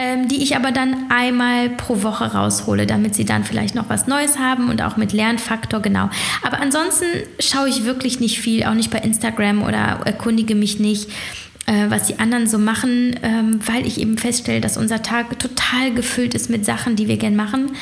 ähm, 0.00 0.28
die 0.28 0.44
ich 0.44 0.54
aber 0.54 0.70
dann 0.70 1.10
einmal 1.10 1.70
pro 1.70 2.04
Woche 2.04 2.32
raushole, 2.32 2.86
damit 2.86 3.16
sie 3.16 3.24
dann 3.24 3.42
vielleicht 3.42 3.74
noch 3.74 3.88
was 3.88 4.06
Neues 4.06 4.38
haben 4.38 4.70
und 4.70 4.80
auch 4.80 4.96
mit 4.96 5.12
Lernfaktor, 5.12 5.80
genau. 5.80 6.08
Aber 6.44 6.60
ansonsten 6.60 7.06
schaue 7.40 7.68
ich 7.68 7.84
wirklich 7.84 8.20
nicht 8.20 8.38
viel, 8.38 8.62
auch 8.62 8.74
nicht 8.74 8.92
bei 8.92 8.98
Instagram 8.98 9.64
oder 9.64 10.00
erkundige 10.04 10.54
mich 10.54 10.78
nicht 10.78 11.10
äh, 11.66 11.90
was 11.90 12.06
die 12.06 12.20
anderen 12.20 12.46
so 12.46 12.58
machen, 12.58 13.18
ähm, 13.24 13.58
weil 13.66 13.86
ich 13.88 14.00
eben 14.00 14.16
feststelle, 14.16 14.60
dass 14.60 14.76
unser 14.76 15.02
Tag 15.02 15.36
total 15.40 15.92
gefüllt 15.92 16.34
ist 16.34 16.48
mit 16.48 16.64
Sachen, 16.64 16.94
die 16.94 17.08
wir 17.08 17.16
gern 17.16 17.34
machen. 17.34 17.72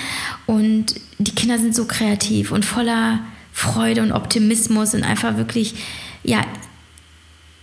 Und 0.47 0.95
die 1.19 1.35
Kinder 1.35 1.59
sind 1.59 1.75
so 1.75 1.85
kreativ 1.85 2.51
und 2.51 2.65
voller 2.65 3.21
Freude 3.53 4.01
und 4.01 4.13
Optimismus 4.13 4.95
und 4.95 5.05
einfach 5.05 5.37
wirklich, 5.37 5.75
ja, 6.25 6.41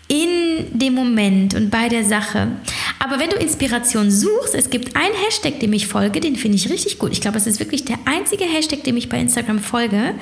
in 0.08 0.78
dem 0.78 0.94
Moment 0.94 1.56
und 1.56 1.70
bei 1.70 1.90
der 1.90 2.04
Sache. 2.04 2.50
Aber 3.04 3.20
wenn 3.20 3.30
du 3.30 3.36
Inspiration 3.36 4.10
suchst, 4.10 4.56
es 4.56 4.70
gibt 4.70 4.96
einen 4.96 5.14
Hashtag, 5.26 5.60
dem 5.60 5.74
ich 5.74 5.88
folge, 5.88 6.22
den 6.22 6.38
finde 6.38 6.56
ich 6.56 6.70
richtig 6.70 7.00
gut. 7.00 7.12
Ich 7.12 7.20
glaube, 7.20 7.38
es 7.38 7.46
ist 7.46 7.60
wirklich 7.60 7.84
der 7.84 7.98
einzige 8.06 8.46
Hashtag, 8.46 8.86
dem 8.86 8.96
ich 8.96 9.10
bei 9.10 9.20
Instagram 9.20 9.60
folge. 9.60 10.14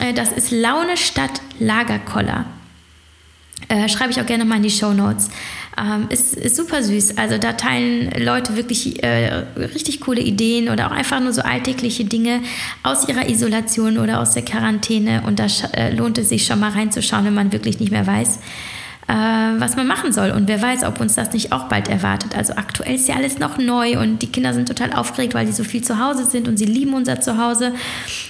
Äh, 0.00 0.12
das 0.12 0.32
ist 0.32 0.50
Laune 0.50 0.96
statt 0.96 1.40
Lagerkoller. 1.60 2.46
Äh, 3.68 3.88
schreibe 3.88 4.10
ich 4.10 4.20
auch 4.20 4.26
gerne 4.26 4.44
mal 4.44 4.56
in 4.56 4.64
die 4.64 4.70
Show 4.70 4.92
Notes. 4.92 5.30
Ähm, 5.78 6.06
ist, 6.08 6.34
ist, 6.34 6.56
super 6.56 6.82
süß. 6.82 7.16
Also 7.16 7.38
da 7.38 7.52
teilen 7.52 8.10
Leute 8.20 8.56
wirklich 8.56 9.04
äh, 9.04 9.44
richtig 9.56 10.00
coole 10.00 10.20
Ideen 10.20 10.68
oder 10.68 10.88
auch 10.88 10.92
einfach 10.92 11.20
nur 11.20 11.32
so 11.32 11.42
alltägliche 11.42 12.04
Dinge 12.06 12.42
aus 12.82 13.08
ihrer 13.08 13.28
Isolation 13.28 13.98
oder 13.98 14.18
aus 14.18 14.32
der 14.32 14.44
Quarantäne. 14.44 15.22
Und 15.24 15.38
da 15.38 15.46
äh, 15.74 15.94
lohnt 15.94 16.18
es 16.18 16.30
sich 16.30 16.44
schon 16.44 16.58
mal 16.58 16.72
reinzuschauen, 16.72 17.24
wenn 17.24 17.34
man 17.34 17.52
wirklich 17.52 17.78
nicht 17.78 17.92
mehr 17.92 18.08
weiß, 18.08 18.40
äh, 19.10 19.60
was 19.60 19.74
man 19.74 19.86
machen 19.86 20.12
soll. 20.12 20.30
Und 20.30 20.46
wer 20.46 20.62
weiß, 20.62 20.84
ob 20.84 21.00
uns 21.00 21.16
das 21.16 21.32
nicht 21.32 21.52
auch 21.52 21.64
bald 21.64 21.88
erwartet. 21.88 22.36
Also 22.36 22.54
aktuell 22.54 22.94
ist 22.94 23.08
ja 23.08 23.16
alles 23.16 23.38
noch 23.38 23.58
neu 23.58 24.00
und 24.00 24.22
die 24.22 24.28
Kinder 24.28 24.54
sind 24.54 24.68
total 24.68 24.92
aufgeregt, 24.92 25.34
weil 25.34 25.46
sie 25.46 25.52
so 25.52 25.64
viel 25.64 25.82
zu 25.82 25.98
Hause 25.98 26.24
sind 26.24 26.46
und 26.46 26.56
sie 26.56 26.64
lieben 26.64 26.94
unser 26.94 27.20
Zuhause. 27.20 27.74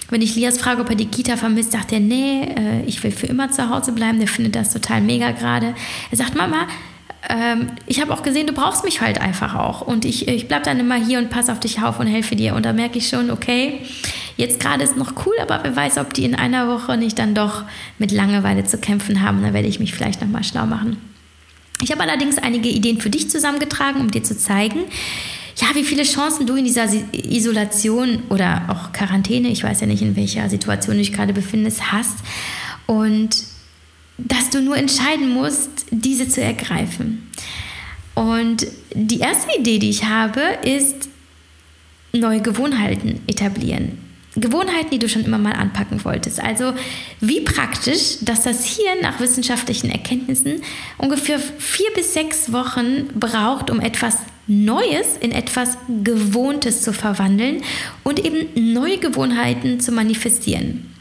Wenn 0.09 0.23
ich 0.23 0.35
Lias 0.35 0.59
frage, 0.59 0.81
ob 0.81 0.89
er 0.89 0.97
die 0.97 1.07
Kita 1.07 1.37
vermisst, 1.37 1.73
sagt 1.73 1.93
er, 1.93 2.01
nee, 2.01 2.45
äh, 2.45 2.83
ich 2.87 3.03
will 3.05 3.11
für 3.11 3.27
immer 3.27 3.51
zu 3.51 3.69
Hause 3.69 3.93
bleiben. 3.93 4.19
Der 4.19 4.29
findet 4.29 4.57
das 4.57 4.73
total 4.73 5.03
mega 5.03 5.33
gerade. 5.33 5.75
Er 6.11 6.17
sagt, 6.17 6.35
Mama, 6.35 6.67
ähm, 7.31 7.69
ich 7.87 8.01
habe 8.01 8.13
auch 8.13 8.23
gesehen, 8.23 8.47
du 8.47 8.53
brauchst 8.53 8.85
mich 8.85 9.01
halt 9.01 9.21
einfach 9.21 9.55
auch. 9.55 9.81
Und 9.81 10.05
ich, 10.05 10.29
ich 10.29 10.49
bleibe 10.49 10.65
dann 10.65 10.79
immer 10.81 10.97
hier 10.97 11.19
und 11.19 11.31
passe 11.31 11.53
auf 11.53 11.61
dich 11.61 11.83
auf 11.83 12.01
und 12.01 12.07
helfe 12.07 12.37
dir. 12.37 12.55
Und 12.55 12.67
da 12.67 12.73
merke 12.73 12.99
ich 12.99 13.09
schon, 13.09 13.31
okay, 13.31 13.81
Jetzt 14.41 14.59
gerade 14.59 14.83
ist 14.83 14.97
noch 14.97 15.27
cool, 15.27 15.35
aber 15.43 15.61
wer 15.65 15.77
weiß, 15.77 15.99
ob 15.99 16.15
die 16.15 16.25
in 16.25 16.35
einer 16.35 16.67
Woche 16.67 16.97
nicht 16.97 17.19
dann 17.19 17.35
doch 17.35 17.65
mit 17.99 18.11
Langeweile 18.11 18.65
zu 18.65 18.79
kämpfen 18.79 19.21
haben. 19.21 19.43
Da 19.43 19.53
werde 19.53 19.69
ich 19.69 19.81
mich 19.81 19.93
vielleicht 19.93 20.23
nochmal 20.23 20.45
schlau 20.45 20.65
machen. 20.65 20.97
Ich 21.83 21.93
habe 21.93 22.03
allerdings 22.03 22.39
einige 22.39 22.71
Ideen 22.71 23.03
für 23.03 23.11
dich 23.11 23.29
zusammengetragen, 23.29 24.01
um 24.01 24.11
dir 24.11 24.23
zu 24.23 24.35
zeigen, 24.35 24.85
ja, 25.57 25.67
wie 25.75 25.85
viele 25.85 26.05
Chancen 26.05 26.47
du 26.47 26.57
in 26.57 26.65
dieser 26.65 26.89
Isolation 27.13 28.23
oder 28.31 28.63
auch 28.69 28.93
Quarantäne, 28.93 29.49
ich 29.49 29.63
weiß 29.63 29.83
ja 29.83 29.87
nicht, 29.87 30.01
in 30.01 30.17
welcher 30.17 30.49
Situation 30.49 30.97
du 30.97 31.03
dich 31.03 31.13
gerade 31.13 31.35
befindest, 31.35 31.93
hast. 31.93 32.17
Und 32.87 33.45
dass 34.27 34.51
du 34.51 34.61
nur 34.61 34.77
entscheiden 34.77 35.31
musst, 35.31 35.87
diese 35.91 36.29
zu 36.29 36.41
ergreifen. 36.41 37.31
Und 38.15 38.67
die 38.95 39.21
erste 39.21 39.59
Idee, 39.59 39.79
die 39.79 39.91
ich 39.91 40.05
habe, 40.05 40.41
ist 40.63 41.09
neue 42.13 42.41
Gewohnheiten 42.41 43.21
etablieren. 43.27 43.99
Gewohnheiten, 44.37 44.91
die 44.91 44.99
du 44.99 45.09
schon 45.09 45.25
immer 45.25 45.39
mal 45.39 45.53
anpacken 45.53 46.05
wolltest. 46.05 46.41
Also 46.41 46.73
wie 47.21 47.41
praktisch, 47.41 48.19
dass 48.21 48.43
das 48.43 48.65
hier 48.65 48.91
nach 49.03 49.19
wissenschaftlichen 49.21 49.91
Erkenntnissen 49.91 50.63
ungefähr 50.99 51.39
vier 51.39 51.89
bis 51.95 52.15
sechs 52.15 52.53
Wochen 52.53 53.09
braucht, 53.15 53.71
um 53.71 53.81
etwas 53.81 54.19
Neues 54.47 55.07
in 55.21 55.33
etwas 55.33 55.79
Gewohntes 56.03 56.83
zu 56.83 56.93
verwandeln 56.93 57.63
und 58.05 58.25
eben 58.25 58.73
neue 58.73 58.99
Gewohnheiten 58.99 59.81
zu 59.81 59.93
manifestieren. 59.93 60.95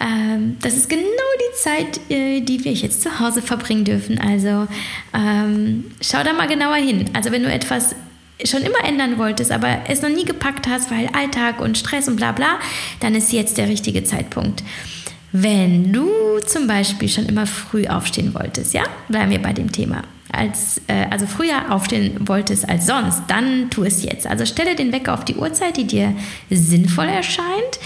Ähm, 0.00 0.56
das 0.62 0.74
ist 0.74 0.88
genau 0.88 1.02
die 1.02 1.56
Zeit, 1.56 2.00
äh, 2.10 2.40
die 2.40 2.64
wir 2.64 2.72
jetzt 2.72 3.02
zu 3.02 3.18
Hause 3.18 3.42
verbringen 3.42 3.84
dürfen. 3.84 4.20
Also 4.20 4.68
ähm, 5.14 5.84
schau 6.00 6.22
da 6.22 6.32
mal 6.32 6.46
genauer 6.46 6.76
hin. 6.76 7.10
Also 7.14 7.32
wenn 7.32 7.42
du 7.42 7.50
etwas 7.50 7.94
schon 8.44 8.62
immer 8.62 8.84
ändern 8.84 9.18
wolltest, 9.18 9.50
aber 9.50 9.80
es 9.88 10.02
noch 10.02 10.10
nie 10.10 10.24
gepackt 10.24 10.68
hast, 10.68 10.90
weil 10.90 11.08
Alltag 11.08 11.60
und 11.60 11.76
Stress 11.76 12.06
und 12.08 12.16
bla 12.16 12.32
bla, 12.32 12.58
dann 13.00 13.14
ist 13.14 13.32
jetzt 13.32 13.58
der 13.58 13.68
richtige 13.68 14.04
Zeitpunkt. 14.04 14.62
Wenn 15.32 15.92
du 15.92 16.08
zum 16.46 16.66
Beispiel 16.66 17.08
schon 17.08 17.26
immer 17.26 17.46
früh 17.46 17.86
aufstehen 17.86 18.32
wolltest, 18.34 18.74
ja, 18.74 18.84
bleiben 19.08 19.30
wir 19.30 19.42
bei 19.42 19.52
dem 19.52 19.72
Thema. 19.72 20.02
Als, 20.30 20.80
äh, 20.86 21.06
also 21.10 21.26
früher 21.26 21.72
aufstehen 21.72 22.28
wolltest 22.28 22.68
als 22.68 22.86
sonst, 22.86 23.22
dann 23.28 23.70
tu 23.70 23.82
es 23.82 24.02
jetzt. 24.04 24.26
Also 24.26 24.46
stelle 24.46 24.76
den 24.76 24.92
Wecker 24.92 25.14
auf 25.14 25.24
die 25.24 25.34
Uhrzeit, 25.34 25.76
die 25.76 25.86
dir 25.86 26.14
sinnvoll 26.50 27.08
erscheint 27.08 27.78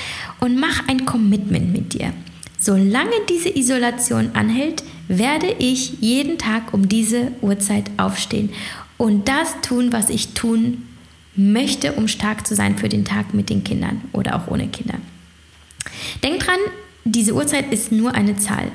und 0.42 0.58
mach 0.58 0.88
ein 0.88 1.06
Commitment 1.06 1.72
mit 1.72 1.94
dir. 1.94 2.12
Solange 2.58 3.12
diese 3.28 3.56
Isolation 3.56 4.32
anhält, 4.34 4.82
werde 5.06 5.54
ich 5.58 6.00
jeden 6.00 6.36
Tag 6.36 6.74
um 6.74 6.88
diese 6.88 7.30
Uhrzeit 7.42 7.90
aufstehen 7.96 8.50
und 8.98 9.28
das 9.28 9.60
tun, 9.62 9.92
was 9.92 10.10
ich 10.10 10.34
tun 10.34 10.88
möchte, 11.36 11.92
um 11.92 12.08
stark 12.08 12.44
zu 12.44 12.56
sein 12.56 12.76
für 12.76 12.88
den 12.88 13.04
Tag 13.04 13.34
mit 13.34 13.50
den 13.50 13.62
Kindern 13.62 14.00
oder 14.12 14.34
auch 14.34 14.48
ohne 14.48 14.66
Kinder. 14.66 14.94
Denk 16.24 16.40
dran, 16.40 16.58
diese 17.04 17.34
Uhrzeit 17.34 17.72
ist 17.72 17.92
nur 17.92 18.12
eine 18.14 18.36
Zahl. 18.36 18.72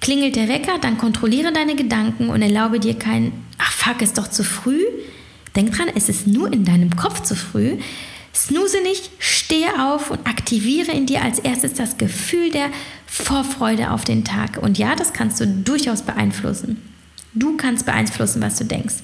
Klingelt 0.00 0.36
der 0.36 0.48
Wecker, 0.48 0.78
dann 0.80 0.96
kontrolliere 0.96 1.52
deine 1.52 1.74
Gedanken 1.74 2.28
und 2.28 2.40
erlaube 2.40 2.78
dir 2.78 2.94
kein, 2.94 3.32
ach 3.58 3.72
fuck, 3.72 4.00
ist 4.00 4.16
doch 4.16 4.28
zu 4.28 4.44
früh. 4.44 4.80
Denk 5.56 5.72
dran, 5.72 5.88
es 5.96 6.08
ist 6.08 6.28
nur 6.28 6.52
in 6.52 6.64
deinem 6.64 6.94
Kopf 6.94 7.22
zu 7.22 7.34
früh. 7.34 7.78
Snooze 8.36 8.82
nicht, 8.82 9.10
stehe 9.18 9.82
auf 9.82 10.10
und 10.10 10.26
aktiviere 10.26 10.92
in 10.92 11.06
dir 11.06 11.22
als 11.22 11.38
erstes 11.38 11.72
das 11.72 11.96
Gefühl 11.96 12.50
der 12.50 12.68
Vorfreude 13.06 13.90
auf 13.90 14.04
den 14.04 14.24
Tag. 14.24 14.58
Und 14.58 14.76
ja, 14.76 14.94
das 14.94 15.14
kannst 15.14 15.40
du 15.40 15.46
durchaus 15.46 16.02
beeinflussen. 16.02 16.82
Du 17.32 17.56
kannst 17.56 17.86
beeinflussen, 17.86 18.42
was 18.42 18.56
du 18.56 18.64
denkst. 18.64 18.96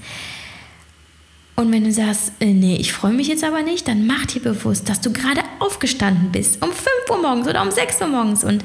Und 1.57 1.73
wenn 1.73 1.85
du 1.85 1.93
sagst, 1.93 2.33
äh, 2.41 2.53
nee, 2.53 2.77
ich 2.77 2.93
freue 2.93 3.13
mich 3.13 3.29
jetzt 3.29 3.45
aber 3.45 3.63
nicht, 3.63 3.89
dann 3.89 4.07
mach 4.07 4.27
dir 4.27 4.43
bewusst, 4.43 4.89
dass 4.89 5.01
du 5.01 5.13
gerade 5.13 5.43
aufgestanden 5.61 6.31
bist, 6.33 6.63
um 6.63 6.71
5 6.71 6.89
Uhr 7.11 7.23
morgens 7.23 7.49
oder 7.49 7.63
um 7.63 7.71
6 7.71 8.01
Uhr 8.01 8.09
morgens 8.09 8.45
und 8.45 8.63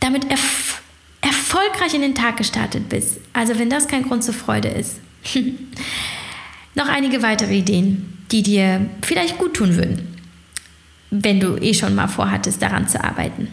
damit 0.00 0.30
erf 0.30 0.82
erfolgreich 1.20 1.94
in 1.94 2.02
den 2.02 2.14
Tag 2.14 2.36
gestartet 2.36 2.90
bist. 2.90 3.18
Also 3.32 3.58
wenn 3.58 3.70
das 3.70 3.88
kein 3.88 4.02
Grund 4.02 4.22
zur 4.22 4.34
Freude 4.34 4.68
ist. 4.68 4.96
Noch 6.74 6.88
einige 6.88 7.22
weitere 7.22 7.54
Ideen, 7.54 8.23
die 8.34 8.42
dir 8.42 8.90
vielleicht 9.02 9.38
gut 9.38 9.54
tun 9.54 9.76
würden, 9.76 10.08
wenn 11.10 11.38
du 11.38 11.56
eh 11.56 11.72
schon 11.72 11.94
mal 11.94 12.08
vorhattest, 12.08 12.60
daran 12.60 12.88
zu 12.88 13.02
arbeiten. 13.02 13.46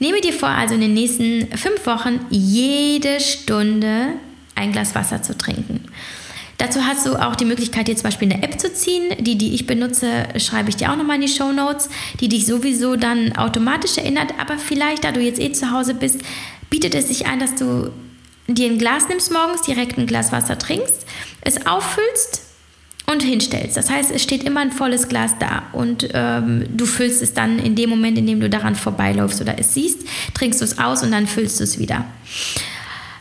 Nehme 0.00 0.20
dir 0.20 0.32
vor, 0.32 0.48
also 0.48 0.74
in 0.74 0.80
den 0.80 0.92
nächsten 0.92 1.46
fünf 1.56 1.86
Wochen 1.86 2.18
jede 2.30 3.20
Stunde 3.20 4.14
ein 4.56 4.72
Glas 4.72 4.96
Wasser 4.96 5.22
zu 5.22 5.38
trinken. 5.38 5.84
Dazu 6.58 6.84
hast 6.84 7.06
du 7.06 7.14
auch 7.14 7.36
die 7.36 7.44
Möglichkeit, 7.44 7.86
dir 7.86 7.94
zum 7.94 8.10
Beispiel 8.10 8.32
eine 8.32 8.42
App 8.42 8.60
zu 8.60 8.72
ziehen. 8.72 9.14
Die, 9.20 9.38
die 9.38 9.54
ich 9.54 9.68
benutze, 9.68 10.24
schreibe 10.38 10.70
ich 10.70 10.76
dir 10.76 10.90
auch 10.90 10.96
nochmal 10.96 11.16
in 11.16 11.22
die 11.22 11.28
Show 11.28 11.52
Notes, 11.52 11.88
die 12.18 12.28
dich 12.28 12.46
sowieso 12.46 12.96
dann 12.96 13.36
automatisch 13.36 13.98
erinnert. 13.98 14.34
Aber 14.40 14.58
vielleicht, 14.58 15.04
da 15.04 15.12
du 15.12 15.20
jetzt 15.20 15.40
eh 15.40 15.52
zu 15.52 15.70
Hause 15.70 15.94
bist, 15.94 16.20
bietet 16.70 16.96
es 16.96 17.06
sich 17.06 17.28
an, 17.28 17.38
dass 17.38 17.54
du 17.54 17.92
dir 18.48 18.68
ein 18.68 18.78
Glas 18.78 19.08
nimmst 19.08 19.32
morgens, 19.32 19.62
direkt 19.62 19.96
ein 19.96 20.06
Glas 20.06 20.32
Wasser 20.32 20.58
trinkst, 20.58 21.06
es 21.42 21.66
auffüllst 21.66 22.49
und 23.10 23.22
hinstellst. 23.22 23.76
Das 23.76 23.90
heißt, 23.90 24.10
es 24.10 24.22
steht 24.22 24.44
immer 24.44 24.60
ein 24.60 24.72
volles 24.72 25.08
Glas 25.08 25.34
da 25.38 25.64
und 25.72 26.08
ähm, 26.12 26.64
du 26.74 26.86
füllst 26.86 27.22
es 27.22 27.34
dann 27.34 27.58
in 27.58 27.74
dem 27.74 27.90
Moment, 27.90 28.18
in 28.18 28.26
dem 28.26 28.40
du 28.40 28.48
daran 28.48 28.74
vorbeiläufst 28.76 29.40
oder 29.40 29.58
es 29.58 29.74
siehst, 29.74 30.00
trinkst 30.34 30.60
du 30.60 30.64
es 30.64 30.78
aus 30.78 31.02
und 31.02 31.10
dann 31.10 31.26
füllst 31.26 31.60
du 31.60 31.64
es 31.64 31.78
wieder. 31.78 32.04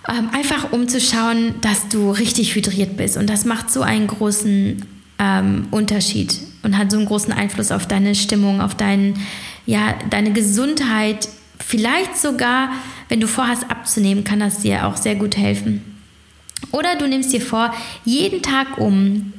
Ähm, 0.07 0.29
einfach 0.31 0.71
um 0.71 0.87
zu 0.87 0.99
schauen, 0.99 1.55
dass 1.61 1.89
du 1.89 2.11
richtig 2.11 2.55
hydriert 2.55 2.97
bist 2.97 3.17
und 3.17 3.29
das 3.29 3.45
macht 3.45 3.71
so 3.71 3.81
einen 3.81 4.07
großen 4.07 4.85
ähm, 5.19 5.67
Unterschied 5.71 6.35
und 6.63 6.77
hat 6.77 6.91
so 6.91 6.97
einen 6.97 7.05
großen 7.05 7.33
Einfluss 7.33 7.71
auf 7.71 7.87
deine 7.87 8.15
Stimmung, 8.15 8.61
auf 8.61 8.75
dein, 8.75 9.15
ja, 9.65 9.95
deine 10.09 10.31
Gesundheit. 10.31 11.29
Vielleicht 11.59 12.17
sogar, 12.17 12.71
wenn 13.09 13.19
du 13.19 13.27
vorhast 13.27 13.69
abzunehmen, 13.69 14.23
kann 14.23 14.39
das 14.39 14.59
dir 14.59 14.87
auch 14.87 14.97
sehr 14.97 15.15
gut 15.15 15.37
helfen. 15.37 15.83
Oder 16.71 16.95
du 16.95 17.07
nimmst 17.07 17.31
dir 17.33 17.41
vor, 17.41 17.73
jeden 18.05 18.41
Tag 18.41 18.77
um 18.77 19.33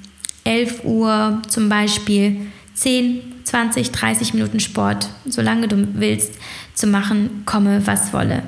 11 0.44 0.84
Uhr 0.84 1.42
zum 1.48 1.68
Beispiel 1.68 2.48
10, 2.74 3.20
20, 3.44 3.90
30 3.90 4.34
Minuten 4.34 4.60
Sport, 4.60 5.08
solange 5.26 5.68
du 5.68 5.88
willst, 5.94 6.34
zu 6.74 6.86
machen, 6.86 7.42
komme 7.46 7.86
was 7.86 8.12
wolle. 8.12 8.42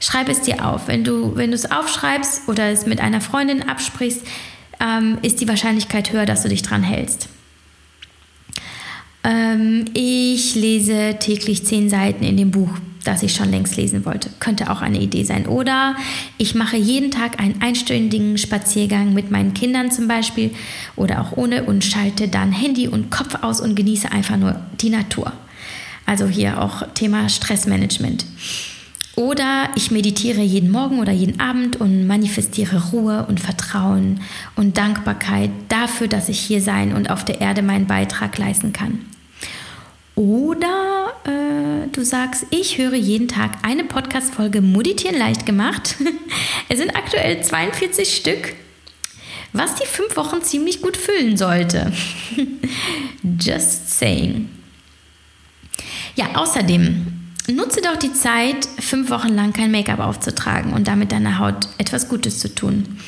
Schreib 0.00 0.28
es 0.28 0.42
dir 0.42 0.66
auf. 0.66 0.88
Wenn 0.88 1.04
du, 1.04 1.36
wenn 1.36 1.50
du 1.50 1.54
es 1.54 1.70
aufschreibst 1.70 2.48
oder 2.48 2.70
es 2.70 2.86
mit 2.86 3.00
einer 3.00 3.20
Freundin 3.20 3.62
absprichst, 3.62 4.22
ähm, 4.80 5.18
ist 5.22 5.40
die 5.40 5.48
Wahrscheinlichkeit 5.48 6.12
höher, 6.12 6.26
dass 6.26 6.42
du 6.42 6.48
dich 6.48 6.62
dran 6.62 6.82
hältst. 6.82 7.28
Ähm, 9.24 9.86
ich 9.94 10.54
lese 10.54 11.16
täglich 11.18 11.64
10 11.64 11.88
Seiten 11.88 12.24
in 12.24 12.36
dem 12.36 12.50
Buch 12.50 12.70
das 13.06 13.22
ich 13.22 13.34
schon 13.34 13.50
längst 13.50 13.76
lesen 13.76 14.04
wollte. 14.04 14.30
Könnte 14.40 14.70
auch 14.70 14.82
eine 14.82 15.00
Idee 15.00 15.24
sein. 15.24 15.46
Oder 15.46 15.96
ich 16.38 16.54
mache 16.54 16.76
jeden 16.76 17.10
Tag 17.10 17.40
einen 17.40 17.60
einstündigen 17.62 18.38
Spaziergang 18.38 19.14
mit 19.14 19.30
meinen 19.30 19.54
Kindern 19.54 19.90
zum 19.90 20.08
Beispiel 20.08 20.50
oder 20.96 21.20
auch 21.20 21.36
ohne 21.36 21.64
und 21.64 21.84
schalte 21.84 22.28
dann 22.28 22.52
Handy 22.52 22.88
und 22.88 23.10
Kopf 23.10 23.42
aus 23.42 23.60
und 23.60 23.74
genieße 23.74 24.10
einfach 24.10 24.36
nur 24.36 24.60
die 24.80 24.90
Natur. 24.90 25.32
Also 26.04 26.26
hier 26.26 26.62
auch 26.62 26.82
Thema 26.94 27.28
Stressmanagement. 27.28 28.24
Oder 29.16 29.70
ich 29.76 29.90
meditiere 29.90 30.42
jeden 30.42 30.70
Morgen 30.70 31.00
oder 31.00 31.12
jeden 31.12 31.40
Abend 31.40 31.76
und 31.76 32.06
manifestiere 32.06 32.90
Ruhe 32.90 33.24
und 33.26 33.40
Vertrauen 33.40 34.20
und 34.56 34.76
Dankbarkeit 34.76 35.50
dafür, 35.68 36.06
dass 36.06 36.28
ich 36.28 36.38
hier 36.38 36.60
sein 36.60 36.94
und 36.94 37.10
auf 37.10 37.24
der 37.24 37.40
Erde 37.40 37.62
meinen 37.62 37.86
Beitrag 37.86 38.36
leisten 38.36 38.74
kann. 38.74 38.98
Oder 40.16 41.12
äh, 41.24 41.88
du 41.92 42.02
sagst, 42.02 42.46
ich 42.48 42.78
höre 42.78 42.94
jeden 42.94 43.28
Tag 43.28 43.58
eine 43.62 43.84
Podcast-Folge 43.84 44.62
Meditieren 44.62 45.18
leicht 45.18 45.44
gemacht. 45.44 45.96
es 46.70 46.78
sind 46.78 46.96
aktuell 46.96 47.42
42 47.42 48.16
Stück, 48.16 48.54
was 49.52 49.74
die 49.74 49.86
fünf 49.86 50.16
Wochen 50.16 50.40
ziemlich 50.40 50.80
gut 50.80 50.96
füllen 50.96 51.36
sollte. 51.36 51.92
Just 53.40 53.98
saying. 53.98 54.48
Ja, 56.14 56.34
außerdem 56.36 57.06
nutze 57.52 57.82
doch 57.82 57.96
die 57.96 58.14
Zeit, 58.14 58.66
fünf 58.80 59.10
Wochen 59.10 59.34
lang 59.34 59.52
kein 59.52 59.70
Make-up 59.70 60.00
aufzutragen 60.00 60.72
und 60.72 60.88
damit 60.88 61.12
deiner 61.12 61.38
Haut 61.38 61.68
etwas 61.76 62.08
Gutes 62.08 62.38
zu 62.38 62.54
tun. 62.54 62.98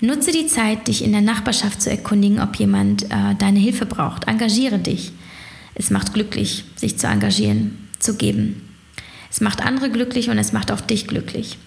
Nutze 0.00 0.32
die 0.32 0.48
Zeit, 0.48 0.88
dich 0.88 1.04
in 1.04 1.12
der 1.12 1.20
Nachbarschaft 1.20 1.80
zu 1.82 1.88
erkundigen, 1.88 2.40
ob 2.40 2.56
jemand 2.56 3.04
äh, 3.04 3.36
deine 3.38 3.60
Hilfe 3.60 3.86
braucht. 3.86 4.26
Engagiere 4.26 4.80
dich. 4.80 5.12
Es 5.78 5.90
macht 5.90 6.12
glücklich, 6.12 6.64
sich 6.76 6.98
zu 6.98 7.06
engagieren, 7.06 7.88
zu 7.98 8.16
geben. 8.16 8.62
Es 9.30 9.40
macht 9.40 9.64
andere 9.64 9.90
glücklich 9.90 10.30
und 10.30 10.38
es 10.38 10.52
macht 10.52 10.72
auch 10.72 10.80
dich 10.80 11.06
glücklich. 11.06 11.58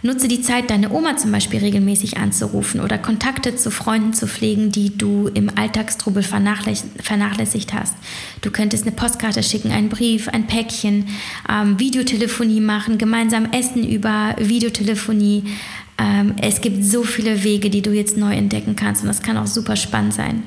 Nutze 0.00 0.28
die 0.28 0.42
Zeit, 0.42 0.70
deine 0.70 0.92
Oma 0.92 1.16
zum 1.16 1.32
Beispiel 1.32 1.58
regelmäßig 1.58 2.18
anzurufen 2.18 2.80
oder 2.80 2.98
Kontakte 2.98 3.56
zu 3.56 3.72
Freunden 3.72 4.12
zu 4.12 4.28
pflegen, 4.28 4.70
die 4.70 4.96
du 4.96 5.28
im 5.34 5.50
Alltagstrubel 5.56 6.22
vernachlässigt 6.22 7.74
hast. 7.74 7.96
Du 8.40 8.52
könntest 8.52 8.84
eine 8.84 8.94
Postkarte 8.94 9.42
schicken, 9.42 9.72
einen 9.72 9.88
Brief, 9.88 10.28
ein 10.28 10.46
Päckchen, 10.46 11.08
ähm, 11.48 11.80
Videotelefonie 11.80 12.60
machen, 12.60 12.96
gemeinsam 12.98 13.50
essen 13.50 13.88
über 13.88 14.36
Videotelefonie. 14.38 15.44
Ähm, 15.98 16.36
es 16.40 16.60
gibt 16.60 16.84
so 16.84 17.02
viele 17.02 17.42
Wege, 17.42 17.68
die 17.68 17.82
du 17.82 17.90
jetzt 17.90 18.16
neu 18.16 18.34
entdecken 18.34 18.76
kannst 18.76 19.02
und 19.02 19.08
das 19.08 19.22
kann 19.22 19.36
auch 19.36 19.48
super 19.48 19.74
spannend 19.74 20.14
sein. 20.14 20.44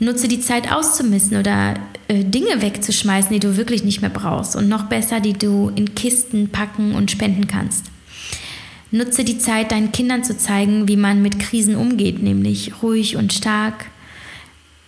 Nutze 0.00 0.28
die 0.28 0.40
Zeit 0.40 0.70
auszumissen 0.70 1.36
oder 1.36 1.74
äh, 2.06 2.24
Dinge 2.24 2.62
wegzuschmeißen, 2.62 3.32
die 3.32 3.40
du 3.40 3.56
wirklich 3.56 3.82
nicht 3.82 4.00
mehr 4.00 4.10
brauchst. 4.10 4.54
Und 4.54 4.68
noch 4.68 4.84
besser, 4.84 5.20
die 5.20 5.32
du 5.32 5.72
in 5.74 5.94
Kisten 5.94 6.48
packen 6.50 6.94
und 6.94 7.10
spenden 7.10 7.48
kannst. 7.48 7.86
Nutze 8.90 9.24
die 9.24 9.38
Zeit, 9.38 9.72
deinen 9.72 9.92
Kindern 9.92 10.24
zu 10.24 10.36
zeigen, 10.36 10.88
wie 10.88 10.96
man 10.96 11.20
mit 11.20 11.38
Krisen 11.38 11.76
umgeht, 11.76 12.22
nämlich 12.22 12.82
ruhig 12.82 13.16
und 13.16 13.32
stark, 13.32 13.86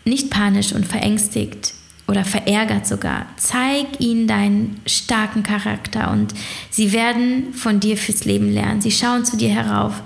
nicht 0.04 0.30
panisch 0.30 0.72
und 0.72 0.86
verängstigt 0.86 1.74
oder 2.08 2.24
verärgert 2.24 2.86
sogar. 2.86 3.26
Zeig 3.36 4.00
ihnen 4.00 4.26
deinen 4.26 4.80
starken 4.86 5.42
Charakter 5.42 6.10
und 6.10 6.32
sie 6.70 6.92
werden 6.92 7.52
von 7.52 7.78
dir 7.78 7.96
fürs 7.96 8.24
Leben 8.24 8.50
lernen. 8.50 8.80
Sie 8.80 8.90
schauen 8.90 9.24
zu 9.24 9.36
dir 9.36 9.50
herauf 9.50 10.02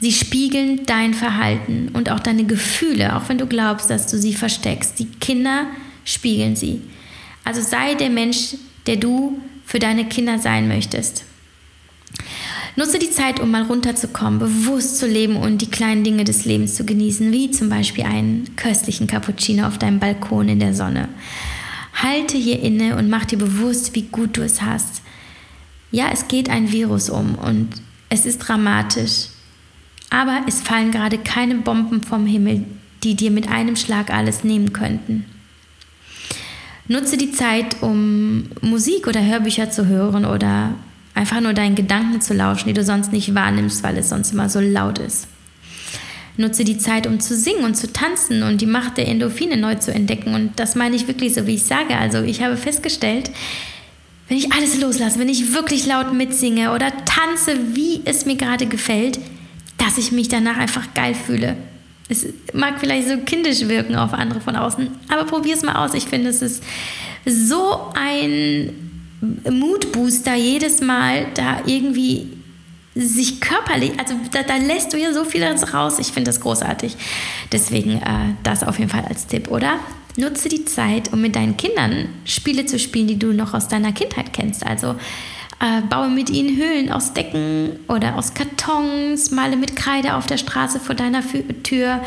Sie 0.00 0.12
spiegeln 0.12 0.86
dein 0.86 1.12
Verhalten 1.12 1.90
und 1.92 2.10
auch 2.10 2.20
deine 2.20 2.44
Gefühle, 2.44 3.16
auch 3.16 3.28
wenn 3.28 3.38
du 3.38 3.46
glaubst, 3.46 3.90
dass 3.90 4.06
du 4.06 4.18
sie 4.18 4.34
versteckst. 4.34 4.98
Die 4.98 5.06
Kinder 5.06 5.66
spiegeln 6.04 6.54
sie. 6.54 6.82
Also 7.44 7.60
sei 7.62 7.94
der 7.94 8.10
Mensch, 8.10 8.54
der 8.86 8.96
du 8.96 9.40
für 9.64 9.78
deine 9.78 10.06
Kinder 10.06 10.38
sein 10.38 10.68
möchtest. 10.68 11.24
Nutze 12.76 13.00
die 13.00 13.10
Zeit, 13.10 13.40
um 13.40 13.50
mal 13.50 13.64
runterzukommen, 13.64 14.38
bewusst 14.38 14.98
zu 14.98 15.06
leben 15.08 15.36
und 15.36 15.58
die 15.58 15.70
kleinen 15.70 16.04
Dinge 16.04 16.22
des 16.22 16.44
Lebens 16.44 16.76
zu 16.76 16.86
genießen, 16.86 17.32
wie 17.32 17.50
zum 17.50 17.68
Beispiel 17.68 18.04
einen 18.04 18.54
köstlichen 18.54 19.08
Cappuccino 19.08 19.66
auf 19.66 19.78
deinem 19.78 19.98
Balkon 19.98 20.48
in 20.48 20.60
der 20.60 20.74
Sonne. 20.74 21.08
Halte 21.92 22.36
hier 22.36 22.62
inne 22.62 22.96
und 22.96 23.10
mach 23.10 23.24
dir 23.24 23.38
bewusst, 23.38 23.96
wie 23.96 24.02
gut 24.02 24.36
du 24.36 24.42
es 24.42 24.62
hast. 24.62 25.02
Ja, 25.90 26.10
es 26.12 26.28
geht 26.28 26.50
ein 26.50 26.70
Virus 26.70 27.10
um 27.10 27.34
und 27.34 27.68
es 28.10 28.26
ist 28.26 28.38
dramatisch. 28.38 29.30
Aber 30.10 30.42
es 30.46 30.62
fallen 30.62 30.90
gerade 30.90 31.18
keine 31.18 31.56
Bomben 31.56 32.02
vom 32.02 32.26
Himmel, 32.26 32.64
die 33.02 33.14
dir 33.14 33.30
mit 33.30 33.48
einem 33.48 33.76
Schlag 33.76 34.10
alles 34.10 34.44
nehmen 34.44 34.72
könnten. 34.72 35.24
Nutze 36.88 37.18
die 37.18 37.32
Zeit, 37.32 37.82
um 37.82 38.44
Musik 38.62 39.06
oder 39.06 39.22
Hörbücher 39.22 39.70
zu 39.70 39.86
hören 39.86 40.24
oder 40.24 40.74
einfach 41.14 41.40
nur 41.40 41.52
deinen 41.52 41.74
Gedanken 41.74 42.22
zu 42.22 42.32
lauschen, 42.32 42.68
die 42.68 42.72
du 42.72 42.82
sonst 42.82 43.12
nicht 43.12 43.34
wahrnimmst, 43.34 43.82
weil 43.82 43.98
es 43.98 44.08
sonst 44.08 44.32
immer 44.32 44.48
so 44.48 44.60
laut 44.60 44.98
ist. 44.98 45.28
Nutze 46.38 46.64
die 46.64 46.78
Zeit, 46.78 47.06
um 47.06 47.20
zu 47.20 47.36
singen 47.36 47.64
und 47.64 47.74
zu 47.74 47.92
tanzen 47.92 48.44
und 48.44 48.60
die 48.60 48.66
Macht 48.66 48.96
der 48.96 49.08
Endorphine 49.08 49.56
neu 49.56 49.74
zu 49.74 49.92
entdecken. 49.92 50.34
Und 50.34 50.58
das 50.58 50.76
meine 50.76 50.94
ich 50.96 51.08
wirklich 51.08 51.34
so, 51.34 51.46
wie 51.46 51.56
ich 51.56 51.64
sage. 51.64 51.96
Also 51.98 52.22
ich 52.22 52.42
habe 52.42 52.56
festgestellt, 52.56 53.30
wenn 54.28 54.38
ich 54.38 54.52
alles 54.52 54.80
loslasse, 54.80 55.18
wenn 55.18 55.28
ich 55.28 55.52
wirklich 55.52 55.84
laut 55.86 56.14
mitsinge 56.14 56.72
oder 56.72 56.92
tanze, 57.04 57.58
wie 57.74 58.02
es 58.04 58.24
mir 58.24 58.36
gerade 58.36 58.66
gefällt, 58.66 59.18
dass 59.78 59.98
ich 59.98 60.12
mich 60.12 60.28
danach 60.28 60.58
einfach 60.58 60.92
geil 60.94 61.14
fühle. 61.14 61.56
Es 62.08 62.26
mag 62.52 62.80
vielleicht 62.80 63.08
so 63.08 63.18
kindisch 63.18 63.68
wirken 63.68 63.96
auf 63.96 64.12
andere 64.12 64.40
von 64.40 64.56
außen, 64.56 64.88
aber 65.08 65.24
probier 65.24 65.54
es 65.54 65.62
mal 65.62 65.84
aus. 65.84 65.94
Ich 65.94 66.04
finde, 66.04 66.30
es 66.30 66.42
ist 66.42 66.62
so 67.26 67.92
ein 67.94 68.72
Mutbooster 69.20 70.34
jedes 70.34 70.80
Mal, 70.80 71.26
da 71.34 71.62
irgendwie 71.66 72.28
sich 72.94 73.40
körperlich, 73.40 73.92
also 73.98 74.14
da, 74.32 74.42
da, 74.42 74.56
lässt 74.56 74.92
du 74.92 74.96
ja 74.96 75.12
so 75.12 75.24
viel 75.24 75.44
raus. 75.44 75.98
Ich 75.98 76.08
finde 76.08 76.30
das 76.30 76.40
großartig. 76.40 76.96
Deswegen 77.52 78.02
äh, 78.02 78.34
das 78.42 78.64
auf 78.64 78.78
jeden 78.78 78.90
Fall 78.90 79.04
als 79.04 79.26
Tipp, 79.26 79.48
oder? 79.50 79.78
Nutze 80.16 80.48
die 80.48 80.64
Zeit, 80.64 81.12
um 81.12 81.20
mit 81.20 81.36
deinen 81.36 81.56
Kindern 81.56 82.08
Spiele 82.24 82.66
zu 82.66 82.78
spielen, 82.78 83.06
die 83.06 83.18
du 83.18 83.32
noch 83.32 83.54
aus 83.54 83.68
deiner 83.68 83.92
Kindheit 83.92 84.32
kennst. 84.32 84.66
Also 84.66 84.96
äh, 85.60 85.82
baue 85.88 86.08
mit 86.08 86.30
ihnen 86.30 86.56
Höhlen 86.56 86.90
aus 86.92 87.12
Decken 87.12 87.80
oder 87.88 88.16
aus 88.16 88.34
Kartons, 88.34 89.30
male 89.30 89.56
mit 89.56 89.76
Kreide 89.76 90.14
auf 90.14 90.26
der 90.26 90.38
Straße 90.38 90.80
vor 90.80 90.94
deiner 90.94 91.22
Tür, 91.62 92.00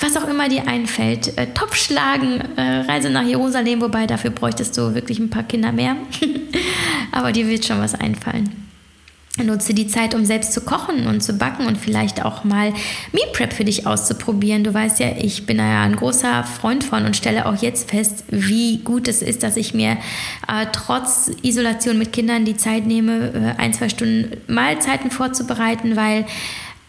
was 0.00 0.16
auch 0.16 0.28
immer 0.28 0.48
dir 0.48 0.66
einfällt. 0.66 1.36
Äh, 1.36 1.48
Topf 1.54 1.76
schlagen, 1.76 2.40
äh, 2.56 2.80
Reise 2.80 3.10
nach 3.10 3.24
Jerusalem, 3.24 3.80
wobei 3.80 4.06
dafür 4.06 4.30
bräuchtest 4.30 4.76
du 4.78 4.94
wirklich 4.94 5.18
ein 5.18 5.30
paar 5.30 5.44
Kinder 5.44 5.72
mehr. 5.72 5.96
Aber 7.12 7.32
dir 7.32 7.46
wird 7.48 7.64
schon 7.64 7.80
was 7.80 7.94
einfallen. 7.94 8.65
Nutze 9.44 9.74
die 9.74 9.86
Zeit, 9.86 10.14
um 10.14 10.24
selbst 10.24 10.52
zu 10.52 10.62
kochen 10.62 11.06
und 11.06 11.22
zu 11.22 11.34
backen 11.34 11.66
und 11.66 11.76
vielleicht 11.76 12.24
auch 12.24 12.44
mal 12.44 12.72
Meal 13.12 13.28
Prep 13.32 13.52
für 13.52 13.64
dich 13.64 13.86
auszuprobieren. 13.86 14.64
Du 14.64 14.72
weißt 14.72 14.98
ja, 15.00 15.08
ich 15.18 15.46
bin 15.46 15.58
ja 15.58 15.82
ein 15.82 15.96
großer 15.96 16.44
Freund 16.44 16.84
von 16.84 17.04
und 17.04 17.16
stelle 17.16 17.46
auch 17.46 17.60
jetzt 17.60 17.90
fest, 17.90 18.24
wie 18.28 18.78
gut 18.78 19.08
es 19.08 19.22
ist, 19.22 19.42
dass 19.42 19.56
ich 19.56 19.74
mir 19.74 19.98
äh, 20.48 20.66
trotz 20.72 21.30
Isolation 21.42 21.98
mit 21.98 22.12
Kindern 22.12 22.44
die 22.44 22.56
Zeit 22.56 22.86
nehme, 22.86 23.54
äh, 23.58 23.60
ein, 23.60 23.74
zwei 23.74 23.88
Stunden 23.88 24.36
Mahlzeiten 24.46 25.10
vorzubereiten, 25.10 25.96
weil 25.96 26.24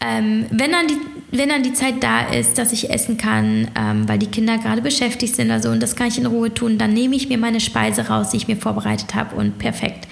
ähm, 0.00 0.46
wenn, 0.50 0.70
dann 0.70 0.86
die, 0.86 0.96
wenn 1.32 1.48
dann 1.48 1.62
die 1.64 1.72
Zeit 1.72 2.02
da 2.02 2.20
ist, 2.28 2.56
dass 2.56 2.72
ich 2.72 2.90
essen 2.90 3.16
kann, 3.16 3.68
ähm, 3.76 4.08
weil 4.08 4.18
die 4.18 4.26
Kinder 4.28 4.58
gerade 4.58 4.80
beschäftigt 4.80 5.34
sind 5.34 5.46
oder 5.46 5.60
so, 5.60 5.70
und 5.70 5.82
das 5.82 5.96
kann 5.96 6.06
ich 6.06 6.18
in 6.18 6.26
Ruhe 6.26 6.54
tun, 6.54 6.78
dann 6.78 6.94
nehme 6.94 7.16
ich 7.16 7.28
mir 7.28 7.38
meine 7.38 7.60
Speise 7.60 8.08
raus, 8.08 8.30
die 8.30 8.36
ich 8.36 8.48
mir 8.48 8.56
vorbereitet 8.56 9.14
habe 9.14 9.34
und 9.34 9.58
perfekt. 9.58 10.06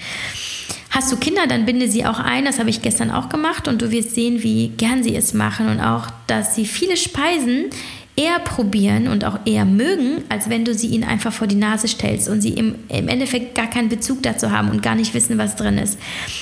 Hast 0.97 1.11
du 1.11 1.15
Kinder, 1.17 1.45
dann 1.45 1.67
binde 1.67 1.87
sie 1.87 2.07
auch 2.07 2.17
ein. 2.17 2.45
Das 2.45 2.57
habe 2.57 2.71
ich 2.71 2.81
gestern 2.81 3.11
auch 3.11 3.29
gemacht 3.29 3.67
und 3.67 3.83
du 3.83 3.91
wirst 3.91 4.15
sehen, 4.15 4.41
wie 4.41 4.69
gern 4.69 5.03
sie 5.03 5.15
es 5.15 5.31
machen 5.31 5.69
und 5.69 5.79
auch, 5.79 6.07
dass 6.25 6.55
sie 6.55 6.65
viele 6.65 6.97
Speisen 6.97 7.65
eher 8.15 8.39
probieren 8.39 9.07
und 9.07 9.23
auch 9.23 9.37
eher 9.45 9.63
mögen, 9.63 10.23
als 10.29 10.49
wenn 10.49 10.65
du 10.65 10.73
sie 10.73 10.87
ihnen 10.87 11.03
einfach 11.03 11.31
vor 11.31 11.45
die 11.45 11.53
Nase 11.53 11.87
stellst 11.87 12.27
und 12.27 12.41
sie 12.41 12.53
im, 12.53 12.73
im 12.89 13.09
Endeffekt 13.09 13.53
gar 13.53 13.69
keinen 13.69 13.89
Bezug 13.89 14.23
dazu 14.23 14.49
haben 14.49 14.71
und 14.71 14.81
gar 14.81 14.95
nicht 14.95 15.13
wissen, 15.13 15.37
was 15.37 15.55
drin 15.55 15.77
ist. 15.77 15.99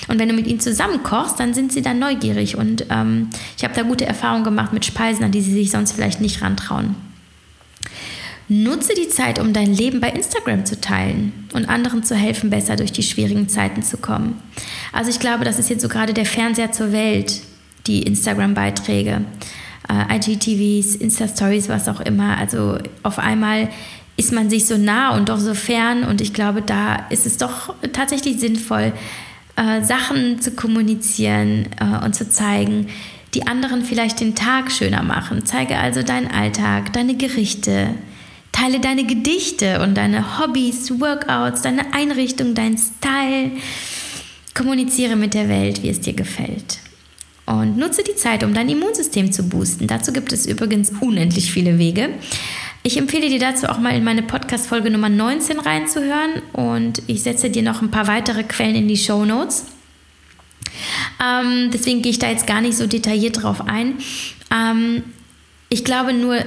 Und 0.08 0.20
wenn 0.20 0.30
du 0.30 0.36
mit 0.36 0.48
ihnen 0.48 0.62
zusammen 0.62 1.04
kochst, 1.04 1.38
dann 1.38 1.54
sind 1.54 1.74
sie 1.74 1.82
dann 1.82 2.00
neugierig 2.00 2.56
und 2.56 2.86
ähm, 2.90 3.32
ich 3.58 3.66
habe 3.66 3.76
da 3.76 3.82
gute 3.82 4.06
Erfahrungen 4.06 4.46
gemacht 4.46 4.72
mit 4.72 4.86
Speisen, 4.86 5.26
an 5.26 5.32
die 5.32 5.42
sie 5.42 5.52
sich 5.52 5.70
sonst 5.70 5.92
vielleicht 5.92 6.22
nicht 6.22 6.42
rantrauen. 6.42 6.96
Nutze 8.48 8.94
die 8.94 9.10
Zeit, 9.10 9.40
um 9.40 9.54
dein 9.54 9.74
Leben 9.74 10.00
bei 10.00 10.10
Instagram 10.10 10.66
zu 10.66 10.80
teilen 10.80 11.34
und 11.54 11.68
anderen 11.68 12.04
zu 12.04 12.16
helfen, 12.16 12.52
besser 12.52 12.76
durch 12.76 12.92
die 12.92 13.02
schwierigen 13.02 13.50
Zeiten 13.50 13.82
zu 13.82 13.98
kommen. 13.98 14.40
Also 14.92 15.10
ich 15.10 15.20
glaube, 15.20 15.46
das 15.46 15.58
ist 15.58 15.70
jetzt 15.70 15.82
so 15.82 15.88
gerade 15.88 16.14
der 16.14 16.26
Fernseher 16.26 16.72
zur 16.72 16.92
Welt, 16.92 17.42
die 17.88 18.04
Instagram-Beiträge, 18.04 19.22
äh, 19.90 20.16
IGTVs, 20.16 20.96
Insta-Stories, 20.96 21.70
was 21.70 21.88
auch 21.88 22.02
immer. 22.02 22.38
Also 22.38 22.78
auf 23.02 23.18
einmal 23.18 23.70
ist 24.18 24.32
man 24.32 24.50
sich 24.50 24.66
so 24.66 24.78
nah 24.78 25.16
und 25.16 25.30
doch 25.30 25.40
so 25.40 25.56
fern 25.56 26.04
und 26.04 26.22
ich 26.22 26.34
glaube, 26.34 26.62
da 26.62 27.08
ist 27.10 27.26
es 27.26 27.38
doch 27.38 27.74
tatsächlich 27.94 28.40
sinnvoll, 28.40 28.94
äh, 29.56 29.82
Sachen 29.82 30.40
zu 30.40 30.52
kommunizieren 30.52 31.68
äh, 31.80 32.06
und 32.06 32.14
zu 32.14 32.30
zeigen, 32.30 32.88
die 33.34 33.48
anderen 33.48 33.84
vielleicht 33.84 34.22
den 34.22 34.36
Tag 34.36 34.72
schöner 34.72 35.04
machen. 35.04 35.46
Zeige 35.46 35.78
also 35.78 36.04
deinen 36.04 36.32
Alltag, 36.32 36.94
deine 36.94 37.16
Gerichte, 37.16 37.90
Teile 38.56 38.80
deine 38.80 39.04
Gedichte 39.04 39.82
und 39.82 39.96
deine 39.96 40.40
Hobbys, 40.40 40.90
Workouts, 41.02 41.64
deine 41.64 41.94
Einrichtung, 41.94 42.56
dein 42.56 42.78
Style. 42.78 43.52
Kommuniziere 44.54 45.18
mit 45.18 45.34
der 45.34 45.50
Welt, 45.50 45.84
wie 45.84 45.90
es 45.90 46.00
dir 46.00 46.14
gefällt. 46.14 46.80
Und 47.46 47.78
nutze 47.78 48.02
die 48.02 48.16
Zeit, 48.16 48.46
um 48.46 48.54
dein 48.54 48.70
Immunsystem 48.70 49.34
zu 49.34 49.44
boosten. 49.44 49.88
Dazu 49.88 50.14
gibt 50.14 50.32
es 50.32 50.46
übrigens 50.46 50.94
unendlich 51.02 51.52
viele 51.52 51.78
Wege. 51.78 52.12
Ich 52.82 52.96
empfehle 52.96 53.28
dir 53.28 53.40
dazu 53.40 53.68
auch 53.68 53.78
mal 53.78 53.94
in 53.94 54.06
meine 54.06 54.24
Podcast-Folge 54.24 54.90
Nummer 54.90 55.10
19 55.10 55.60
reinzuhören 55.60 56.42
und 56.54 57.02
ich 57.08 57.24
setze 57.24 57.50
dir 57.50 57.62
noch 57.62 57.82
ein 57.82 57.92
paar 57.92 58.08
weitere 58.08 58.46
Quellen 58.46 58.76
in 58.76 58.88
die 58.88 58.96
Show 58.96 59.26
Notes. 59.26 59.66
Ähm, 61.22 61.72
deswegen 61.74 62.02
gehe 62.02 62.12
ich 62.12 62.20
da 62.20 62.30
jetzt 62.30 62.48
gar 62.48 62.62
nicht 62.62 62.78
so 62.78 62.88
detailliert 62.88 63.44
drauf 63.44 63.68
ein. 63.68 63.96
Ähm, 64.50 65.04
ich 65.68 65.84
glaube 65.84 66.14
nur, 66.14 66.38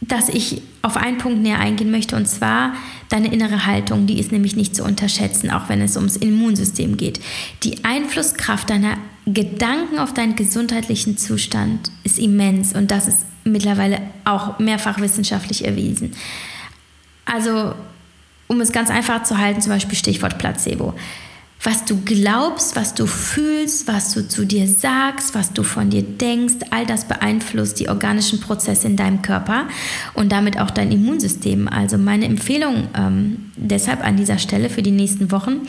dass 0.00 0.28
ich 0.28 0.62
auf 0.82 0.96
einen 0.96 1.18
Punkt 1.18 1.42
näher 1.42 1.58
eingehen 1.58 1.90
möchte, 1.90 2.16
und 2.16 2.26
zwar 2.28 2.74
deine 3.08 3.32
innere 3.32 3.66
Haltung. 3.66 4.06
Die 4.06 4.18
ist 4.18 4.32
nämlich 4.32 4.56
nicht 4.56 4.76
zu 4.76 4.84
unterschätzen, 4.84 5.50
auch 5.50 5.68
wenn 5.68 5.80
es 5.80 5.96
ums 5.96 6.16
Immunsystem 6.16 6.96
geht. 6.96 7.20
Die 7.62 7.84
Einflusskraft 7.84 8.70
deiner 8.70 8.96
Gedanken 9.26 9.98
auf 9.98 10.14
deinen 10.14 10.36
gesundheitlichen 10.36 11.18
Zustand 11.18 11.90
ist 12.04 12.18
immens 12.18 12.74
und 12.74 12.90
das 12.90 13.08
ist 13.08 13.18
mittlerweile 13.44 14.00
auch 14.24 14.58
mehrfach 14.58 15.00
wissenschaftlich 15.00 15.64
erwiesen. 15.64 16.12
Also, 17.24 17.74
um 18.46 18.60
es 18.60 18.72
ganz 18.72 18.90
einfach 18.90 19.22
zu 19.24 19.38
halten, 19.38 19.60
zum 19.60 19.72
Beispiel 19.72 19.98
Stichwort 19.98 20.38
Placebo 20.38 20.94
was 21.62 21.84
du 21.84 22.00
glaubst, 22.04 22.76
was 22.76 22.94
du 22.94 23.06
fühlst, 23.06 23.88
was 23.88 24.14
du 24.14 24.26
zu 24.26 24.46
dir 24.46 24.68
sagst, 24.68 25.34
was 25.34 25.52
du 25.52 25.64
von 25.64 25.90
dir 25.90 26.02
denkst, 26.02 26.66
all 26.70 26.86
das 26.86 27.06
beeinflusst 27.06 27.80
die 27.80 27.88
organischen 27.88 28.40
Prozesse 28.40 28.86
in 28.86 28.96
deinem 28.96 29.22
Körper 29.22 29.66
und 30.14 30.30
damit 30.30 30.60
auch 30.60 30.70
dein 30.70 30.92
Immunsystem. 30.92 31.66
Also 31.66 31.98
meine 31.98 32.26
Empfehlung 32.26 32.88
ähm, 32.96 33.50
deshalb 33.56 34.04
an 34.04 34.16
dieser 34.16 34.38
Stelle 34.38 34.70
für 34.70 34.82
die 34.82 34.92
nächsten 34.92 35.32
Wochen, 35.32 35.62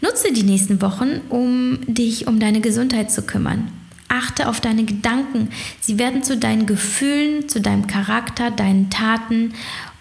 nutze 0.00 0.32
die 0.32 0.42
nächsten 0.42 0.82
Wochen, 0.82 1.20
um 1.28 1.78
dich 1.86 2.26
um 2.26 2.40
deine 2.40 2.60
Gesundheit 2.60 3.12
zu 3.12 3.22
kümmern. 3.22 3.70
Achte 4.08 4.48
auf 4.48 4.60
deine 4.60 4.84
Gedanken. 4.84 5.50
Sie 5.80 5.98
werden 5.98 6.22
zu 6.22 6.36
deinen 6.36 6.66
Gefühlen, 6.66 7.48
zu 7.48 7.60
deinem 7.60 7.86
Charakter, 7.86 8.50
deinen 8.50 8.90
Taten 8.90 9.52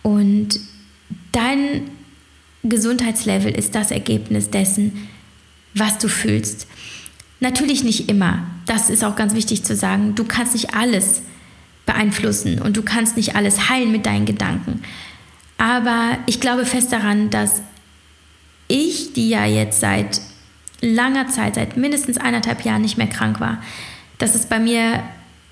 und 0.02 0.60
dein 1.32 1.84
Gesundheitslevel 2.64 3.52
ist 3.52 3.76
das 3.76 3.92
Ergebnis 3.92 4.50
dessen, 4.50 4.94
was 5.80 5.98
du 5.98 6.08
fühlst. 6.08 6.68
Natürlich 7.40 7.84
nicht 7.84 8.10
immer. 8.10 8.46
Das 8.66 8.90
ist 8.90 9.04
auch 9.04 9.16
ganz 9.16 9.34
wichtig 9.34 9.64
zu 9.64 9.76
sagen. 9.76 10.16
Du 10.16 10.24
kannst 10.24 10.54
nicht 10.54 10.74
alles 10.74 11.22
beeinflussen 11.86 12.62
und 12.62 12.76
du 12.78 12.82
kannst 12.82 13.16
nicht 13.16 13.36
alles 13.36 13.70
heilen 13.70 13.92
mit 13.92 14.06
deinen 14.06 14.26
Gedanken. 14.26 14.82
Aber 15.58 16.18
ich 16.26 16.40
glaube 16.40 16.66
fest 16.66 16.92
daran, 16.92 17.30
dass 17.30 17.62
ich, 18.68 19.14
die 19.14 19.30
ja 19.30 19.46
jetzt 19.46 19.80
seit 19.80 20.22
langer 20.82 21.28
Zeit, 21.28 21.56
seit 21.56 21.78
mindestens 21.78 22.18
eineinhalb 22.18 22.64
Jahren 22.66 22.82
nicht 22.82 22.98
mehr 22.98 23.08
krank 23.08 23.40
war, 23.40 23.62
dass 24.18 24.36
es 24.36 24.46
bei 24.46 24.60
mir 24.60 25.04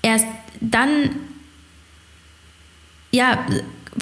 erst 0.02 0.26
dann 0.60 1.10
ja 3.10 3.44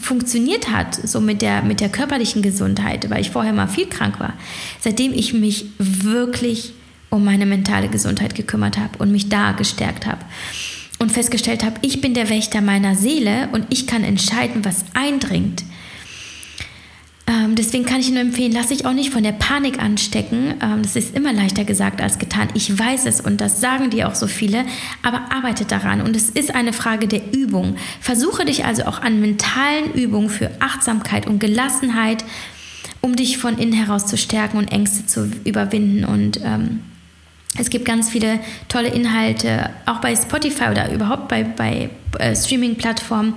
funktioniert 0.01 0.71
hat, 0.71 0.95
so 0.95 1.21
mit 1.21 1.43
der, 1.43 1.63
mit 1.63 1.81
der 1.81 1.89
körperlichen 1.89 2.43
Gesundheit, 2.43 3.09
weil 3.11 3.21
ich 3.21 3.31
vorher 3.31 3.53
mal 3.53 3.69
viel 3.69 3.87
krank 3.87 4.21
war, 4.21 4.35
seitdem 4.81 5.13
ich 5.13 5.35
mich 5.35 5.67
wirklich 5.79 6.73
um 7.11 7.25
meine 7.25 7.47
mentale 7.47 7.89
Gesundheit 7.89 8.35
gekümmert 8.35 8.79
habe 8.79 8.99
und 8.99 9.13
mich 9.13 9.29
da 9.29 9.53
gestärkt 9.53 10.07
habe 10.07 10.25
und 10.99 11.13
festgestellt 11.13 11.65
habe, 11.65 11.77
ich 11.83 12.01
bin 12.01 12.15
der 12.15 12.29
Wächter 12.29 12.61
meiner 12.61 12.95
Seele 12.95 13.49
und 13.53 13.67
ich 13.71 13.87
kann 13.87 14.05
entscheiden, 14.05 14.65
was 14.65 14.85
eindringt. 14.95 15.65
Ähm, 17.27 17.55
deswegen 17.55 17.87
kann 17.87 18.01
ich 18.01 18.11
nur 18.11 18.20
empfehlen, 18.20 18.53
lass 18.53 18.68
dich 18.68 18.85
auch 18.85 18.93
nicht 18.93 19.11
von 19.11 19.22
der 19.22 19.33
Panik 19.33 19.83
anstecken. 19.83 20.55
Ähm, 20.61 20.83
das 20.83 20.95
ist 20.95 21.16
immer 21.16 21.33
leichter 21.33 21.64
gesagt 21.64 22.03
als 22.03 22.18
getan. 22.18 22.49
Ich 22.55 22.79
weiß 22.79 23.07
es 23.07 23.20
und 23.20 23.41
das 23.41 23.61
sagen 23.61 23.91
dir 23.91 24.09
auch 24.09 24.14
so 24.14 24.27
viele, 24.27 24.64
aber 25.03 25.33
arbeite 25.33 25.64
daran. 25.64 26.03
Und 26.03 26.16
es 26.16 26.29
ist 26.29 26.55
eine 26.55 26.72
Frage 26.72 27.09
der 27.09 27.33
Übung. 27.33 27.77
Versuche 28.01 28.45
dich 28.45 28.64
also 28.66 28.85
auch 28.85 29.01
an 29.01 29.20
mentalen 29.20 29.95
Übungen 29.95 30.29
für 30.29 30.51
Achtsamkeit 30.61 31.27
und 31.27 31.39
Gelassenheit 31.39 32.25
um 33.05 33.16
dich 33.16 33.37
von 33.37 33.59
innen 33.59 33.75
heraus 33.75 34.07
zu 34.07 34.16
stärken 34.16 34.57
und 34.57 34.72
Ängste 34.72 35.05
zu 35.05 35.31
überwinden. 35.45 36.07
Und 36.07 36.41
ähm, 36.43 36.81
es 37.59 37.68
gibt 37.68 37.85
ganz 37.85 38.09
viele 38.09 38.41
tolle 38.68 38.89
Inhalte, 38.89 39.68
auch 39.85 40.01
bei 40.01 40.16
Spotify 40.16 40.70
oder 40.70 40.91
überhaupt 40.91 41.29
bei, 41.29 41.45
bei 41.45 41.91
äh, 42.18 42.35
Streaming-Plattformen 42.35 43.35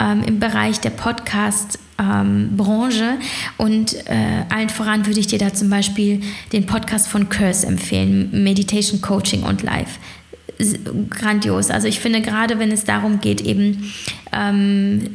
ähm, 0.00 0.24
im 0.26 0.40
Bereich 0.40 0.80
der 0.80 0.90
Podcast-Branche. 0.90 3.18
Und 3.56 3.94
äh, 4.06 4.44
allen 4.48 4.68
voran 4.68 5.06
würde 5.06 5.20
ich 5.20 5.28
dir 5.28 5.38
da 5.38 5.54
zum 5.54 5.70
Beispiel 5.70 6.20
den 6.52 6.66
Podcast 6.66 7.08
von 7.08 7.28
Curse 7.28 7.66
empfehlen, 7.66 8.44
Meditation, 8.44 9.00
Coaching 9.00 9.42
und 9.42 9.62
Life. 9.62 9.98
Grandios. 11.10 11.70
Also 11.70 11.88
ich 11.88 12.00
finde 12.00 12.22
gerade, 12.22 12.60
wenn 12.60 12.70
es 12.70 12.84
darum 12.84 13.20
geht, 13.20 13.40
eben 13.40 13.90
ähm, 14.32 15.10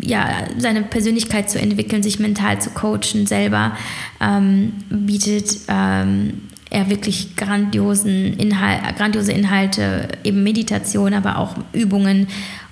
ja, 0.00 0.48
seine 0.58 0.82
Persönlichkeit 0.82 1.48
zu 1.48 1.60
entwickeln, 1.60 2.02
sich 2.02 2.18
mental 2.18 2.60
zu 2.60 2.70
coachen 2.70 3.26
selber, 3.26 3.76
ähm, 4.20 4.72
bietet 4.90 5.60
ähm, 5.68 6.42
er 6.70 6.90
wirklich 6.90 7.36
grandiosen 7.36 8.34
Inhalt, 8.34 8.96
grandiose 8.96 9.30
Inhalte, 9.32 10.08
eben 10.24 10.42
Meditation, 10.42 11.14
aber 11.14 11.38
auch 11.38 11.54
Übungen, 11.72 12.26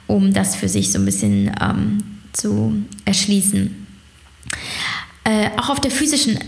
um 0.07 0.33
das 0.33 0.57
für 0.57 0.69
sich 0.69 0.93
so 0.93 0.99
ein 0.99 1.05
bisschen 1.05 1.55
ähm, 1.61 1.99
zu 2.33 2.75
erschließen. 3.05 3.87
Äh, 5.25 5.51
auch 5.57 5.71
auf 5.71 5.81
der 5.81 5.91
physischen 5.91 6.39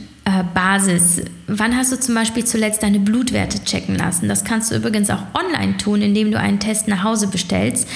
Basis. 0.54 1.20
Wann 1.46 1.76
hast 1.76 1.92
du 1.92 2.00
zum 2.00 2.14
Beispiel 2.14 2.44
zuletzt 2.46 2.82
deine 2.82 2.98
Blutwerte 2.98 3.62
checken 3.62 3.94
lassen? 3.94 4.26
Das 4.26 4.42
kannst 4.42 4.70
du 4.70 4.76
übrigens 4.76 5.10
auch 5.10 5.22
online 5.34 5.76
tun, 5.76 6.00
indem 6.00 6.32
du 6.32 6.38
einen 6.38 6.58
Test 6.58 6.88
nach 6.88 7.04
Hause 7.04 7.26
bestellst. 7.26 7.86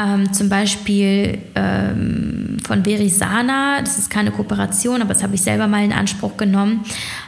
Ähm, 0.00 0.32
zum 0.32 0.48
Beispiel 0.48 1.38
ähm, 1.56 2.58
von 2.64 2.84
Verisana. 2.84 3.80
Das 3.80 3.98
ist 3.98 4.10
keine 4.10 4.30
Kooperation, 4.30 5.02
aber 5.02 5.12
das 5.12 5.24
habe 5.24 5.34
ich 5.34 5.42
selber 5.42 5.66
mal 5.66 5.84
in 5.84 5.92
Anspruch 5.92 6.36
genommen. 6.36 6.84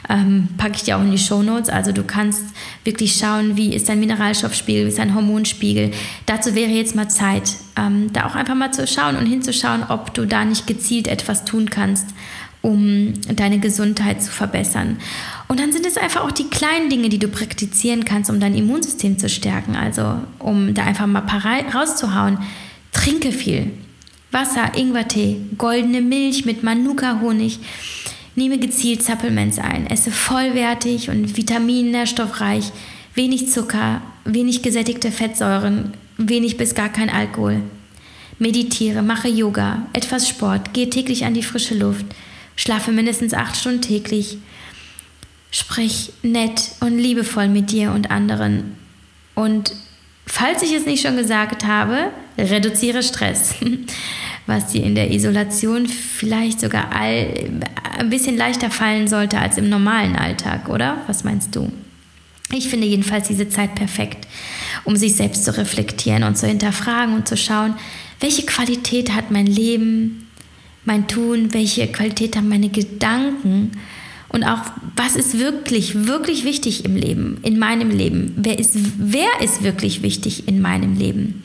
Ähm, 0.07 0.47
packe 0.57 0.75
ich 0.75 0.83
dir 0.83 0.97
auch 0.97 1.01
in 1.01 1.11
die 1.11 1.17
Show 1.17 1.43
Notes. 1.43 1.67
Also 1.67 1.91
du 1.91 2.03
kannst 2.03 2.43
wirklich 2.85 3.15
schauen, 3.17 3.57
wie 3.57 3.73
ist 3.73 3.89
dein 3.89 3.99
Mineralstoffspiegel, 3.99 4.85
wie 4.85 4.89
ist 4.89 4.99
dein 4.99 5.15
Hormonspiegel. 5.15 5.91
Dazu 6.27 6.55
wäre 6.55 6.71
jetzt 6.71 6.95
mal 6.95 7.09
Zeit, 7.09 7.55
ähm, 7.77 8.13
da 8.13 8.25
auch 8.25 8.35
einfach 8.35 8.55
mal 8.55 8.71
zu 8.71 8.87
schauen 8.87 9.17
und 9.17 9.25
hinzuschauen, 9.25 9.83
ob 9.89 10.13
du 10.13 10.25
da 10.25 10.45
nicht 10.45 10.65
gezielt 10.65 11.09
etwas 11.09 11.43
tun 11.43 11.69
kannst 11.69 12.07
um 12.65 13.13
deine 13.35 13.59
Gesundheit 13.59 14.23
zu 14.23 14.31
verbessern. 14.31 14.97
Und 15.47 15.59
dann 15.59 15.71
sind 15.71 15.85
es 15.85 15.97
einfach 15.97 16.23
auch 16.25 16.31
die 16.31 16.49
kleinen 16.49 16.89
Dinge, 16.89 17.09
die 17.09 17.19
du 17.19 17.27
praktizieren 17.27 18.05
kannst, 18.05 18.31
um 18.31 18.39
dein 18.39 18.55
Immunsystem 18.55 19.19
zu 19.19 19.29
stärken. 19.29 19.75
Also 19.75 20.19
um 20.39 20.73
da 20.73 20.83
einfach 20.83 21.05
mal 21.05 21.21
ein 21.21 21.27
paar 21.27 21.45
rauszuhauen. 21.75 22.39
Trinke 22.91 23.31
viel. 23.31 23.71
Wasser, 24.31 24.75
Ingwertee, 24.75 25.37
goldene 25.59 26.01
Milch 26.01 26.45
mit 26.45 26.63
Manuka-Honig. 26.63 27.59
Nehme 28.33 28.57
gezielt 28.57 29.03
Supplements 29.03 29.59
ein. 29.59 29.85
Esse 29.85 30.09
vollwertig 30.09 31.11
und 31.11 31.37
vitamin-, 31.37 31.91
nährstoffreich. 31.91 32.71
Wenig 33.13 33.51
Zucker, 33.51 34.01
wenig 34.25 34.63
gesättigte 34.63 35.11
Fettsäuren, 35.11 35.93
wenig 36.17 36.57
bis 36.57 36.73
gar 36.73 36.89
kein 36.89 37.11
Alkohol. 37.11 37.61
Meditiere, 38.39 39.03
mache 39.03 39.29
Yoga, 39.29 39.83
etwas 39.93 40.27
Sport, 40.27 40.73
gehe 40.73 40.89
täglich 40.89 41.25
an 41.25 41.35
die 41.35 41.43
frische 41.43 41.75
Luft 41.75 42.07
Schlafe 42.55 42.91
mindestens 42.91 43.33
acht 43.33 43.57
Stunden 43.57 43.81
täglich. 43.81 44.37
Sprich 45.51 46.11
nett 46.21 46.71
und 46.81 46.97
liebevoll 46.97 47.47
mit 47.47 47.71
dir 47.71 47.91
und 47.91 48.11
anderen. 48.11 48.75
Und 49.35 49.73
falls 50.25 50.63
ich 50.63 50.73
es 50.73 50.85
nicht 50.85 51.05
schon 51.05 51.17
gesagt 51.17 51.65
habe, 51.65 52.11
reduziere 52.37 53.03
Stress, 53.03 53.55
was 54.45 54.67
dir 54.67 54.83
in 54.83 54.95
der 54.95 55.11
Isolation 55.11 55.87
vielleicht 55.87 56.59
sogar 56.59 56.91
all, 56.93 57.61
ein 57.97 58.09
bisschen 58.09 58.37
leichter 58.37 58.69
fallen 58.69 59.07
sollte 59.07 59.39
als 59.39 59.57
im 59.57 59.69
normalen 59.69 60.15
Alltag, 60.15 60.69
oder? 60.69 61.01
Was 61.07 61.23
meinst 61.23 61.55
du? 61.55 61.71
Ich 62.51 62.69
finde 62.69 62.87
jedenfalls 62.87 63.27
diese 63.27 63.49
Zeit 63.49 63.75
perfekt, 63.75 64.27
um 64.83 64.95
sich 64.95 65.15
selbst 65.15 65.45
zu 65.45 65.57
reflektieren 65.57 66.23
und 66.23 66.37
zu 66.37 66.47
hinterfragen 66.47 67.15
und 67.15 67.27
zu 67.27 67.37
schauen, 67.37 67.75
welche 68.19 68.45
Qualität 68.45 69.13
hat 69.13 69.31
mein 69.31 69.47
Leben, 69.47 70.24
mein 70.85 71.07
Tun, 71.07 71.53
welche 71.53 71.87
Qualität 71.87 72.35
haben 72.35 72.49
meine 72.49 72.69
Gedanken 72.69 73.71
und 74.29 74.43
auch 74.43 74.61
was 74.95 75.15
ist 75.15 75.39
wirklich, 75.39 76.07
wirklich 76.07 76.45
wichtig 76.45 76.85
im 76.85 76.95
Leben, 76.95 77.37
in 77.43 77.59
meinem 77.59 77.89
Leben. 77.89 78.33
Wer 78.37 78.59
ist, 78.59 78.71
wer 78.97 79.29
ist 79.41 79.63
wirklich 79.63 80.01
wichtig 80.01 80.47
in 80.47 80.61
meinem 80.61 80.97
Leben? 80.97 81.43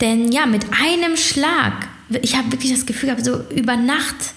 Denn 0.00 0.32
ja, 0.32 0.46
mit 0.46 0.64
einem 0.72 1.16
Schlag, 1.16 1.88
ich 2.22 2.36
habe 2.36 2.50
wirklich 2.50 2.72
das 2.72 2.86
Gefühl 2.86 3.10
gehabt, 3.10 3.24
so 3.24 3.44
über 3.54 3.76
Nacht 3.76 4.34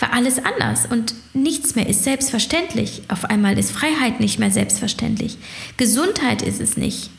war 0.00 0.12
alles 0.12 0.38
anders 0.44 0.86
und 0.86 1.14
nichts 1.32 1.74
mehr 1.74 1.88
ist 1.88 2.04
selbstverständlich. 2.04 3.02
Auf 3.08 3.24
einmal 3.24 3.58
ist 3.58 3.72
Freiheit 3.72 4.20
nicht 4.20 4.38
mehr 4.38 4.50
selbstverständlich. 4.50 5.38
Gesundheit 5.76 6.42
ist 6.42 6.60
es 6.60 6.76
nicht. 6.76 7.10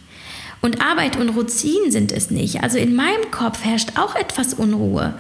Und 0.61 0.81
Arbeit 0.81 1.17
und 1.17 1.29
Routinen 1.29 1.91
sind 1.91 2.11
es 2.11 2.31
nicht. 2.31 2.61
Also 2.63 2.77
in 2.77 2.95
meinem 2.95 3.31
Kopf 3.31 3.63
herrscht 3.63 3.97
auch 3.97 4.15
etwas 4.15 4.53
Unruhe 4.53 5.17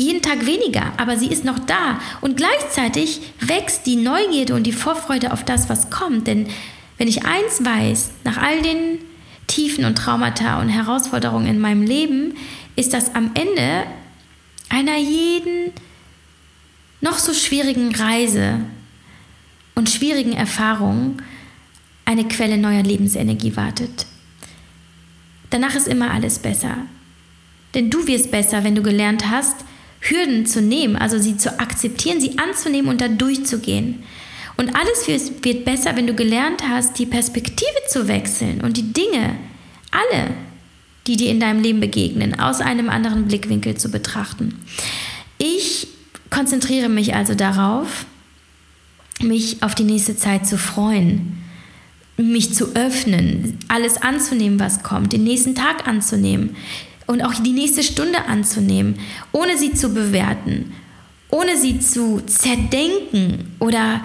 jeden 0.00 0.22
Tag 0.22 0.46
weniger, 0.46 0.92
aber 0.96 1.16
sie 1.16 1.28
ist 1.28 1.44
noch 1.44 1.58
da. 1.58 2.00
Und 2.20 2.36
gleichzeitig 2.36 3.20
wächst 3.40 3.86
die 3.86 3.96
Neugierde 3.96 4.54
und 4.54 4.64
die 4.64 4.72
Vorfreude 4.72 5.32
auf 5.32 5.44
das, 5.44 5.68
was 5.68 5.90
kommt. 5.90 6.26
Denn 6.26 6.48
wenn 6.98 7.08
ich 7.08 7.24
eins 7.24 7.64
weiß, 7.64 8.10
nach 8.24 8.38
all 8.38 8.62
den 8.62 8.98
Tiefen 9.46 9.84
und 9.84 9.96
Traumata 9.96 10.60
und 10.60 10.68
Herausforderungen 10.68 11.46
in 11.46 11.60
meinem 11.60 11.82
Leben, 11.82 12.34
ist 12.76 12.92
das 12.92 13.14
am 13.14 13.30
Ende 13.34 13.84
einer 14.68 14.96
jeden 14.96 15.72
noch 17.00 17.18
so 17.18 17.34
schwierigen 17.34 17.94
Reise 17.94 18.60
und 19.74 19.90
schwierigen 19.90 20.32
Erfahrung 20.32 21.20
eine 22.04 22.26
Quelle 22.28 22.58
neuer 22.58 22.82
Lebensenergie 22.82 23.56
wartet. 23.56 24.06
Danach 25.50 25.74
ist 25.74 25.88
immer 25.88 26.10
alles 26.10 26.38
besser. 26.38 26.76
Denn 27.74 27.90
du 27.90 28.06
wirst 28.06 28.30
besser, 28.30 28.64
wenn 28.64 28.74
du 28.74 28.82
gelernt 28.82 29.30
hast, 29.30 29.56
Hürden 30.00 30.46
zu 30.46 30.62
nehmen, 30.62 30.96
also 30.96 31.18
sie 31.18 31.36
zu 31.36 31.58
akzeptieren, 31.60 32.20
sie 32.20 32.38
anzunehmen 32.38 32.90
und 32.90 33.00
da 33.00 33.08
durchzugehen. 33.08 34.02
Und 34.56 34.74
alles 34.74 35.06
wird 35.42 35.64
besser, 35.64 35.96
wenn 35.96 36.06
du 36.06 36.14
gelernt 36.14 36.62
hast, 36.68 36.98
die 36.98 37.06
Perspektive 37.06 37.70
zu 37.88 38.08
wechseln 38.08 38.60
und 38.60 38.76
die 38.76 38.92
Dinge, 38.92 39.36
alle, 39.90 40.34
die 41.06 41.16
dir 41.16 41.30
in 41.30 41.40
deinem 41.40 41.62
Leben 41.62 41.80
begegnen, 41.80 42.38
aus 42.38 42.60
einem 42.60 42.88
anderen 42.90 43.26
Blickwinkel 43.26 43.76
zu 43.76 43.90
betrachten. 43.90 44.58
Ich 45.38 45.88
konzentriere 46.28 46.88
mich 46.88 47.14
also 47.14 47.34
darauf, 47.34 48.04
mich 49.20 49.62
auf 49.62 49.74
die 49.74 49.84
nächste 49.84 50.16
Zeit 50.16 50.46
zu 50.46 50.58
freuen, 50.58 51.42
mich 52.16 52.54
zu 52.54 52.74
öffnen, 52.76 53.58
alles 53.68 54.00
anzunehmen, 54.02 54.60
was 54.60 54.82
kommt, 54.82 55.12
den 55.12 55.24
nächsten 55.24 55.54
Tag 55.54 55.88
anzunehmen, 55.88 56.56
und 57.10 57.22
auch 57.22 57.34
die 57.34 57.52
nächste 57.52 57.82
Stunde 57.82 58.26
anzunehmen, 58.26 58.94
ohne 59.32 59.58
sie 59.58 59.74
zu 59.74 59.92
bewerten, 59.92 60.72
ohne 61.28 61.56
sie 61.56 61.80
zu 61.80 62.20
zerdenken 62.20 63.56
oder 63.58 64.00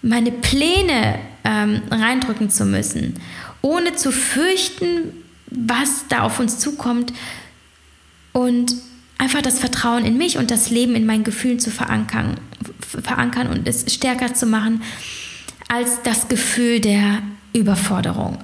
meine 0.00 0.30
Pläne 0.30 1.18
ähm, 1.42 1.82
reindrücken 1.90 2.48
zu 2.48 2.64
müssen, 2.64 3.18
ohne 3.62 3.96
zu 3.96 4.12
fürchten, 4.12 5.12
was 5.48 6.06
da 6.08 6.20
auf 6.20 6.38
uns 6.38 6.60
zukommt 6.60 7.12
und 8.32 8.76
einfach 9.18 9.42
das 9.42 9.58
Vertrauen 9.58 10.04
in 10.04 10.16
mich 10.16 10.38
und 10.38 10.52
das 10.52 10.70
Leben 10.70 10.94
in 10.94 11.04
meinen 11.04 11.24
Gefühlen 11.24 11.58
zu 11.58 11.72
verankern, 11.72 12.38
verankern 12.80 13.48
und 13.48 13.66
es 13.66 13.92
stärker 13.92 14.34
zu 14.34 14.46
machen 14.46 14.82
als 15.66 16.00
das 16.04 16.28
Gefühl 16.28 16.78
der 16.78 17.22
Überforderung. 17.52 18.38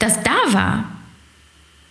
Das 0.00 0.18
da 0.24 0.52
war, 0.52 0.91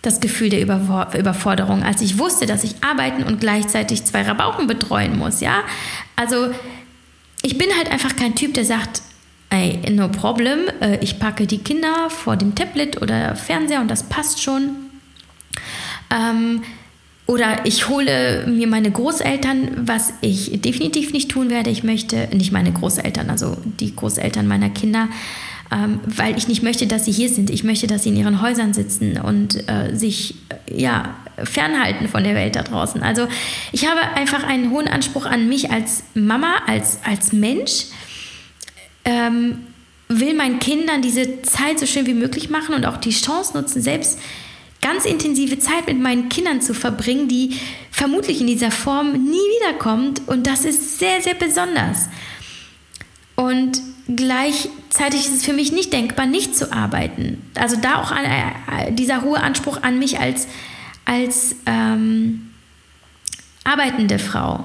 das 0.02 0.20
Gefühl 0.20 0.48
der 0.48 0.60
Überforderung, 0.60 1.84
als 1.84 2.02
ich 2.02 2.18
wusste, 2.18 2.46
dass 2.46 2.64
ich 2.64 2.74
arbeiten 2.82 3.22
und 3.22 3.40
gleichzeitig 3.40 4.04
zwei 4.04 4.22
Rabauken 4.22 4.66
betreuen 4.66 5.16
muss, 5.16 5.40
ja. 5.40 5.62
Also 6.16 6.50
ich 7.42 7.56
bin 7.56 7.68
halt 7.76 7.90
einfach 7.90 8.16
kein 8.16 8.34
Typ, 8.34 8.54
der 8.54 8.64
sagt, 8.64 9.02
ey, 9.50 9.78
no 9.90 10.08
problem, 10.08 10.60
äh, 10.80 10.98
ich 11.00 11.18
packe 11.18 11.46
die 11.46 11.58
Kinder 11.58 12.10
vor 12.10 12.36
dem 12.36 12.54
Tablet 12.54 13.00
oder 13.00 13.36
Fernseher 13.36 13.80
und 13.80 13.90
das 13.90 14.04
passt 14.04 14.42
schon. 14.42 14.70
Ähm, 16.10 16.62
oder 17.26 17.64
ich 17.64 17.88
hole 17.88 18.46
mir 18.48 18.66
meine 18.66 18.90
Großeltern, 18.90 19.86
was 19.86 20.12
ich 20.20 20.60
definitiv 20.60 21.12
nicht 21.12 21.30
tun 21.30 21.50
werde. 21.50 21.70
Ich 21.70 21.84
möchte, 21.84 22.28
nicht 22.32 22.52
meine 22.52 22.72
Großeltern, 22.72 23.30
also 23.30 23.56
die 23.80 23.94
Großeltern 23.94 24.46
meiner 24.46 24.70
Kinder, 24.70 25.08
ähm, 25.72 26.00
weil 26.04 26.36
ich 26.36 26.48
nicht 26.48 26.62
möchte, 26.62 26.86
dass 26.86 27.06
sie 27.06 27.12
hier 27.12 27.28
sind. 27.28 27.48
Ich 27.48 27.64
möchte, 27.64 27.86
dass 27.86 28.02
sie 28.02 28.10
in 28.10 28.16
ihren 28.16 28.42
Häusern 28.42 28.74
sitzen 28.74 29.18
und 29.18 29.68
äh, 29.68 29.94
sich 29.94 30.34
ja, 30.70 31.14
fernhalten 31.42 32.08
von 32.08 32.24
der 32.24 32.34
Welt 32.34 32.56
da 32.56 32.62
draußen. 32.62 33.02
Also 33.02 33.26
ich 33.72 33.88
habe 33.88 34.00
einfach 34.14 34.44
einen 34.44 34.70
hohen 34.70 34.86
Anspruch 34.86 35.24
an 35.24 35.48
mich 35.48 35.70
als 35.70 36.04
Mama, 36.14 36.56
als, 36.66 36.98
als 37.04 37.32
Mensch. 37.32 37.86
Ähm, 39.04 39.66
will 40.08 40.34
meinen 40.34 40.58
Kindern 40.58 41.00
diese 41.00 41.40
Zeit 41.40 41.78
so 41.78 41.86
schön 41.86 42.06
wie 42.06 42.14
möglich 42.14 42.50
machen 42.50 42.74
und 42.74 42.84
auch 42.84 42.98
die 42.98 43.10
Chance 43.10 43.56
nutzen, 43.56 43.80
selbst 43.80 44.18
ganz 44.82 45.06
intensive 45.06 45.58
Zeit 45.58 45.86
mit 45.86 45.98
meinen 45.98 46.28
Kindern 46.28 46.60
zu 46.60 46.74
verbringen, 46.74 47.28
die 47.28 47.56
vermutlich 47.90 48.42
in 48.42 48.46
dieser 48.46 48.70
Form 48.70 49.12
nie 49.12 49.38
wiederkommt. 49.60 50.20
Und 50.26 50.46
das 50.46 50.66
ist 50.66 50.98
sehr, 50.98 51.22
sehr 51.22 51.34
besonders. 51.34 52.08
Und 53.36 53.80
gleichzeitig 54.92 55.26
ist 55.26 55.36
es 55.36 55.44
für 55.44 55.52
mich 55.52 55.72
nicht 55.72 55.92
denkbar, 55.92 56.26
nicht 56.26 56.54
zu 56.54 56.72
arbeiten. 56.72 57.42
Also 57.54 57.76
da 57.76 58.02
auch 58.02 58.10
ein, 58.10 58.24
äh, 58.24 58.92
dieser 58.92 59.22
hohe 59.22 59.40
Anspruch 59.40 59.82
an 59.82 59.98
mich 59.98 60.20
als, 60.20 60.46
als 61.04 61.56
ähm, 61.66 62.50
arbeitende 63.64 64.18
Frau. 64.18 64.64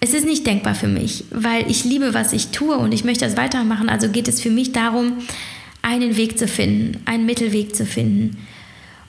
Es 0.00 0.14
ist 0.14 0.26
nicht 0.26 0.46
denkbar 0.46 0.74
für 0.74 0.88
mich, 0.88 1.24
weil 1.30 1.70
ich 1.70 1.84
liebe, 1.84 2.14
was 2.14 2.32
ich 2.32 2.48
tue 2.48 2.76
und 2.76 2.92
ich 2.92 3.04
möchte 3.04 3.24
das 3.24 3.36
weitermachen. 3.36 3.88
Also 3.88 4.08
geht 4.08 4.28
es 4.28 4.40
für 4.40 4.50
mich 4.50 4.72
darum, 4.72 5.18
einen 5.82 6.16
Weg 6.16 6.38
zu 6.38 6.48
finden, 6.48 7.02
einen 7.04 7.26
Mittelweg 7.26 7.74
zu 7.76 7.84
finden. 7.84 8.38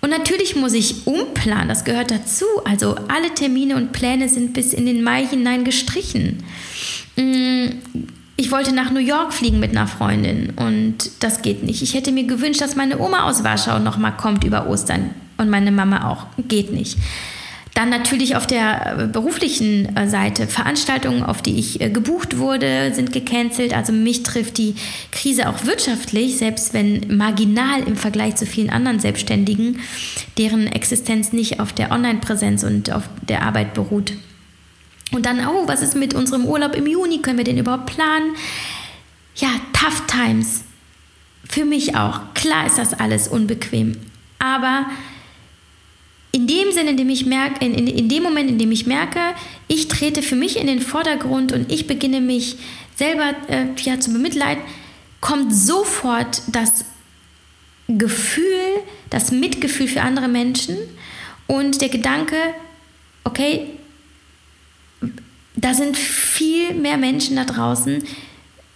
Und 0.01 0.11
natürlich 0.11 0.55
muss 0.55 0.73
ich 0.73 1.07
umplanen, 1.07 1.69
das 1.69 1.83
gehört 1.83 2.11
dazu. 2.11 2.45
Also 2.65 2.95
alle 3.07 3.33
Termine 3.33 3.75
und 3.75 3.91
Pläne 3.93 4.29
sind 4.29 4.53
bis 4.53 4.73
in 4.73 4.85
den 4.85 5.03
Mai 5.03 5.25
hinein 5.25 5.63
gestrichen. 5.63 6.43
Ich 8.39 8.51
wollte 8.51 8.73
nach 8.73 8.91
New 8.91 8.99
York 8.99 9.33
fliegen 9.33 9.59
mit 9.59 9.71
einer 9.71 9.87
Freundin 9.87 10.51
und 10.51 11.09
das 11.19 11.41
geht 11.41 11.63
nicht. 11.63 11.81
Ich 11.81 11.95
hätte 11.95 12.11
mir 12.11 12.25
gewünscht, 12.25 12.61
dass 12.61 12.75
meine 12.75 12.99
Oma 12.99 13.23
aus 13.23 13.43
Warschau 13.43 13.79
nochmal 13.79 14.15
kommt 14.15 14.43
über 14.43 14.67
Ostern 14.67 15.09
und 15.37 15.49
meine 15.49 15.71
Mama 15.71 16.07
auch. 16.07 16.27
Geht 16.47 16.71
nicht. 16.71 16.97
Dann 17.73 17.89
natürlich 17.89 18.35
auf 18.35 18.47
der 18.47 19.03
äh, 19.03 19.07
beruflichen 19.07 19.95
äh, 19.95 20.07
Seite 20.07 20.47
Veranstaltungen, 20.47 21.21
auf 21.21 21.43
die 21.43 21.59
ich 21.59 21.79
äh, 21.79 21.91
gebucht 21.91 22.39
wurde, 22.39 22.91
sind 22.93 23.13
gecancelt. 23.13 23.71
Also 23.71 23.93
mich 23.93 24.23
trifft 24.23 24.57
die 24.57 24.73
Krise 25.11 25.47
auch 25.47 25.63
wirtschaftlich, 25.63 26.37
selbst 26.37 26.73
wenn 26.73 27.15
marginal 27.15 27.83
im 27.83 27.95
Vergleich 27.95 28.35
zu 28.35 28.47
vielen 28.47 28.71
anderen 28.71 28.99
Selbstständigen, 28.99 29.79
deren 30.39 30.65
Existenz 30.65 31.33
nicht 31.33 31.59
auf 31.59 31.71
der 31.71 31.91
Online-Präsenz 31.91 32.63
und 32.63 32.91
auf 32.91 33.03
der 33.27 33.43
Arbeit 33.43 33.75
beruht. 33.75 34.13
Und 35.11 35.25
dann, 35.25 35.47
oh, 35.47 35.67
was 35.67 35.81
ist 35.81 35.95
mit 35.95 36.13
unserem 36.13 36.45
Urlaub 36.45 36.75
im 36.75 36.85
Juni? 36.85 37.19
Können 37.21 37.37
wir 37.37 37.45
den 37.45 37.57
überhaupt 37.57 37.85
planen? 37.85 38.35
Ja, 39.35 39.49
tough 39.73 40.05
times. 40.07 40.63
Für 41.47 41.65
mich 41.65 41.95
auch. 41.95 42.33
Klar 42.33 42.65
ist 42.65 42.77
das 42.77 42.93
alles 42.93 43.27
unbequem. 43.27 43.97
Aber 44.39 44.87
in 46.31 46.45
dem 46.45 46.71
Sinne, 46.71 46.91
in 46.91 46.97
dem 46.97 47.09
ich 47.09 47.25
merke, 47.25 47.65
in, 47.65 47.73
in, 47.73 47.87
in 47.87 48.09
dem 48.09 48.23
Moment, 48.23 48.49
in 48.49 48.59
dem 48.59 48.71
ich 48.71 48.85
merke, 48.85 49.19
ich 49.67 49.87
trete 49.87 50.21
für 50.21 50.35
mich 50.35 50.57
in 50.57 50.67
den 50.67 50.81
Vordergrund 50.81 51.51
und 51.51 51.71
ich 51.71 51.87
beginne 51.87 52.21
mich 52.21 52.57
selber 52.95 53.33
äh, 53.47 53.67
ja, 53.77 53.99
zu 53.99 54.11
bemitleiden, 54.11 54.63
kommt 55.21 55.53
sofort 55.53 56.41
das 56.47 56.85
Gefühl, 57.87 58.83
das 59.09 59.31
Mitgefühl 59.31 59.87
für 59.87 60.01
andere 60.01 60.27
Menschen 60.27 60.77
und 61.47 61.81
der 61.81 61.89
Gedanke, 61.89 62.35
okay, 63.23 63.76
da 65.57 65.73
sind 65.73 65.97
viel 65.97 66.73
mehr 66.73 66.97
Menschen 66.97 67.35
da 67.35 67.43
draußen, 67.43 68.03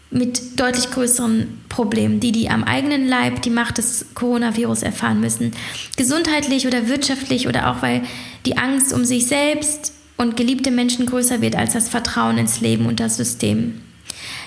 mit 0.09 0.59
deutlich 0.59 0.91
größeren 0.91 1.61
Problemen, 1.69 2.19
die 2.19 2.33
die 2.33 2.49
am 2.49 2.65
eigenen 2.65 3.07
Leib 3.07 3.41
die 3.43 3.49
Macht 3.49 3.77
des 3.77 4.07
Coronavirus 4.13 4.83
erfahren 4.83 5.21
müssen. 5.21 5.53
Gesundheitlich 5.95 6.67
oder 6.67 6.89
wirtschaftlich 6.89 7.47
oder 7.47 7.71
auch 7.71 7.81
weil 7.81 8.01
die 8.45 8.57
Angst 8.57 8.91
um 8.91 9.05
sich 9.05 9.27
selbst 9.27 9.93
und 10.17 10.35
geliebte 10.35 10.69
Menschen 10.69 11.05
größer 11.05 11.39
wird 11.39 11.55
als 11.55 11.73
das 11.73 11.87
Vertrauen 11.87 12.37
ins 12.37 12.59
Leben 12.59 12.87
und 12.87 12.99
das 12.99 13.15
System. 13.15 13.81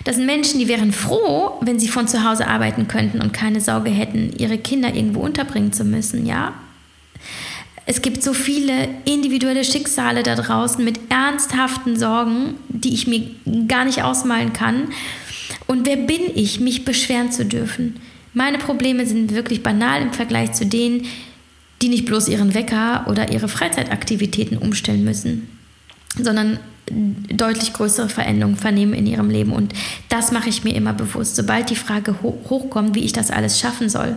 Das 0.05 0.17
sind 0.17 0.27
Menschen, 0.27 0.61
die 0.61 0.69
wären 0.69 0.93
froh, 0.93 1.53
wenn 1.63 1.81
sie 1.81 1.89
von 1.89 2.09
zu 2.09 2.29
Hause 2.29 2.47
arbeiten 2.47 2.87
könnten 2.87 3.23
und 3.23 3.33
keine 3.33 3.63
Sorge 3.63 3.91
hätten, 3.91 4.35
ihre 4.37 4.59
Kinder 4.59 4.95
irgendwo 4.95 5.21
unterbringen 5.21 5.73
zu 5.73 5.85
müssen, 5.85 6.27
ja? 6.27 6.53
Es 7.87 8.01
gibt 8.01 8.23
so 8.23 8.33
viele 8.33 8.89
individuelle 9.05 9.65
Schicksale 9.65 10.23
da 10.23 10.37
draußen 10.37 10.83
mit 10.83 10.99
ernsthaften 11.11 11.99
Sorgen, 11.99 12.55
die 12.69 12.95
ich 12.95 13.07
mir 13.07 13.31
gar 13.69 13.85
nicht 13.85 14.03
ausmalen 14.03 14.53
kann 14.53 14.89
und 15.67 15.87
wer 15.87 15.97
bin 15.97 16.21
ich, 16.35 16.61
mich 16.61 16.85
beschweren 16.85 17.33
zu 17.33 17.45
dürfen? 17.45 17.97
Meine 18.33 18.59
Probleme 18.59 19.07
sind 19.07 19.35
wirklich 19.35 19.63
banal 19.63 20.03
im 20.03 20.13
Vergleich 20.13 20.53
zu 20.53 20.67
denen, 20.67 21.07
die 21.81 21.89
nicht 21.89 22.05
bloß 22.05 22.29
ihren 22.29 22.55
Wecker 22.55 23.07
oder 23.09 23.33
ihre 23.33 23.49
Freizeitaktivitäten 23.49 24.59
umstellen 24.59 25.05
müssen, 25.05 25.49
sondern 26.19 26.59
deutlich 26.87 27.73
größere 27.73 28.09
Veränderungen 28.09 28.57
vernehmen 28.57 28.93
in 28.93 29.07
ihrem 29.07 29.31
Leben. 29.31 29.53
Und 29.53 29.73
das 30.09 30.33
mache 30.33 30.49
ich 30.49 30.65
mir 30.65 30.75
immer 30.75 30.93
bewusst. 30.93 31.37
Sobald 31.37 31.71
die 31.71 31.77
Frage 31.77 32.17
hochkommt, 32.23 32.95
wie 32.95 33.05
ich 33.05 33.13
das 33.13 33.31
alles 33.31 33.59
schaffen 33.59 33.89
soll, 33.89 34.17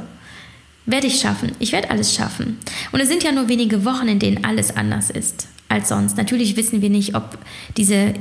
werde 0.87 1.07
ich 1.07 1.19
schaffen. 1.19 1.51
Ich 1.59 1.71
werde 1.73 1.91
alles 1.91 2.15
schaffen. 2.15 2.57
Und 2.91 2.99
es 2.99 3.09
sind 3.09 3.23
ja 3.23 3.31
nur 3.31 3.47
wenige 3.47 3.85
Wochen, 3.85 4.07
in 4.07 4.19
denen 4.19 4.43
alles 4.43 4.75
anders 4.75 5.11
ist 5.11 5.47
als 5.69 5.89
sonst. 5.89 6.17
Natürlich 6.17 6.55
wissen 6.55 6.81
wir 6.81 6.89
nicht, 6.89 7.13
ob 7.13 7.37
diese 7.75 8.13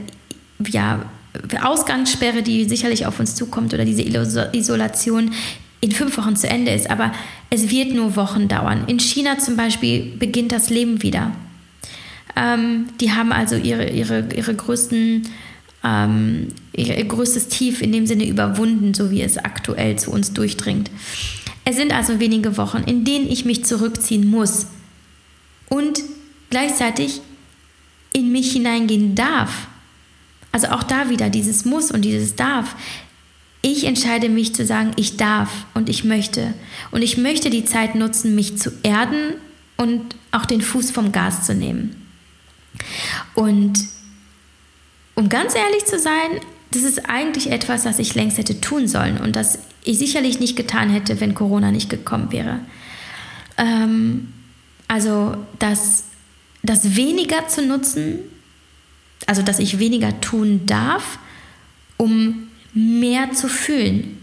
ja, 0.69 1.07
Ausgangssperre, 1.62 2.43
die 2.43 2.64
sicherlich 2.64 3.07
auf 3.07 3.21
uns 3.21 3.35
zukommt, 3.35 3.73
oder 3.73 3.85
diese 3.85 4.03
Isolation 4.03 5.31
in 5.81 5.93
fünf 5.93 6.19
Wochen 6.19 6.35
zu 6.37 6.49
Ende 6.49 6.73
ist. 6.73 6.91
Aber 6.91 7.12
es 7.51 7.71
wird 7.71 7.95
nur 7.95 8.17
Wochen 8.17 8.49
dauern. 8.49 8.85
In 8.89 8.99
China 8.99 9.39
zum 9.39 9.57
Beispiel 9.57 10.12
beginnt 10.19 10.51
das 10.51 10.69
Leben 10.69 11.03
wieder. 11.03 11.31
Ähm, 12.35 12.87
die 13.01 13.12
haben 13.12 13.33
also 13.33 13.55
ihre, 13.55 13.91
ihre, 13.91 14.27
ihre 14.35 14.55
größten, 14.55 15.23
ähm, 15.85 16.49
ihr 16.75 17.05
größtes 17.05 17.49
Tief 17.49 17.81
in 17.81 17.93
dem 17.93 18.07
Sinne 18.07 18.27
überwunden, 18.27 18.93
so 18.93 19.11
wie 19.11 19.23
es 19.23 19.39
aktuell 19.39 19.97
zu 19.97 20.11
uns 20.11 20.33
durchdringt. 20.33 20.91
Es 21.67 21.77
sind 21.77 21.93
also 21.93 22.19
wenige 22.19 22.57
Wochen, 22.57 22.85
in 22.87 23.05
denen 23.05 23.31
ich 23.31 23.45
mich 23.45 23.67
zurückziehen 23.67 24.27
muss 24.27 24.67
und 25.69 26.01
gleichzeitig 26.49 27.21
in 28.14 28.33
mich 28.33 28.53
hineingehen 28.53 29.14
darf 29.14 29.69
also 30.57 30.69
auch 30.69 30.85
da 30.85 31.11
wieder 31.11 31.29
dieses 31.29 31.67
Muss 31.67 31.91
und 31.91 32.01
dieses 32.01 32.35
Darf. 32.35 32.77
Ich 33.61 33.85
entscheide 33.85 34.31
mich 34.31 34.55
zu 34.55 34.64
sagen, 34.64 34.93
ich 34.97 35.19
darf 35.19 35.51
und 35.75 35.91
ich 35.91 36.03
möchte. 36.03 36.55
Und 36.93 37.03
ich 37.03 37.19
möchte 37.19 37.51
die 37.51 37.67
Zeit 37.67 37.95
nutzen, 37.95 38.35
mich 38.35 38.57
zu 38.57 38.73
erden 38.83 39.35
und 39.77 40.17
auch 40.31 40.47
den 40.47 40.62
Fuß 40.62 40.93
vom 40.93 41.12
Gas 41.12 41.45
zu 41.45 41.55
nehmen. 41.55 42.09
Und 43.35 43.75
um 45.14 45.29
ganz 45.29 45.55
ehrlich 45.55 45.85
zu 45.85 45.99
sein, 45.99 46.41
das 46.71 46.85
ist 46.85 47.07
eigentlich 47.07 47.51
etwas, 47.51 47.83
das 47.83 47.99
ich 47.99 48.14
längst 48.14 48.39
hätte 48.39 48.59
tun 48.59 48.89
sollen 48.89 49.19
und 49.19 49.37
das 49.37 49.59
ich 49.87 49.99
sicherlich 49.99 50.41
nicht 50.41 50.57
getan 50.57 50.91
hätte, 50.91 51.20
wenn 51.20 51.34
Corona 51.34 51.70
nicht 51.70 51.89
gekommen 51.89 52.32
wäre. 52.32 52.61
Ähm, 53.57 54.28
also 54.89 55.37
das, 55.59 56.05
das 56.62 56.97
weniger 56.97 57.47
zu 57.49 57.64
nutzen, 57.64 58.18
also 59.26 59.43
dass 59.43 59.61
ich 59.61 59.78
weniger 59.78 60.20
tun 60.20 60.66
darf, 60.66 61.18
um 61.97 62.49
mehr 62.74 63.32
zu 63.32 63.49
fühlen, 63.49 64.18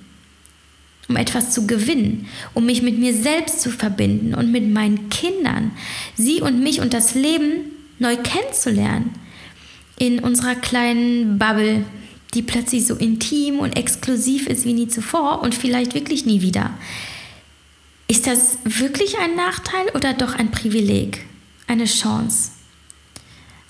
um 1.07 1.15
etwas 1.15 1.51
zu 1.51 1.65
gewinnen, 1.65 2.27
um 2.53 2.65
mich 2.65 2.81
mit 2.81 2.99
mir 2.99 3.13
selbst 3.13 3.61
zu 3.61 3.71
verbinden 3.71 4.35
und 4.35 4.51
mit 4.51 4.69
meinen 4.69 5.09
Kindern, 5.09 5.71
sie 6.15 6.41
und 6.41 6.61
mich 6.61 6.81
und 6.81 6.93
das 6.93 7.15
Leben 7.15 7.71
neu 7.99 8.17
kennenzulernen. 8.17 9.11
In 9.97 10.19
unserer 10.19 10.55
kleinen 10.55 11.39
Bubble, 11.39 11.85
die 12.33 12.41
plötzlich 12.41 12.85
so 12.87 12.95
intim 12.95 13.59
und 13.59 13.77
exklusiv 13.77 14.47
ist 14.47 14.65
wie 14.65 14.73
nie 14.73 14.87
zuvor 14.87 15.41
und 15.41 15.55
vielleicht 15.55 15.93
wirklich 15.93 16.25
nie 16.25 16.41
wieder. 16.41 16.71
Ist 18.07 18.27
das 18.27 18.57
wirklich 18.63 19.17
ein 19.19 19.35
Nachteil 19.35 19.89
oder 19.93 20.13
doch 20.13 20.35
ein 20.35 20.51
Privileg, 20.51 21.25
eine 21.67 21.85
Chance? 21.85 22.51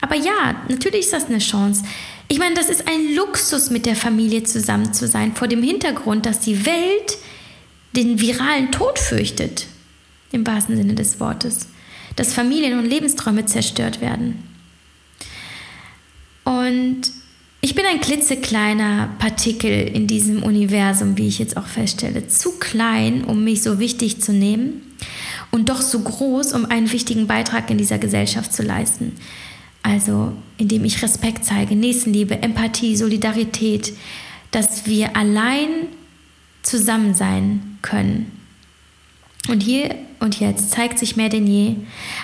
Aber 0.01 0.15
ja, 0.15 0.61
natürlich 0.67 1.05
ist 1.05 1.13
das 1.13 1.25
eine 1.25 1.39
Chance. 1.39 1.83
Ich 2.27 2.39
meine, 2.39 2.55
das 2.55 2.69
ist 2.69 2.87
ein 2.87 3.15
Luxus, 3.15 3.69
mit 3.69 3.85
der 3.85 3.95
Familie 3.95 4.43
zusammen 4.43 4.93
zu 4.93 5.07
sein, 5.07 5.33
vor 5.35 5.47
dem 5.47 5.63
Hintergrund, 5.63 6.25
dass 6.25 6.39
die 6.39 6.65
Welt 6.65 7.17
den 7.95 8.19
viralen 8.19 8.71
Tod 8.71 8.99
fürchtet, 8.99 9.67
im 10.31 10.45
wahrsten 10.45 10.75
Sinne 10.75 10.95
des 10.95 11.19
Wortes, 11.19 11.67
dass 12.15 12.33
Familien 12.33 12.79
und 12.79 12.85
Lebensträume 12.85 13.45
zerstört 13.45 14.01
werden. 14.01 14.43
Und 16.43 17.03
ich 17.63 17.75
bin 17.75 17.85
ein 17.85 18.01
klitzekleiner 18.01 19.15
Partikel 19.19 19.87
in 19.87 20.05
diesem 20.05 20.43
Universum, 20.43 21.17
wie 21.17 21.29
ich 21.29 21.39
jetzt 21.39 21.55
auch 21.55 21.65
feststelle. 21.65 22.27
Zu 22.27 22.59
klein, 22.59 23.23
um 23.23 23.45
mich 23.45 23.63
so 23.63 23.79
wichtig 23.79 24.21
zu 24.21 24.33
nehmen 24.33 24.81
und 25.49 25.69
doch 25.69 25.79
so 25.79 26.01
groß, 26.01 26.51
um 26.51 26.65
einen 26.65 26.91
wichtigen 26.91 27.25
Beitrag 27.25 27.69
in 27.69 27.77
dieser 27.77 27.99
Gesellschaft 27.99 28.51
zu 28.51 28.63
leisten. 28.63 29.13
Also 29.81 30.33
indem 30.57 30.83
ich 30.83 31.01
Respekt 31.01 31.45
zeige, 31.45 31.73
Nächstenliebe, 31.77 32.41
Empathie, 32.41 32.97
Solidarität, 32.97 33.93
dass 34.51 34.85
wir 34.85 35.15
allein 35.15 35.87
zusammen 36.63 37.15
sein 37.15 37.77
können. 37.81 38.42
Und 39.49 39.61
hier 39.61 39.95
und 40.19 40.39
jetzt 40.39 40.71
zeigt 40.71 40.99
sich 40.99 41.17
mehr 41.17 41.27
denn 41.27 41.45
je, 41.45 41.75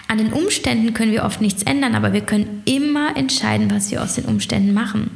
an 0.08 0.20
den 0.20 0.32
Umständen 0.32 0.94
können 0.94 1.12
wir 1.12 1.26
oft 1.26 1.42
nichts 1.42 1.64
ändern, 1.64 1.96
aber 1.96 2.14
wir 2.14 2.22
können 2.22 2.62
immer 2.64 3.18
entscheiden, 3.18 3.70
was 3.70 3.92
wir 3.92 4.02
aus 4.02 4.16
den 4.16 4.26
Umständen 4.26 4.74
machen. 4.74 5.12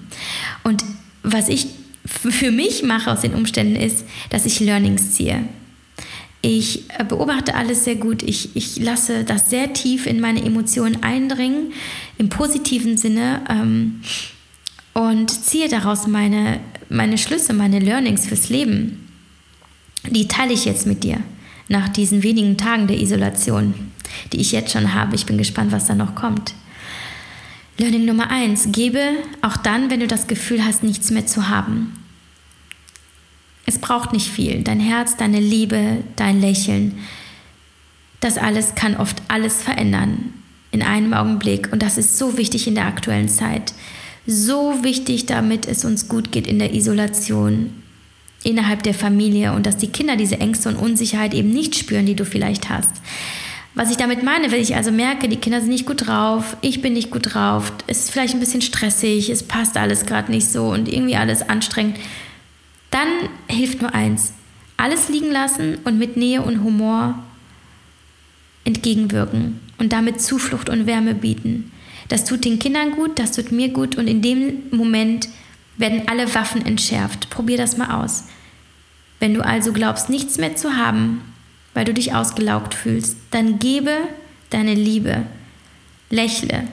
Und 0.64 0.84
was 1.24 1.48
ich 1.48 1.68
für 2.06 2.52
mich 2.52 2.84
mache 2.84 3.10
aus 3.10 3.22
den 3.22 3.34
Umständen 3.34 3.78
ist, 3.78 4.04
dass 4.30 4.46
ich 4.46 4.60
Learnings 4.60 5.14
ziehe. 5.14 5.46
Ich 6.42 6.90
äh, 7.00 7.06
beobachte 7.06 7.56
alles 7.56 7.86
sehr 7.86 7.96
gut. 7.96 8.22
Ich, 8.22 8.54
ich 8.54 8.78
lasse 8.78 9.24
das 9.24 9.50
sehr 9.50 9.72
tief 9.72 10.06
in 10.06 10.20
meine 10.20 10.44
Emotionen 10.44 11.02
eindringen, 11.02 11.72
im 12.18 12.28
positiven 12.28 12.98
Sinne, 12.98 13.42
ähm, 13.50 14.02
und 14.94 15.32
ziehe 15.32 15.70
daraus 15.70 16.06
meine, 16.06 16.60
meine 16.90 17.18
Schlüsse, 17.18 17.54
meine 17.54 17.80
Learnings 17.80 18.28
fürs 18.28 18.50
Leben. 18.50 19.08
Die 20.08 20.28
teile 20.28 20.54
ich 20.54 20.66
jetzt 20.66 20.86
mit 20.86 21.04
dir 21.04 21.20
nach 21.74 21.90
diesen 21.90 22.24
wenigen 22.24 22.56
Tagen 22.56 22.88
der 22.88 23.00
Isolation, 23.00 23.74
die 24.32 24.40
ich 24.40 24.54
jetzt 24.54 24.72
schon 24.72 24.94
habe. 24.94 25.16
Ich 25.16 25.26
bin 25.26 25.38
gespannt, 25.38 25.74
was 25.74 25.88
da 25.88 25.96
noch 25.96 26.16
kommt. 26.16 26.54
Learning 27.78 28.06
Nummer 28.06 28.30
eins: 28.30 28.70
Gebe 28.72 29.02
auch 29.42 29.58
dann, 29.58 29.90
wenn 29.90 30.00
du 30.00 30.08
das 30.08 30.28
Gefühl 30.28 30.64
hast, 30.64 30.84
nichts 30.84 31.12
mehr 31.12 31.26
zu 31.26 31.50
haben. 31.50 31.92
Es 33.66 33.80
braucht 33.80 34.14
nicht 34.14 34.30
viel. 34.30 34.62
Dein 34.62 34.80
Herz, 34.80 35.18
deine 35.18 35.40
Liebe, 35.40 36.04
dein 36.16 36.40
Lächeln. 36.40 37.00
Das 38.20 38.38
alles 38.38 38.76
kann 38.76 38.96
oft 38.96 39.22
alles 39.28 39.62
verändern 39.62 40.34
in 40.72 40.82
einem 40.82 41.14
Augenblick. 41.14 41.72
Und 41.72 41.82
das 41.82 41.98
ist 41.98 42.18
so 42.18 42.38
wichtig 42.38 42.68
in 42.68 42.76
der 42.76 42.86
aktuellen 42.86 43.30
Zeit. 43.30 43.74
So 44.26 44.84
wichtig, 44.84 45.26
damit 45.26 45.68
es 45.68 45.84
uns 45.84 46.08
gut 46.08 46.32
geht 46.32 46.48
in 46.48 46.60
der 46.60 46.74
Isolation, 46.74 47.83
innerhalb 48.44 48.84
der 48.84 48.94
Familie 48.94 49.54
und 49.54 49.66
dass 49.66 49.78
die 49.78 49.88
Kinder 49.88 50.16
diese 50.16 50.40
Ängste 50.40 50.70
und 50.70 50.76
Unsicherheit 50.76 51.34
eben 51.34 51.50
nicht 51.50 51.76
spüren, 51.76 52.06
die 52.06 52.16
du 52.16 52.26
vielleicht 52.26 52.70
hast. 52.70 52.92
Was 53.76 53.90
ich 53.90 53.98
damit 53.98 54.22
meine, 54.22 54.52
wenn 54.52 54.62
ich 54.62 54.76
also 54.76 54.92
merke, 54.92 55.28
die 55.28 55.38
Kinder 55.38 55.60
sind 55.60 55.70
nicht 55.70 55.88
gut 55.88 56.06
drauf, 56.06 56.58
ich 56.62 56.82
bin 56.82 56.94
nicht 56.94 57.10
gut 57.10 57.34
drauf, 57.34 57.74
es 57.88 58.02
ist 58.02 58.12
vielleicht 58.12 58.36
ein 58.36 58.40
bisschen 58.40 58.62
stressig, 58.62 59.30
es 59.30 59.42
passt 59.42 59.78
alles 59.78 60.06
gerade 60.06 60.32
nicht 60.32 60.48
so 60.48 60.66
und 60.66 60.88
irgendwie 60.88 61.16
alles 61.16 61.48
anstrengend, 61.50 61.98
dann 62.92 63.08
hilft 63.48 63.82
nur 63.82 63.96
eins. 63.96 64.34
Alles 64.78 65.10
liegen 65.10 65.32
lassen 65.32 65.80
und 65.86 65.98
mit 65.98 66.18
Nähe 66.18 66.42
und 66.42 66.64
Humor 66.64 67.16
entgegenwirken 68.64 69.60
und 69.80 69.92
damit 69.92 70.22
Zuflucht 70.22 70.70
und 70.70 70.86
Wärme 70.86 71.16
bieten. 71.16 71.72
Das 72.10 72.26
tut 72.26 72.46
den 72.46 72.60
Kindern 72.60 72.92
gut, 72.92 73.18
das 73.18 73.32
tut 73.32 73.52
mir 73.52 73.70
gut 73.70 73.96
und 73.96 74.08
in 74.08 74.22
dem 74.22 74.64
Moment 74.72 75.30
werden 75.78 76.08
alle 76.08 76.34
Waffen 76.36 76.66
entschärft. 76.66 77.30
Probier 77.30 77.58
das 77.58 77.78
mal 77.78 78.04
aus. 78.04 78.26
Wenn 79.20 79.34
du 79.34 79.46
also 79.46 79.74
glaubst, 79.74 80.10
nichts 80.10 80.38
mehr 80.38 80.56
zu 80.56 80.76
haben, 80.76 81.22
weil 81.74 81.86
du 81.86 81.94
dich 81.94 82.14
ausgelaugt 82.14 82.74
fühlst, 82.74 83.18
dann 83.32 83.60
gebe 83.60 83.92
deine 84.50 84.74
Liebe, 84.76 85.26
lächle. 86.10 86.68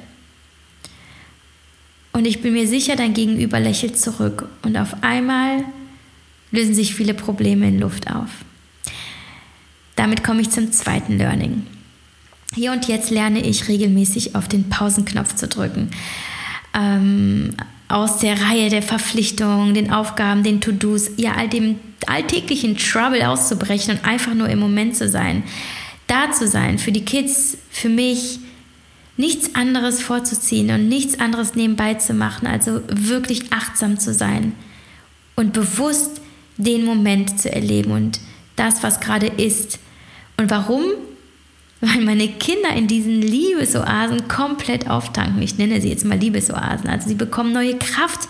Und 2.13 2.27
ich 2.27 2.43
bin 2.43 2.53
mir 2.53 2.67
sicher, 2.67 2.97
dein 2.97 3.15
Gegenüber 3.15 3.61
lächelt 3.61 3.99
zurück 3.99 4.49
und 4.63 4.77
auf 4.77 5.03
einmal 5.03 5.65
lösen 6.51 6.75
sich 6.75 6.95
viele 6.95 7.15
Probleme 7.15 7.69
in 7.69 7.79
Luft 7.79 8.11
auf. 8.11 8.31
Damit 9.97 10.25
komme 10.25 10.41
ich 10.41 10.51
zum 10.51 10.73
zweiten 10.73 11.19
Learning. 11.19 11.67
Hier 12.55 12.73
und 12.73 12.89
jetzt 12.89 13.11
lerne 13.11 13.41
ich 13.41 13.69
regelmäßig 13.69 14.35
auf 14.35 14.49
den 14.49 14.69
Pausenknopf 14.69 15.37
zu 15.37 15.47
drücken. 15.47 15.91
Ähm, 16.75 17.55
aus 17.91 18.19
der 18.19 18.41
Reihe 18.41 18.71
der 18.71 18.83
Verpflichtungen, 18.83 19.75
den 19.75 19.93
Aufgaben, 19.93 20.43
den 20.43 20.61
To-Dos, 20.61 21.11
ja, 21.17 21.33
all 21.33 21.49
dem 21.49 21.79
alltäglichen 22.07 22.77
Trouble 22.77 23.29
auszubrechen 23.29 23.95
und 23.97 24.05
einfach 24.05 24.35
nur 24.35 24.49
im 24.49 24.59
Moment 24.59 24.97
zu 24.97 25.09
sein. 25.09 25.43
Da 26.07 26.31
zu 26.33 26.49
sein, 26.49 26.79
für 26.79 26.93
die 26.93 27.05
Kids, 27.05 27.59
für 27.71 27.89
mich, 27.89 28.41
nichts 29.17 29.55
anderes 29.55 30.01
vorzuziehen 30.01 30.71
und 30.71 30.89
nichts 30.89 31.21
anderes 31.21 31.55
nebenbei 31.55 31.95
zu 31.95 32.15
machen, 32.15 32.47
also 32.47 32.81
wirklich 32.89 33.53
achtsam 33.53 33.99
zu 33.99 34.15
sein 34.15 34.55
und 35.37 35.53
bewusst 35.53 36.23
den 36.57 36.85
Moment 36.85 37.39
zu 37.39 37.53
erleben 37.53 37.93
und 37.93 38.21
das, 38.57 38.83
was 38.83 39.01
gerade 39.01 39.27
ist. 39.27 39.79
Und 40.37 40.51
warum? 40.51 40.85
Weil 41.81 42.03
meine 42.03 42.29
Kinder 42.29 42.75
in 42.75 42.87
diesen 42.87 43.23
Liebesoasen 43.23 44.29
komplett 44.29 44.91
auftanken. 44.91 45.41
Ich 45.41 45.57
nenne 45.57 45.81
sie 45.81 45.89
jetzt 45.89 46.05
mal 46.05 46.19
Liebesoasen. 46.19 46.89
Also 46.89 47.09
sie 47.09 47.15
bekommen 47.15 47.53
neue 47.53 47.79
Kraft, 47.79 48.29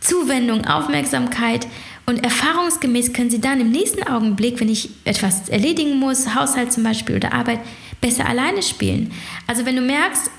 Zuwendung, 0.00 0.64
Aufmerksamkeit 0.66 1.66
und 2.06 2.24
erfahrungsgemäß 2.24 3.12
können 3.12 3.30
sie 3.30 3.40
dann 3.40 3.60
im 3.60 3.70
nächsten 3.70 4.02
Augenblick, 4.02 4.58
wenn 4.58 4.68
ich 4.68 4.90
etwas 5.04 5.48
erledigen 5.48 5.98
muss, 5.98 6.34
Haushalt 6.34 6.72
zum 6.72 6.82
Beispiel 6.82 7.16
oder 7.16 7.32
Arbeit, 7.32 7.60
besser 8.00 8.26
alleine 8.26 8.62
spielen. 8.62 9.12
Also 9.46 9.66
wenn 9.66 9.76
du 9.76 9.82
merkst, 9.82 10.30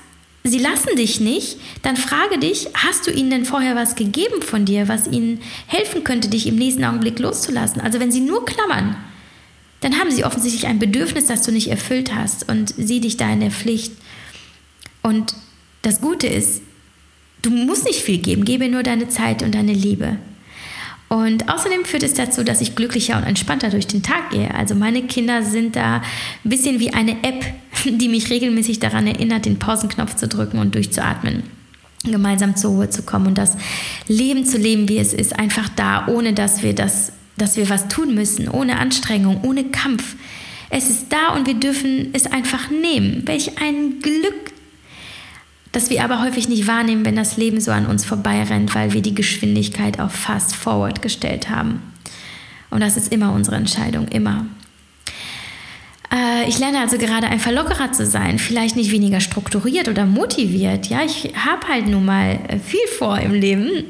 sie 0.44 0.58
lassen 0.58 0.96
dich 0.96 1.20
nicht, 1.20 1.58
dann 1.82 1.96
frage 1.96 2.38
dich, 2.38 2.68
hast 2.74 3.06
du 3.06 3.10
ihnen 3.10 3.30
denn 3.30 3.44
vorher 3.44 3.76
was 3.76 3.94
gegeben 3.94 4.42
von 4.42 4.64
dir, 4.64 4.88
was 4.88 5.06
ihnen 5.06 5.40
helfen 5.66 6.04
könnte, 6.04 6.28
dich 6.28 6.46
im 6.46 6.56
nächsten 6.56 6.84
Augenblick 6.84 7.18
loszulassen? 7.20 7.80
Also 7.80 8.00
wenn 8.00 8.10
sie 8.10 8.20
nur 8.20 8.44
klammern, 8.44 8.96
dann 9.82 9.98
haben 9.98 10.10
sie 10.10 10.24
offensichtlich 10.24 10.66
ein 10.66 10.78
Bedürfnis, 10.78 11.26
das 11.26 11.42
du 11.42 11.52
nicht 11.52 11.68
erfüllt 11.68 12.14
hast 12.14 12.48
und 12.48 12.74
sie 12.76 13.00
dich 13.00 13.16
da 13.16 13.30
in 13.32 13.40
der 13.40 13.50
Pflicht. 13.50 13.92
Und 15.02 15.34
das 15.82 16.00
Gute 16.00 16.26
ist, 16.26 16.62
du 17.42 17.50
musst 17.50 17.84
nicht 17.84 18.00
viel 18.00 18.18
geben, 18.18 18.44
gebe 18.44 18.68
nur 18.68 18.82
deine 18.82 19.08
Zeit 19.08 19.42
und 19.42 19.54
deine 19.54 19.72
Liebe. 19.72 20.16
Und 21.08 21.50
außerdem 21.50 21.84
führt 21.84 22.04
es 22.04 22.14
dazu, 22.14 22.42
dass 22.42 22.62
ich 22.62 22.74
glücklicher 22.74 23.18
und 23.18 23.24
entspannter 23.24 23.68
durch 23.68 23.86
den 23.86 24.02
Tag 24.02 24.30
gehe. 24.30 24.54
Also 24.54 24.74
meine 24.74 25.02
Kinder 25.02 25.42
sind 25.42 25.76
da 25.76 25.96
ein 25.96 26.48
bisschen 26.48 26.80
wie 26.80 26.94
eine 26.94 27.22
App, 27.22 27.44
die 27.84 28.08
mich 28.08 28.30
regelmäßig 28.30 28.78
daran 28.78 29.06
erinnert, 29.06 29.44
den 29.44 29.58
Pausenknopf 29.58 30.16
zu 30.16 30.26
drücken 30.26 30.58
und 30.58 30.74
durchzuatmen 30.74 31.42
gemeinsam 32.04 32.56
zur 32.56 32.72
Ruhe 32.72 32.90
zu 32.90 33.02
kommen 33.02 33.28
und 33.28 33.38
das 33.38 33.56
Leben 34.08 34.44
zu 34.44 34.58
leben, 34.58 34.88
wie 34.88 34.98
es 34.98 35.12
ist, 35.12 35.38
einfach 35.38 35.68
da, 35.68 36.08
ohne 36.08 36.32
dass 36.32 36.62
wir 36.62 36.74
das, 36.74 37.12
dass 37.36 37.56
wir 37.56 37.68
was 37.68 37.88
tun 37.88 38.14
müssen, 38.14 38.48
ohne 38.48 38.78
Anstrengung, 38.78 39.42
ohne 39.42 39.64
Kampf. 39.64 40.16
Es 40.70 40.88
ist 40.88 41.06
da 41.12 41.34
und 41.34 41.46
wir 41.46 41.54
dürfen 41.54 42.10
es 42.12 42.26
einfach 42.26 42.70
nehmen. 42.70 43.22
Welch 43.26 43.58
ein 43.60 44.00
Glück 44.00 44.52
das 45.72 45.88
wir 45.88 46.04
aber 46.04 46.22
häufig 46.22 46.48
nicht 46.48 46.66
wahrnehmen, 46.66 47.04
wenn 47.06 47.16
das 47.16 47.38
Leben 47.38 47.58
so 47.60 47.70
an 47.72 47.86
uns 47.86 48.04
vorbeirennt, 48.04 48.74
weil 48.74 48.92
wir 48.92 49.00
die 49.00 49.14
Geschwindigkeit 49.14 49.98
auf 49.98 50.12
Fast 50.12 50.54
Forward 50.54 51.00
gestellt 51.00 51.48
haben. 51.48 51.82
Und 52.70 52.80
das 52.80 52.98
ist 52.98 53.10
immer 53.10 53.32
unsere 53.32 53.56
Entscheidung, 53.56 54.08
immer. 54.08 54.46
Äh, 56.12 56.46
ich 56.46 56.58
lerne 56.58 56.80
also 56.80 56.98
gerade 56.98 57.26
einfach 57.26 57.52
lockerer 57.52 57.90
zu 57.90 58.04
sein, 58.04 58.38
vielleicht 58.38 58.76
nicht 58.76 58.90
weniger 58.90 59.20
strukturiert 59.20 59.88
oder 59.88 60.04
motiviert. 60.04 60.88
Ja, 60.88 61.02
ich 61.04 61.32
habe 61.34 61.66
halt 61.66 61.88
nun 61.88 62.04
mal 62.04 62.38
äh, 62.48 62.58
viel 62.58 62.86
vor 62.98 63.18
im 63.18 63.32
Leben, 63.32 63.84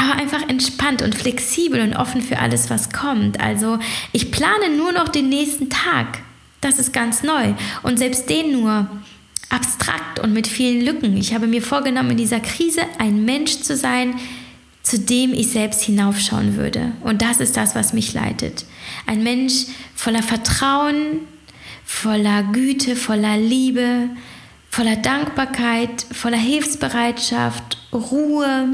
aber 0.00 0.14
einfach 0.14 0.48
entspannt 0.48 1.02
und 1.02 1.14
flexibel 1.14 1.80
und 1.80 1.94
offen 1.94 2.22
für 2.22 2.38
alles, 2.38 2.70
was 2.70 2.90
kommt. 2.90 3.38
Also 3.38 3.78
ich 4.12 4.30
plane 4.30 4.74
nur 4.76 4.92
noch 4.92 5.08
den 5.08 5.28
nächsten 5.28 5.68
Tag. 5.68 6.20
Das 6.60 6.78
ist 6.78 6.92
ganz 6.92 7.22
neu. 7.22 7.54
Und 7.82 7.98
selbst 7.98 8.28
den 8.30 8.52
nur 8.52 8.88
abstrakt 9.50 10.20
und 10.20 10.32
mit 10.32 10.46
vielen 10.46 10.84
Lücken. 10.84 11.16
Ich 11.16 11.34
habe 11.34 11.46
mir 11.46 11.62
vorgenommen, 11.62 12.12
in 12.12 12.16
dieser 12.16 12.40
Krise 12.40 12.82
ein 12.98 13.24
Mensch 13.24 13.60
zu 13.60 13.76
sein, 13.76 14.14
zu 14.82 14.98
dem 14.98 15.34
ich 15.34 15.50
selbst 15.50 15.82
hinaufschauen 15.82 16.56
würde. 16.56 16.92
Und 17.02 17.20
das 17.20 17.38
ist 17.38 17.56
das, 17.56 17.74
was 17.74 17.92
mich 17.92 18.14
leitet. 18.14 18.64
Ein 19.06 19.22
Mensch 19.22 19.66
voller 19.94 20.22
Vertrauen, 20.22 21.20
voller 21.84 22.42
Güte, 22.44 22.96
voller 22.96 23.36
Liebe, 23.36 24.08
voller 24.70 24.96
Dankbarkeit, 24.96 26.06
voller 26.12 26.38
Hilfsbereitschaft, 26.38 27.76
Ruhe, 27.92 28.68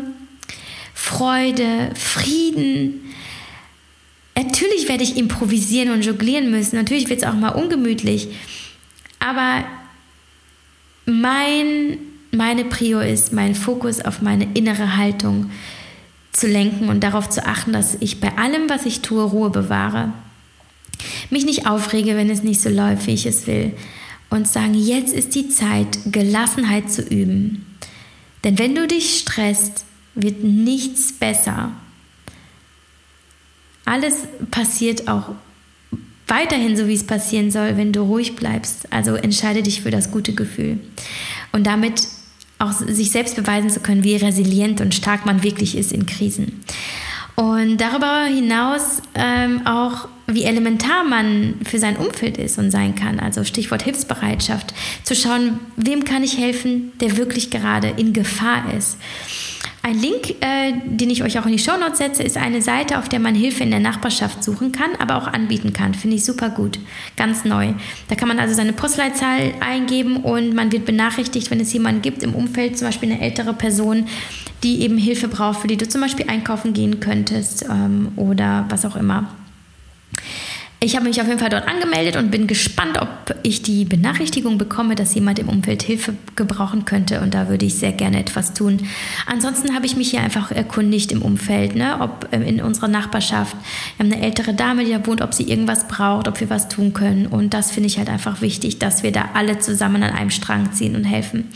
Freude, 1.07 1.93
Frieden. 1.95 3.13
Natürlich 4.35 4.89
werde 4.89 5.05
ich 5.05 5.17
improvisieren 5.17 5.93
und 5.93 6.05
jonglieren 6.05 6.51
müssen. 6.51 6.75
Natürlich 6.75 7.09
wird 7.09 7.23
es 7.23 7.29
auch 7.29 7.35
mal 7.35 7.51
ungemütlich. 7.51 8.27
Aber 9.21 9.65
mein, 11.05 11.99
meine 12.33 12.65
Prio 12.65 12.99
ist, 12.99 13.33
meinen 13.33 13.55
Fokus 13.55 14.01
auf 14.05 14.21
meine 14.21 14.49
innere 14.55 14.97
Haltung 14.97 15.53
zu 16.33 16.49
lenken 16.49 16.89
und 16.89 17.05
darauf 17.05 17.31
zu 17.31 17.47
achten, 17.47 17.73
dass 17.73 17.97
ich 18.01 18.19
bei 18.19 18.37
allem, 18.37 18.69
was 18.69 18.85
ich 18.85 19.01
tue, 19.01 19.23
Ruhe 19.23 19.51
bewahre. 19.51 20.13
Mich 21.31 21.47
nicht 21.47 21.69
aufrege, 21.69 22.17
wenn 22.17 22.31
es 22.31 22.43
nicht 22.43 22.61
so 22.61 22.69
läuft, 22.69 23.07
wie 23.07 23.15
ich 23.15 23.27
es 23.27 23.47
will. 23.47 23.75
Und 24.29 24.49
sagen, 24.49 24.75
jetzt 24.75 25.15
ist 25.15 25.37
die 25.37 25.51
Zeit, 25.51 25.99
Gelassenheit 26.07 26.91
zu 26.91 27.03
üben. 27.03 27.65
Denn 28.43 28.59
wenn 28.59 28.75
du 28.75 28.89
dich 28.89 29.21
stresst, 29.21 29.86
wird 30.17 30.43
nichts 30.43 31.13
besser. 31.13 31.71
Alles 33.85 34.27
passiert 34.51 35.07
auch 35.07 35.31
weiterhin 36.27 36.77
so, 36.77 36.89
wie 36.89 36.95
es 36.95 37.07
passieren 37.07 37.51
soll, 37.53 37.77
wenn 37.77 37.93
du 37.93 38.03
ruhig 38.03 38.35
bleibst. 38.35 38.93
Also 38.93 39.15
entscheide 39.15 39.63
dich 39.63 39.83
für 39.83 39.93
das 39.93 40.11
gute 40.11 40.35
Gefühl. 40.35 40.81
Und 41.53 41.67
damit 41.69 42.09
auch 42.59 42.73
sich 42.73 43.11
selbst 43.11 43.37
beweisen 43.37 43.71
zu 43.71 43.81
können, 43.81 44.03
wie 44.03 44.17
resilient 44.17 44.81
und 44.81 44.95
stark 44.95 45.27
man 45.27 45.43
wirklich 45.43 45.77
ist 45.77 45.93
in 45.93 46.07
Krisen. 46.07 46.61
Und 47.37 47.77
darüber 47.77 48.25
hinaus 48.25 49.03
ähm, 49.15 49.67
auch, 49.67 50.09
wie 50.27 50.45
elementar 50.45 51.05
man 51.05 51.57
für 51.65 51.79
sein 51.79 51.97
Umfeld 51.97 52.39
ist 52.39 52.59
und 52.59 52.71
sein 52.71 52.95
kann. 52.95 53.21
Also 53.21 53.45
Stichwort 53.45 53.83
Hilfsbereitschaft. 53.83 54.73
Zu 55.05 55.15
schauen, 55.15 55.61
wem 55.77 56.05
kann 56.05 56.25
ich 56.25 56.39
helfen, 56.39 56.93
der 56.99 57.19
wirklich 57.19 57.51
gerade 57.51 57.89
in 57.89 58.15
Gefahr 58.15 58.73
ist. 58.75 58.97
Ein 59.87 60.01
Link, 60.01 60.31
äh, 60.41 60.73
den 60.85 61.11
ich 61.11 61.23
euch 61.23 61.39
auch 61.39 61.47
in 61.47 61.53
die 61.53 61.61
Show 61.61 61.77
Notes 61.79 61.99
setze, 61.99 62.25
ist 62.25 62.37
eine 62.37 62.61
Seite, 62.61 62.99
auf 62.99 63.09
der 63.09 63.21
man 63.21 63.37
Hilfe 63.37 63.63
in 63.63 63.71
der 63.71 63.79
Nachbarschaft 63.79 64.43
suchen 64.43 64.73
kann, 64.73 64.91
aber 64.99 65.15
auch 65.15 65.29
anbieten 65.29 65.73
kann. 65.73 65.95
Finde 65.95 66.17
ich 66.17 66.25
super 66.25 66.51
gut. 66.51 66.81
Ganz 67.17 67.45
neu. 67.45 67.73
Da 68.09 68.17
kann 68.17 68.27
man 68.27 68.41
also 68.41 68.53
seine 68.53 68.73
Postleitzahl 68.73 69.55
eingeben 69.61 70.17
und 70.17 70.57
man 70.57 70.73
wird 70.73 70.87
benachrichtigt, 70.87 71.53
wenn 71.53 71.61
es 71.61 71.73
jemanden 71.73 72.03
gibt 72.03 72.25
im 72.25 72.35
Umfeld, 72.35 72.77
zum 72.77 72.89
Beispiel 72.89 73.13
eine 73.13 73.21
ältere 73.21 73.53
Person, 73.53 74.09
die 74.65 74.81
eben 74.81 74.99
Hilfe 74.99 75.29
braucht, 75.29 75.61
für 75.61 75.69
die 75.69 75.77
du 75.77 75.87
zum 75.87 76.01
Beispiel 76.01 76.29
einkaufen 76.29 76.73
gehen 76.73 76.99
könntest 76.99 77.65
ähm, 77.71 78.11
oder 78.17 78.67
was 78.69 78.85
auch 78.85 78.97
immer. 78.97 79.29
Ich 80.79 80.95
habe 80.95 81.07
mich 81.09 81.19
auf 81.23 81.27
jeden 81.27 81.39
Fall 81.39 81.49
dort 81.49 81.67
angemeldet 81.67 82.17
und 82.17 82.31
bin 82.31 82.47
gespannt, 82.47 83.01
ob 83.01 83.35
ich 83.43 83.63
die 83.63 83.87
Benachrichtigung 83.87 84.59
bekomme, 84.59 84.95
dass 84.95 85.15
jemand 85.15 85.39
im 85.39 85.49
Umfeld 85.49 85.83
Hilfe 85.83 86.15
gebrauchen 86.37 86.85
könnte. 86.85 87.23
Und 87.23 87.33
da 87.33 87.49
würde 87.49 87.65
ich 87.65 87.77
sehr 87.77 87.93
gerne 87.93 88.21
etwas 88.21 88.53
tun. 88.53 88.87
Ansonsten 89.25 89.75
habe 89.75 89.87
ich 89.87 89.97
mich 89.97 90.11
hier 90.11 90.21
einfach 90.21 90.51
erkundigt 90.51 91.13
im 91.13 91.23
Umfeld, 91.23 91.77
ne? 91.77 91.97
ob 92.01 92.29
ähm, 92.31 92.43
in 92.43 92.61
unserer 92.61 92.89
Nachbarschaft. 92.89 93.57
Wir 93.97 94.05
haben 94.05 94.13
eine 94.13 94.23
ältere 94.23 94.53
Dame, 94.53 94.85
die 94.85 94.91
da 94.91 95.07
wohnt, 95.07 95.23
ob 95.23 95.33
sie 95.33 95.45
irgendwas 95.45 95.89
braucht, 95.89 96.29
ob 96.29 96.41
wir 96.41 96.51
was 96.51 96.69
tun 96.69 96.93
können. 96.93 97.27
Und 97.27 97.55
das 97.55 97.71
finde 97.71 97.87
ich 97.87 97.97
halt 97.97 98.11
einfach 98.11 98.43
wichtig, 98.43 98.79
dass 98.79 99.03
wir 99.03 99.13
da 99.13 99.31
alle 99.33 99.59
zusammen 99.59 100.03
an 100.03 100.13
einem 100.13 100.31
Strang 100.31 100.75
ziehen 100.75 100.95
und 100.95 101.05
helfen. 101.05 101.49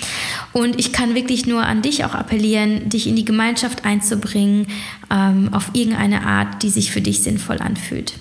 Und 0.55 0.79
ich 0.79 0.95
kann 0.95 1.15
wirklich 1.15 1.47
nur 1.47 1.63
an 1.63 1.83
dich 1.83 2.07
auch 2.07 2.15
appellieren, 2.15 2.89
dich 2.89 3.07
in 3.07 3.17
die 3.17 3.27
Gemeinschaft 3.27 3.85
einzubringen, 3.85 4.67
ähm, 5.11 5.51
auf 5.53 5.71
irgendeine 5.75 6.23
Art, 6.25 6.63
die 6.63 6.71
sich 6.71 6.91
für 6.91 7.03
dich 7.03 7.23
sinnvoll 7.23 7.59
anfühlt. 7.59 8.15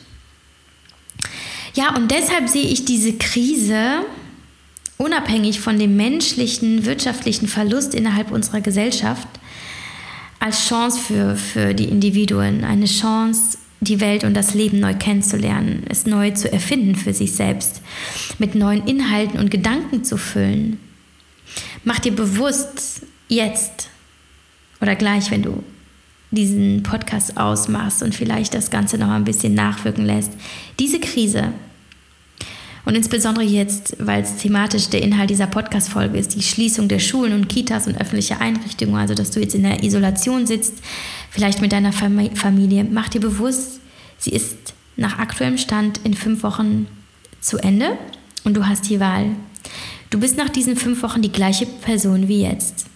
Ja, 1.73 1.95
und 1.95 2.11
deshalb 2.11 2.49
sehe 2.49 2.67
ich 2.67 2.85
diese 2.85 3.13
Krise 3.13 4.05
unabhängig 4.97 5.59
von 5.59 5.79
dem 5.79 5.95
menschlichen, 5.95 6.85
wirtschaftlichen 6.85 7.47
Verlust 7.47 7.95
innerhalb 7.95 8.31
unserer 8.31 8.61
Gesellschaft 8.61 9.27
als 10.39 10.67
Chance 10.67 10.99
für, 10.99 11.35
für 11.35 11.73
die 11.73 11.85
Individuen, 11.85 12.63
eine 12.63 12.85
Chance, 12.85 13.57
die 13.81 14.01
Welt 14.01 14.23
und 14.23 14.33
das 14.33 14.53
Leben 14.53 14.79
neu 14.79 14.93
kennenzulernen, 14.93 15.83
es 15.89 16.05
neu 16.05 16.31
zu 16.31 16.51
erfinden 16.51 16.95
für 16.95 17.13
sich 17.13 17.33
selbst, 17.33 17.81
mit 18.37 18.55
neuen 18.55 18.85
Inhalten 18.87 19.39
und 19.39 19.51
Gedanken 19.51 20.03
zu 20.03 20.17
füllen. 20.17 20.79
Mach 21.83 21.99
dir 21.99 22.13
bewusst, 22.13 23.03
jetzt 23.29 23.89
oder 24.81 24.95
gleich, 24.95 25.31
wenn 25.31 25.43
du 25.43 25.63
diesen 26.31 26.83
Podcast 26.83 27.37
ausmachst 27.37 28.03
und 28.03 28.13
vielleicht 28.13 28.53
das 28.53 28.69
Ganze 28.69 28.97
noch 28.97 29.09
ein 29.09 29.23
bisschen 29.23 29.53
nachwirken 29.53 30.05
lässt. 30.05 30.31
Diese 30.79 30.99
Krise 30.99 31.53
und 32.85 32.95
insbesondere 32.95 33.43
jetzt, 33.43 33.95
weil 33.99 34.23
es 34.23 34.37
thematisch 34.37 34.89
der 34.89 35.01
Inhalt 35.01 35.29
dieser 35.29 35.47
Podcast-Folge 35.47 36.17
ist, 36.17 36.35
die 36.35 36.41
Schließung 36.41 36.87
der 36.87 36.99
Schulen 36.99 37.33
und 37.33 37.47
Kitas 37.47 37.87
und 37.87 37.99
öffentliche 37.99 38.41
Einrichtungen, 38.41 38.95
also 38.95 39.13
dass 39.13 39.31
du 39.31 39.39
jetzt 39.39 39.53
in 39.53 39.63
der 39.63 39.83
Isolation 39.83 40.47
sitzt, 40.47 40.73
vielleicht 41.29 41.61
mit 41.61 41.71
deiner 41.71 41.91
Familie, 41.91 42.83
mach 42.83 43.09
dir 43.09 43.21
bewusst, 43.21 43.79
sie 44.17 44.31
ist 44.31 44.73
nach 44.95 45.19
aktuellem 45.19 45.57
Stand 45.57 45.99
in 46.03 46.13
fünf 46.13 46.41
Wochen 46.43 46.87
zu 47.41 47.57
Ende 47.57 47.97
und 48.43 48.55
du 48.57 48.65
hast 48.65 48.89
die 48.89 48.99
Wahl. 48.99 49.35
Du 50.09 50.19
bist 50.19 50.37
nach 50.37 50.49
diesen 50.49 50.75
fünf 50.75 51.03
Wochen 51.03 51.21
die 51.21 51.31
gleiche 51.31 51.67
Person 51.67 52.27
wie 52.27 52.41
jetzt. 52.41 52.88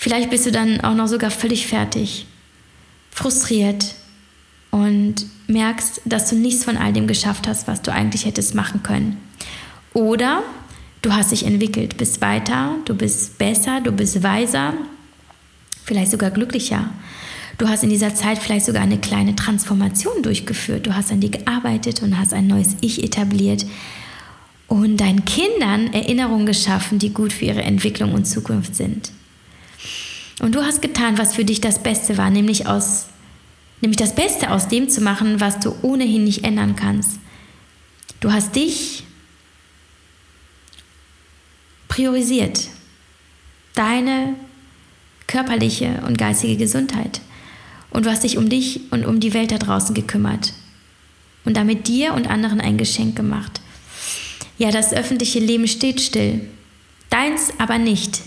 Vielleicht 0.00 0.30
bist 0.30 0.46
du 0.46 0.52
dann 0.52 0.80
auch 0.80 0.94
noch 0.94 1.08
sogar 1.08 1.32
völlig 1.32 1.66
fertig, 1.66 2.26
frustriert 3.10 3.96
und 4.70 5.26
merkst, 5.48 6.02
dass 6.04 6.30
du 6.30 6.36
nichts 6.36 6.62
von 6.62 6.76
all 6.76 6.92
dem 6.92 7.08
geschafft 7.08 7.48
hast, 7.48 7.66
was 7.66 7.82
du 7.82 7.92
eigentlich 7.92 8.24
hättest 8.24 8.54
machen 8.54 8.84
können. 8.84 9.16
Oder 9.94 10.44
du 11.02 11.12
hast 11.12 11.32
dich 11.32 11.44
entwickelt, 11.44 11.96
bist 11.96 12.20
weiter, 12.20 12.76
du 12.84 12.94
bist 12.94 13.38
besser, 13.38 13.80
du 13.80 13.90
bist 13.90 14.22
weiser, 14.22 14.72
vielleicht 15.84 16.12
sogar 16.12 16.30
glücklicher. 16.30 16.90
Du 17.58 17.68
hast 17.68 17.82
in 17.82 17.90
dieser 17.90 18.14
Zeit 18.14 18.38
vielleicht 18.38 18.66
sogar 18.66 18.82
eine 18.82 18.98
kleine 18.98 19.34
Transformation 19.34 20.22
durchgeführt. 20.22 20.86
Du 20.86 20.94
hast 20.94 21.10
an 21.10 21.18
dir 21.18 21.30
gearbeitet 21.30 22.04
und 22.04 22.16
hast 22.16 22.32
ein 22.32 22.46
neues 22.46 22.76
Ich 22.80 23.02
etabliert 23.02 23.66
und 24.68 24.98
deinen 24.98 25.24
Kindern 25.24 25.92
Erinnerungen 25.92 26.46
geschaffen, 26.46 27.00
die 27.00 27.12
gut 27.12 27.32
für 27.32 27.46
ihre 27.46 27.62
Entwicklung 27.62 28.12
und 28.12 28.26
Zukunft 28.26 28.76
sind. 28.76 29.10
Und 30.40 30.54
du 30.54 30.62
hast 30.62 30.82
getan, 30.82 31.18
was 31.18 31.34
für 31.34 31.44
dich 31.44 31.60
das 31.60 31.82
Beste 31.82 32.16
war, 32.16 32.30
nämlich 32.30 32.66
aus 32.66 33.06
nämlich 33.80 33.96
das 33.96 34.14
Beste 34.14 34.50
aus 34.50 34.68
dem 34.68 34.88
zu 34.88 35.00
machen, 35.00 35.40
was 35.40 35.60
du 35.60 35.74
ohnehin 35.82 36.24
nicht 36.24 36.44
ändern 36.44 36.76
kannst. 36.76 37.18
Du 38.20 38.32
hast 38.32 38.56
dich 38.56 39.04
priorisiert, 41.88 42.68
deine 43.74 44.34
körperliche 45.26 46.02
und 46.06 46.18
geistige 46.18 46.56
Gesundheit. 46.56 47.20
Und 47.90 48.06
du 48.06 48.10
hast 48.10 48.24
dich 48.24 48.36
um 48.36 48.48
dich 48.48 48.80
und 48.90 49.06
um 49.06 49.20
die 49.20 49.34
Welt 49.34 49.50
da 49.50 49.58
draußen 49.58 49.94
gekümmert 49.94 50.52
und 51.44 51.56
damit 51.56 51.88
dir 51.88 52.14
und 52.14 52.28
anderen 52.28 52.60
ein 52.60 52.76
Geschenk 52.76 53.16
gemacht. 53.16 53.60
Ja, 54.58 54.70
das 54.70 54.92
öffentliche 54.92 55.38
Leben 55.38 55.68
steht 55.68 56.00
still, 56.00 56.48
deins 57.10 57.52
aber 57.58 57.78
nicht. 57.78 58.20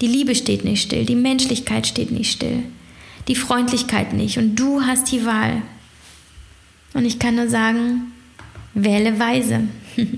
Die 0.00 0.06
Liebe 0.06 0.34
steht 0.34 0.64
nicht 0.64 0.82
still, 0.82 1.04
die 1.04 1.16
Menschlichkeit 1.16 1.86
steht 1.86 2.10
nicht 2.10 2.30
still, 2.30 2.62
die 3.26 3.34
Freundlichkeit 3.34 4.12
nicht 4.12 4.38
und 4.38 4.54
du 4.54 4.82
hast 4.82 5.10
die 5.10 5.24
Wahl. 5.24 5.62
Und 6.94 7.04
ich 7.04 7.18
kann 7.18 7.34
nur 7.36 7.48
sagen, 7.48 8.12
wähle 8.74 9.18
weise. 9.18 9.64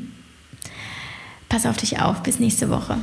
Pass 1.49 1.67
auf 1.67 1.77
dich 1.77 2.01
auf, 2.01 2.23
bis 2.23 2.39
nächste 2.39 2.69
Woche. 2.71 2.99